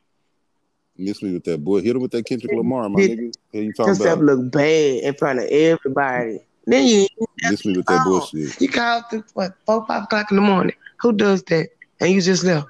Miss 0.97 1.21
me 1.21 1.33
with 1.33 1.43
that 1.43 1.63
boy. 1.63 1.81
Hit 1.81 1.95
him 1.95 2.01
with 2.01 2.11
that 2.11 2.25
Kendrick 2.25 2.51
Lamar, 2.53 2.87
my 2.89 2.99
nigga. 3.01 3.33
You 3.51 3.73
talking 3.73 3.93
yourself 3.93 4.19
about? 4.19 4.25
look 4.25 4.51
bad 4.51 5.03
in 5.03 5.13
front 5.15 5.39
of 5.39 5.45
everybody. 5.45 6.39
Then 6.65 6.87
you 6.87 7.07
Miss 7.49 7.65
me 7.65 7.75
with 7.77 7.85
that 7.87 8.03
bullshit. 8.05 8.59
you 8.61 8.69
called 8.69 9.03
to 9.11 9.23
what 9.33 9.53
four 9.65 9.85
five 9.85 10.03
o'clock 10.03 10.31
in 10.31 10.37
the 10.37 10.41
morning. 10.41 10.75
Who 11.01 11.11
does 11.13 11.43
that? 11.43 11.69
And 11.99 12.11
you 12.11 12.21
just 12.21 12.43
left. 12.43 12.67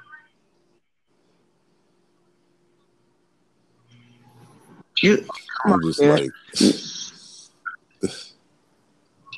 You 5.02 5.26
I'm 5.66 5.82
just 5.84 6.02
man. 6.02 6.10
like 6.10 6.32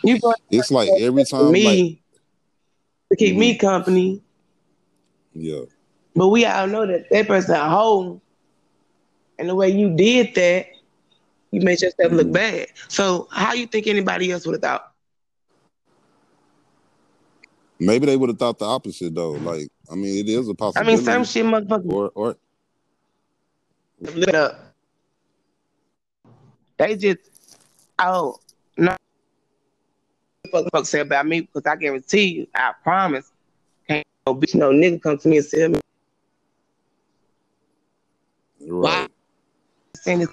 you 0.04 0.20
it's 0.52 0.72
like 0.72 0.90
every 1.00 1.26
time 1.26 1.46
like 1.48 1.54
me 1.54 2.02
to 3.10 3.16
keep 3.18 3.32
Mm-hmm. 3.32 3.40
me 3.40 3.58
company, 3.58 4.22
yeah. 5.34 5.62
but 6.16 6.30
we 6.30 6.46
all 6.46 6.68
know 6.68 6.86
that 6.86 7.10
that 7.10 7.28
person 7.28 7.56
a 7.56 7.70
hoe, 7.70 8.22
and 9.40 9.50
the 9.50 9.56
way 9.56 9.70
you 9.70 9.96
did 9.96 10.34
that, 10.36 10.68
you 11.52 11.62
made 11.62 11.82
yourself 11.82 12.12
look 12.12 12.32
bad. 12.32 12.68
So 12.88 13.28
how 13.32 13.54
you 13.54 13.68
think 13.68 13.88
anybody 13.88 14.32
else 14.32 14.46
would 14.46 14.54
have 14.54 14.62
thought? 14.62 14.92
Maybe 17.80 18.08
they 18.08 18.18
would 18.18 18.30
have 18.30 18.40
thought 18.40 18.58
the 18.58 18.66
opposite 18.66 19.14
though. 19.14 19.34
Like, 19.34 19.70
I 19.92 19.96
mean, 19.96 20.18
it 20.18 20.30
is 20.30 20.50
a 20.50 20.56
possibility. 20.56 20.94
I 20.94 20.96
mean, 20.96 21.06
some 21.06 21.24
shit 21.24 21.46
motherfucker. 21.46 21.92
or 21.92 22.12
or 22.16 22.38
lit 24.00 24.36
up. 24.36 24.60
They 26.78 26.96
just 26.96 27.20
oh 28.00 28.38
no 28.78 28.96
fuck 30.52 30.66
fuck 30.72 30.86
say 30.86 31.00
about 31.02 31.28
me 31.28 31.42
because 31.42 31.64
I 31.66 31.76
guarantee 31.76 32.26
you, 32.26 32.48
I 32.54 32.74
promise, 32.84 33.32
can't 33.88 34.06
no 34.26 34.36
bitch 34.36 34.56
no 34.56 34.72
nigga 34.72 35.02
come 35.02 35.18
to 35.18 35.28
me 35.28 35.38
and 35.38 35.50
tell 35.50 35.70
me 35.70 35.80
right. 38.68 39.10
Saying 40.04 40.20
this 40.20 40.30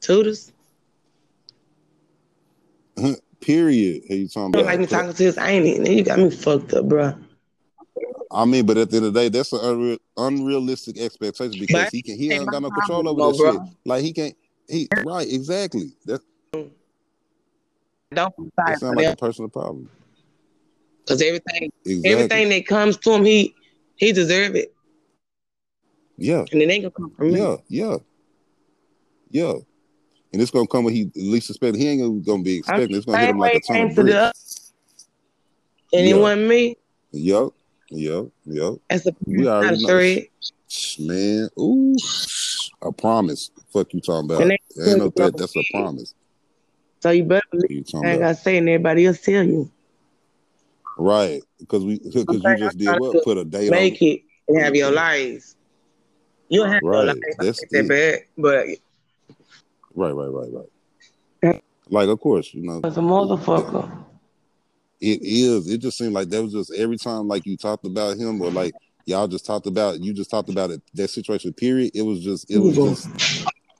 tutors. 0.00 0.52
Period. 3.40 4.02
Who 4.08 4.14
you 4.14 4.28
talking 4.28 4.46
You 4.48 4.52
don't 4.52 4.62
about? 4.62 4.66
like 4.66 4.80
me 4.80 4.86
talking 4.86 5.12
to 5.12 5.16
this. 5.16 5.38
I 5.38 5.50
ain't 5.50 5.66
even 5.66 5.86
you 5.86 6.04
got 6.04 6.18
me 6.18 6.30
fucked 6.30 6.74
up, 6.74 6.88
bro. 6.88 7.14
I 8.32 8.44
mean, 8.44 8.64
but 8.66 8.76
at 8.76 8.90
the 8.90 8.98
end 8.98 9.06
of 9.06 9.14
the 9.14 9.20
day, 9.20 9.28
that's 9.28 9.52
an 9.52 9.60
unreal, 9.62 9.98
unrealistic 10.16 10.98
expectation 10.98 11.58
because 11.58 11.84
But 11.84 11.92
he 11.92 12.02
can 12.02 12.16
he 12.16 12.30
ain't 12.30 12.42
ain't 12.42 12.50
got 12.50 12.62
my 12.62 12.68
no 12.68 12.74
control 12.74 13.08
over 13.08 13.16
problem, 13.16 13.32
that 13.32 13.38
bro. 13.38 13.52
shit. 13.52 13.62
Like 13.84 14.02
he 14.02 14.12
can't 14.12 14.36
he 14.68 14.88
right, 15.04 15.26
exactly. 15.30 15.92
That 16.06 16.20
Don't 18.12 18.34
feel 18.36 18.50
that 18.56 18.66
sorry 18.66 18.74
for 18.74 18.80
sounds 18.80 18.96
like 18.96 19.06
a 19.08 19.16
personal 19.16 19.48
problem. 19.48 19.88
because 21.04 21.22
everything 21.22 21.70
Exactly. 21.84 22.10
everything 22.12 22.48
that 22.50 22.66
comes 22.66 22.96
to 22.98 23.12
him, 23.12 23.24
he 23.24 23.54
he 24.00 24.12
deserve 24.12 24.56
it, 24.56 24.74
Yeah, 26.16 26.44
and 26.50 26.62
it 26.62 26.70
ain't 26.70 26.84
gonna 26.84 26.90
come 26.90 27.10
from 27.10 27.32
me. 27.32 27.38
yeah, 27.38 27.56
yeah. 27.68 27.96
Yeah. 29.30 29.52
And 30.32 30.40
it's 30.40 30.50
gonna 30.50 30.66
come 30.66 30.84
when 30.84 30.94
he 30.94 31.10
least 31.14 31.50
expect. 31.50 31.76
He 31.76 31.86
ain't 31.86 32.24
gonna- 32.24 32.42
be 32.42 32.58
expecting. 32.58 32.96
It's 32.96 33.04
gonna 33.04 33.18
hit 33.18 33.28
him 33.30 33.38
like 33.38 33.54
a 33.54 33.60
ton 33.60 33.90
of 33.90 33.94
bricks. 33.94 34.72
and 35.92 36.08
it 36.08 36.14
wasn't 36.14 36.48
me. 36.48 36.76
Yep, 37.12 37.50
yep, 37.90 38.26
yep. 38.46 38.74
That's 38.88 39.06
a 39.06 39.12
We 39.26 39.46
already 39.46 39.86
know. 39.86 40.26
Man, 41.00 41.48
ooh, 41.58 41.96
I 42.80 42.90
promise. 42.96 43.50
Fuck 43.72 43.92
you 43.92 44.00
talking 44.00 44.30
about. 44.30 44.42
Ain't 44.42 44.98
no 44.98 45.10
threat. 45.10 45.36
That's 45.36 45.56
a 45.56 45.62
promise. 45.72 46.14
So 47.02 47.10
you 47.10 47.24
better 47.24 47.42
believe 47.50 47.86
I 47.94 48.12
ain't 48.12 48.20
gotta 48.20 48.34
say 48.36 48.56
and 48.56 48.68
everybody 48.68 49.06
else 49.06 49.20
tell 49.20 49.44
you. 49.44 49.70
Right? 51.00 51.42
Because 51.58 51.82
we 51.84 51.98
because 51.98 52.26
you 52.44 52.56
just 52.58 52.76
did 52.76 53.00
what? 53.00 53.24
Put 53.24 53.38
a 53.38 53.44
date 53.44 53.68
on. 53.68 53.74
Make 53.74 54.02
it 54.02 54.22
and 54.48 54.58
have 54.60 54.74
your 54.76 54.90
lives. 54.90 55.56
You 56.50 56.60
don't 56.60 56.72
have 56.72 56.82
your 56.82 56.92
Right. 56.92 57.06
life. 57.06 57.16
That's 57.38 57.62
It's 57.62 57.72
that 57.72 57.84
it. 57.84 57.88
bad, 57.88 58.18
but 58.36 58.66
Right, 59.94 60.12
right, 60.12 60.30
right, 60.30 60.48
right. 61.42 61.62
Like, 61.88 62.08
of 62.08 62.20
course, 62.20 62.52
you 62.54 62.62
know, 62.62 62.80
as 62.84 62.96
a 62.98 63.00
motherfucker. 63.00 63.90
it 65.00 65.20
is. 65.22 65.68
It 65.68 65.78
just 65.78 65.96
seemed 65.98 66.12
like 66.12 66.28
that 66.28 66.42
was 66.42 66.52
just 66.52 66.72
every 66.74 66.98
time, 66.98 67.26
like 67.26 67.46
you 67.46 67.56
talked 67.56 67.86
about 67.86 68.16
him, 68.18 68.40
or 68.42 68.50
like 68.50 68.74
y'all 69.06 69.26
just 69.26 69.46
talked 69.46 69.66
about, 69.66 70.00
you 70.00 70.12
just 70.12 70.30
talked 70.30 70.50
about 70.50 70.70
it. 70.70 70.82
That 70.94 71.08
situation. 71.08 71.52
Period. 71.54 71.92
It 71.94 72.02
was 72.02 72.22
just, 72.22 72.50
it 72.50 72.58
was 72.58 72.76
just 72.76 73.08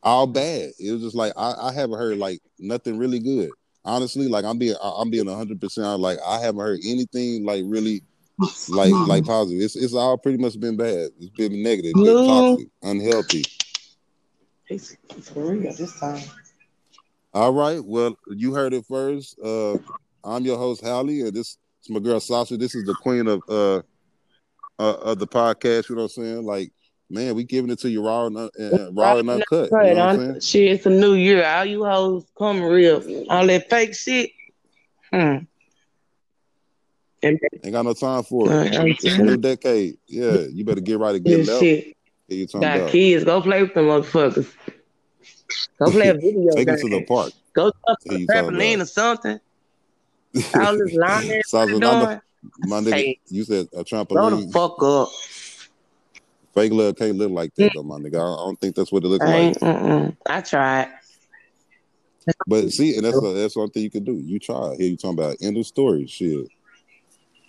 all 0.03 0.27
bad. 0.27 0.71
It 0.81 0.91
was 0.91 1.03
just 1.03 1.15
like 1.15 1.35
I, 1.37 1.69
I 1.69 1.73
haven't 1.73 1.99
heard 1.99 2.17
like 2.17 2.41
nothing 2.59 2.97
really 2.99 3.19
good. 3.21 3.51
Honestly, 3.85 4.29
like 4.29 4.45
I'm 4.45 4.59
being, 4.59 4.77
I- 4.83 4.97
I'm 4.99 5.11
being 5.11 5.27
hundred 5.27 5.61
percent. 5.61 6.01
Like 6.01 6.19
I 6.27 6.39
haven't 6.41 6.61
heard 6.61 6.81
anything 6.85 7.45
like 7.45 7.65
really, 7.67 8.03
like, 8.69 8.93
like 9.07 9.25
positive. 9.25 9.63
It's, 9.63 9.77
it's 9.77 9.95
all 9.95 10.19
pretty 10.19 10.39
much 10.39 10.59
been 10.59 10.77
bad. 10.77 11.11
It's 11.19 11.31
been 11.31 11.63
negative, 11.63 11.95
been 11.95 12.27
toxic, 12.27 12.69
unhealthy. 12.83 13.45
It's, 14.69 14.97
it's 15.17 15.31
for 15.31 15.41
real 15.41 15.73
this 15.75 15.99
time. 15.99 16.23
All 17.33 17.53
right. 17.53 17.85
Well, 17.85 18.17
you 18.29 18.55
heard 18.55 18.73
it 18.75 18.85
first. 18.87 19.39
Uh, 19.39 19.79
I'm 20.25 20.45
your 20.45 20.59
host, 20.59 20.85
Hallie, 20.85 21.23
and 21.23 21.33
this 21.33 21.59
is 21.83 21.91
my 21.91 22.01
girl 22.01 22.21
Sasha. 22.21 22.57
This 22.57 22.75
is 22.75 22.85
the 22.85 22.95
queen 22.95 23.27
of 23.29 23.43
uh, 23.49 23.79
uh 24.79 24.95
of 24.95 25.19
the 25.19 25.27
podcast. 25.27 25.89
You 25.89 25.97
know 25.97 26.03
what 26.03 26.13
I'm 26.17 26.25
saying? 26.25 26.45
Like, 26.45 26.73
man, 27.11 27.35
we 27.35 27.45
giving 27.45 27.71
it 27.71 27.79
to 27.81 27.91
you 27.91 28.05
raw 28.05 28.27
and, 28.27 28.37
and 28.57 28.97
raw 28.97 29.17
and 29.19 29.29
uncut. 29.29 29.71
You 29.71 29.77
Right, 29.77 29.97
know 29.97 30.03
I'm 30.07 30.17
saying? 30.19 30.41
shit, 30.41 30.73
it's 30.73 30.87
a 30.87 30.91
new 30.91 31.15
year. 31.15 31.45
All 31.45 31.65
you 31.65 31.85
hoes 31.85 32.25
come 32.39 32.63
real. 32.63 33.03
All 33.29 33.47
that 33.47 33.69
fake 33.69 33.95
shit. 33.95 34.31
Hmm. 35.13 35.39
And 37.23 37.39
Ain't 37.65 37.73
got 37.73 37.85
no 37.85 37.93
time 37.93 38.23
for 38.23 38.51
uh, 38.51 38.65
it. 38.65 38.75
It's 39.05 39.19
a 39.19 39.23
new 39.23 39.33
you, 39.33 39.37
decade. 39.37 39.99
Yeah, 40.07 40.47
you 40.51 40.65
better 40.65 40.81
get 40.81 40.99
right 40.99 41.15
and 41.17 41.25
get 41.25 41.37
this 41.37 41.49
left. 41.49 41.61
shit. 41.61 41.97
What 42.53 42.61
Got 42.63 42.91
kids. 42.91 43.25
Go 43.25 43.43
play 43.43 43.63
with 43.63 43.75
them 43.75 43.87
motherfuckers. 43.87 44.55
Go 45.79 45.91
play 45.91 46.09
a 46.09 46.15
video 46.19 46.55
Take 46.55 46.67
game. 46.69 46.77
them 46.77 46.91
to 46.91 46.99
the 47.01 47.05
park. 47.07 47.33
Go 47.53 47.73
up 47.89 47.99
to 48.09 48.19
you 48.19 48.27
the 48.27 48.33
trampoline 48.33 48.81
or 48.81 48.87
something. 48.87 49.41
All 50.55 50.79
this 50.79 50.95
lying 50.95 51.43
Sasha, 51.45 51.57
I 51.59 51.63
everybody 51.65 51.81
know, 51.81 52.07
doing. 52.07 52.21
my 52.61 52.81
nigga, 52.81 52.93
Hey, 52.95 53.19
you 53.29 53.45
said 53.45 53.67
a 53.75 53.85
grow 53.85 53.85
the 53.85 53.97
trampoline. 54.07 54.53
fuck 54.53 54.83
up. 54.83 55.09
Fake 56.55 56.73
love 56.73 56.97
can't 56.97 57.17
live 57.17 57.31
like 57.31 57.55
that, 57.55 57.71
mm. 57.71 57.75
though, 57.75 57.83
my 57.83 57.97
nigga. 57.97 58.17
I 58.17 58.45
don't 58.45 58.61
think 58.61 58.75
that's 58.75 58.91
what 58.91 59.05
it 59.05 59.09
looks 59.09 59.25
like. 59.25 59.55
mm-mm. 59.55 60.17
I 60.29 60.41
tried. 60.41 60.93
But 62.47 62.71
see, 62.71 62.97
and 62.97 63.05
that's 63.05 63.17
a, 63.17 63.33
that's 63.33 63.57
one 63.57 63.71
thing 63.71 63.85
you 63.85 63.91
can 63.91 64.05
do. 64.05 64.15
You 64.15 64.39
try. 64.39 64.75
Here 64.77 64.89
you 64.89 64.97
talking 64.97 65.19
about 65.19 65.37
end 65.41 65.57
of 65.57 65.67
story. 65.67 66.07
Shit. 66.07 66.49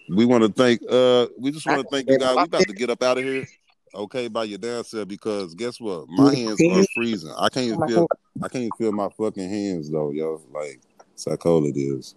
We 0.09 0.25
want 0.25 0.43
to 0.43 0.49
thank. 0.49 0.81
Uh, 0.89 1.27
we 1.37 1.51
just 1.51 1.65
want 1.65 1.81
to 1.81 1.87
thank 1.89 2.09
you 2.09 2.17
guys. 2.17 2.35
We 2.35 2.43
about 2.43 2.67
to 2.67 2.73
get 2.73 2.89
up 2.89 3.03
out 3.03 3.17
of 3.17 3.23
here. 3.23 3.45
Okay, 3.93 4.29
by 4.29 4.45
your 4.45 4.57
damn 4.57 4.83
self 4.83 5.07
because 5.07 5.53
guess 5.53 5.79
what? 5.79 6.07
My 6.07 6.33
mm-hmm. 6.33 6.65
hands 6.65 6.85
are 6.85 6.87
freezing. 6.95 7.33
I 7.37 7.49
can't 7.49 7.67
even 7.67 7.87
feel. 7.87 8.07
I 8.41 8.47
can't 8.47 8.63
even 8.63 8.71
feel 8.77 8.91
my 8.93 9.09
fucking 9.17 9.49
hands 9.49 9.91
though, 9.91 10.11
yo. 10.11 10.41
Like 10.51 10.79
that's 11.09 11.25
how 11.25 11.35
cold 11.35 11.65
it 11.65 11.77
is. 11.77 12.15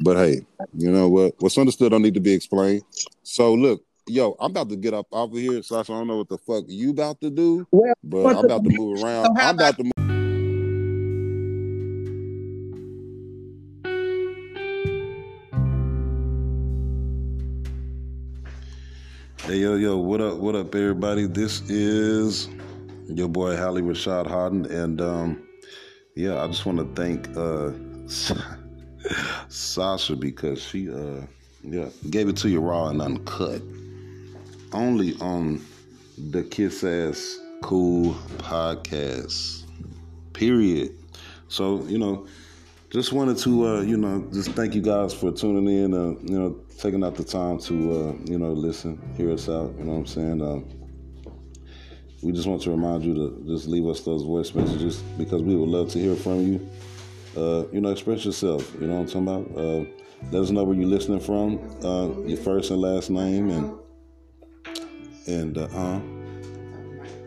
But 0.00 0.16
hey, 0.16 0.44
you 0.76 0.90
know 0.90 1.08
what? 1.08 1.34
What's 1.38 1.58
understood 1.58 1.92
don't 1.92 2.02
need 2.02 2.14
to 2.14 2.20
be 2.20 2.32
explained. 2.32 2.82
So 3.22 3.54
look, 3.54 3.84
yo, 4.08 4.36
I'm 4.40 4.50
about 4.50 4.68
to 4.70 4.76
get 4.76 4.94
up 4.94 5.06
off 5.12 5.30
of 5.30 5.36
here, 5.36 5.62
Sasha. 5.62 5.92
I 5.92 5.98
don't 5.98 6.08
know 6.08 6.18
what 6.18 6.28
the 6.28 6.38
fuck 6.38 6.64
you 6.68 6.90
about 6.90 7.20
to 7.20 7.30
do, 7.30 7.66
Well, 7.70 7.94
but 8.02 8.36
I'm 8.36 8.44
about 8.44 8.64
to 8.64 8.70
move 8.70 9.02
around. 9.02 9.26
So 9.26 9.32
I'm 9.36 9.54
about 9.54 9.76
to. 9.76 9.84
Move- 9.84 9.92
Hey 19.44 19.56
yo 19.56 19.74
yo, 19.74 19.96
what 19.98 20.20
up, 20.20 20.36
what 20.38 20.54
up, 20.54 20.72
everybody? 20.74 21.26
This 21.26 21.62
is 21.68 22.48
your 23.08 23.26
boy 23.28 23.56
Hallie 23.56 23.82
Rashad 23.82 24.28
Harden, 24.28 24.66
and 24.66 25.00
um, 25.00 25.42
yeah, 26.14 26.42
I 26.42 26.46
just 26.46 26.64
want 26.64 26.78
to 26.78 26.84
thank 26.94 27.28
uh, 27.36 27.72
Sasha 29.48 30.14
because 30.14 30.62
she 30.62 30.88
uh, 30.88 31.22
yeah, 31.64 31.88
gave 32.10 32.28
it 32.28 32.36
to 32.38 32.48
you 32.48 32.60
raw 32.60 32.88
and 32.88 33.02
uncut, 33.02 33.62
only 34.72 35.14
on 35.20 35.64
the 36.30 36.42
Kiss 36.42 36.84
Ass 36.84 37.38
Cool 37.62 38.14
podcast. 38.38 39.64
Period. 40.32 40.92
So 41.48 41.82
you 41.84 41.98
know, 41.98 42.26
just 42.90 43.12
wanted 43.12 43.38
to, 43.38 43.66
uh, 43.66 43.80
you 43.80 43.96
know, 43.96 44.28
just 44.32 44.50
thank 44.50 44.74
you 44.74 44.82
guys 44.82 45.14
for 45.14 45.32
tuning 45.32 45.66
in. 45.66 45.94
Uh, 45.94 46.18
you 46.22 46.38
know, 46.38 46.56
taking 46.78 47.02
out 47.02 47.14
the 47.14 47.24
time 47.24 47.58
to, 47.60 47.74
uh, 47.92 48.12
you 48.24 48.38
know, 48.38 48.52
listen, 48.52 49.00
hear 49.16 49.32
us 49.32 49.48
out. 49.48 49.72
You 49.78 49.84
know 49.84 49.92
what 49.92 49.98
I'm 49.98 50.06
saying? 50.06 50.42
Uh, 50.42 50.60
we 52.22 52.32
just 52.32 52.46
want 52.46 52.62
to 52.62 52.70
remind 52.70 53.02
you 53.02 53.14
to 53.14 53.44
just 53.46 53.66
leave 53.66 53.86
us 53.86 54.02
those 54.02 54.22
voice 54.22 54.54
messages 54.54 55.02
because 55.16 55.42
we 55.42 55.56
would 55.56 55.68
love 55.68 55.88
to 55.90 55.98
hear 55.98 56.14
from 56.14 56.40
you. 56.46 56.70
Uh, 57.36 57.64
you 57.72 57.80
know, 57.80 57.90
express 57.90 58.24
yourself. 58.24 58.72
You 58.80 58.86
know 58.86 59.00
what 59.00 59.16
I'm 59.16 59.26
talking 59.26 59.52
about? 59.52 59.58
Uh, 59.58 59.84
let 60.30 60.42
us 60.42 60.50
know 60.50 60.62
where 60.62 60.76
you're 60.76 60.86
listening 60.86 61.20
from, 61.20 61.58
uh, 61.82 62.08
your 62.26 62.36
first 62.36 62.70
and 62.70 62.80
last 62.80 63.10
name, 63.10 63.50
and 63.50 63.76
and 65.26 65.58
uh, 65.58 66.00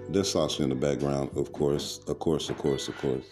there's 0.09 0.31
Sasha 0.31 0.63
in 0.63 0.69
the 0.69 0.75
background, 0.75 1.31
of 1.35 1.51
course, 1.51 1.99
of 2.07 2.19
course, 2.19 2.49
of 2.49 2.57
course, 2.57 2.87
of 2.87 2.97
course. 2.97 3.25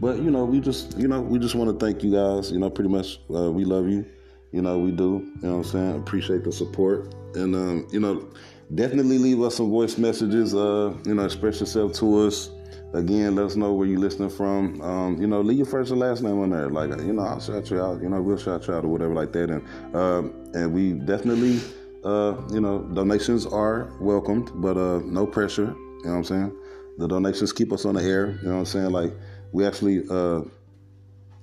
But 0.00 0.18
you 0.18 0.30
know, 0.30 0.44
we 0.44 0.60
just 0.60 0.96
you 0.98 1.08
know 1.08 1.20
we 1.20 1.38
just 1.38 1.54
want 1.54 1.78
to 1.78 1.84
thank 1.84 2.02
you 2.02 2.12
guys. 2.12 2.50
You 2.50 2.58
know, 2.58 2.70
pretty 2.70 2.90
much 2.90 3.20
uh, 3.34 3.50
we 3.50 3.64
love 3.64 3.88
you. 3.88 4.04
You 4.52 4.62
know, 4.62 4.78
we 4.78 4.90
do. 4.90 5.30
You 5.42 5.48
know 5.48 5.56
what 5.58 5.66
I'm 5.66 5.72
saying? 5.72 5.96
Appreciate 5.96 6.44
the 6.44 6.52
support, 6.52 7.14
and 7.34 7.54
um, 7.54 7.86
you 7.90 8.00
know, 8.00 8.28
definitely 8.74 9.18
leave 9.18 9.40
us 9.42 9.56
some 9.56 9.70
voice 9.70 9.98
messages. 9.98 10.54
Uh, 10.54 10.94
you 11.04 11.14
know, 11.14 11.24
express 11.24 11.60
yourself 11.60 11.92
to 11.94 12.26
us. 12.26 12.50
Again, 12.92 13.36
let 13.36 13.46
us 13.46 13.54
know 13.54 13.72
where 13.72 13.86
you're 13.86 14.00
listening 14.00 14.30
from. 14.30 14.80
Um, 14.80 15.20
you 15.20 15.28
know, 15.28 15.40
leave 15.40 15.58
your 15.58 15.66
first 15.66 15.92
and 15.92 16.00
last 16.00 16.22
name 16.22 16.40
on 16.40 16.50
there. 16.50 16.68
Like, 16.68 16.90
you 16.98 17.12
know, 17.12 17.22
I'll 17.22 17.40
shout 17.40 17.70
you 17.70 17.80
out. 17.80 18.02
You 18.02 18.08
know, 18.08 18.20
we'll 18.20 18.36
shout 18.36 18.66
you 18.66 18.74
out 18.74 18.84
or 18.84 18.88
whatever 18.88 19.14
like 19.14 19.30
that. 19.32 19.48
And 19.48 19.94
um, 19.94 20.50
and 20.54 20.72
we 20.74 20.94
definitely, 20.94 21.60
uh, 22.04 22.34
you 22.50 22.60
know, 22.60 22.82
donations 22.94 23.46
are 23.46 23.92
welcomed, 24.00 24.50
but 24.54 24.76
uh, 24.76 25.00
no 25.04 25.26
pressure. 25.26 25.74
You 25.76 26.04
know 26.04 26.10
what 26.10 26.16
I'm 26.16 26.24
saying? 26.24 26.56
The 26.98 27.06
donations 27.06 27.52
keep 27.52 27.72
us 27.72 27.84
on 27.84 27.94
the 27.94 28.02
air. 28.02 28.38
You 28.42 28.48
know 28.48 28.54
what 28.54 28.58
I'm 28.60 28.66
saying? 28.66 28.90
Like, 28.90 29.12
we 29.52 29.66
actually, 29.66 30.04
uh, 30.08 30.42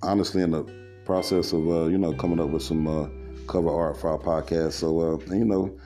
honestly, 0.01 0.41
in 0.41 0.51
the 0.51 0.63
process 1.05 1.53
of 1.53 1.67
uh, 1.67 1.85
you 1.85 1.97
know 1.97 2.13
coming 2.13 2.39
up 2.39 2.49
with 2.49 2.63
some 2.63 2.87
uh, 2.87 3.07
cover 3.47 3.69
art 3.69 3.97
for 3.97 4.09
our 4.09 4.17
podcast. 4.17 4.73
So 4.73 4.99
uh, 4.99 5.17
you 5.33 5.45
know, 5.45 5.77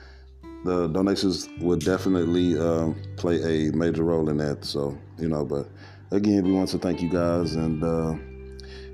the 0.64 0.88
donations 0.88 1.48
would 1.60 1.80
definitely 1.80 2.58
um, 2.58 3.00
play 3.16 3.42
a 3.42 3.72
major 3.72 4.04
role 4.04 4.28
in 4.28 4.38
that. 4.38 4.64
So 4.64 4.96
you 5.18 5.28
know, 5.28 5.44
but 5.44 5.68
again, 6.10 6.44
we 6.44 6.52
want 6.52 6.70
to 6.70 6.78
thank 6.78 7.02
you 7.02 7.10
guys, 7.10 7.54
and 7.54 7.82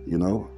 you 0.06 0.18
know. 0.18 0.48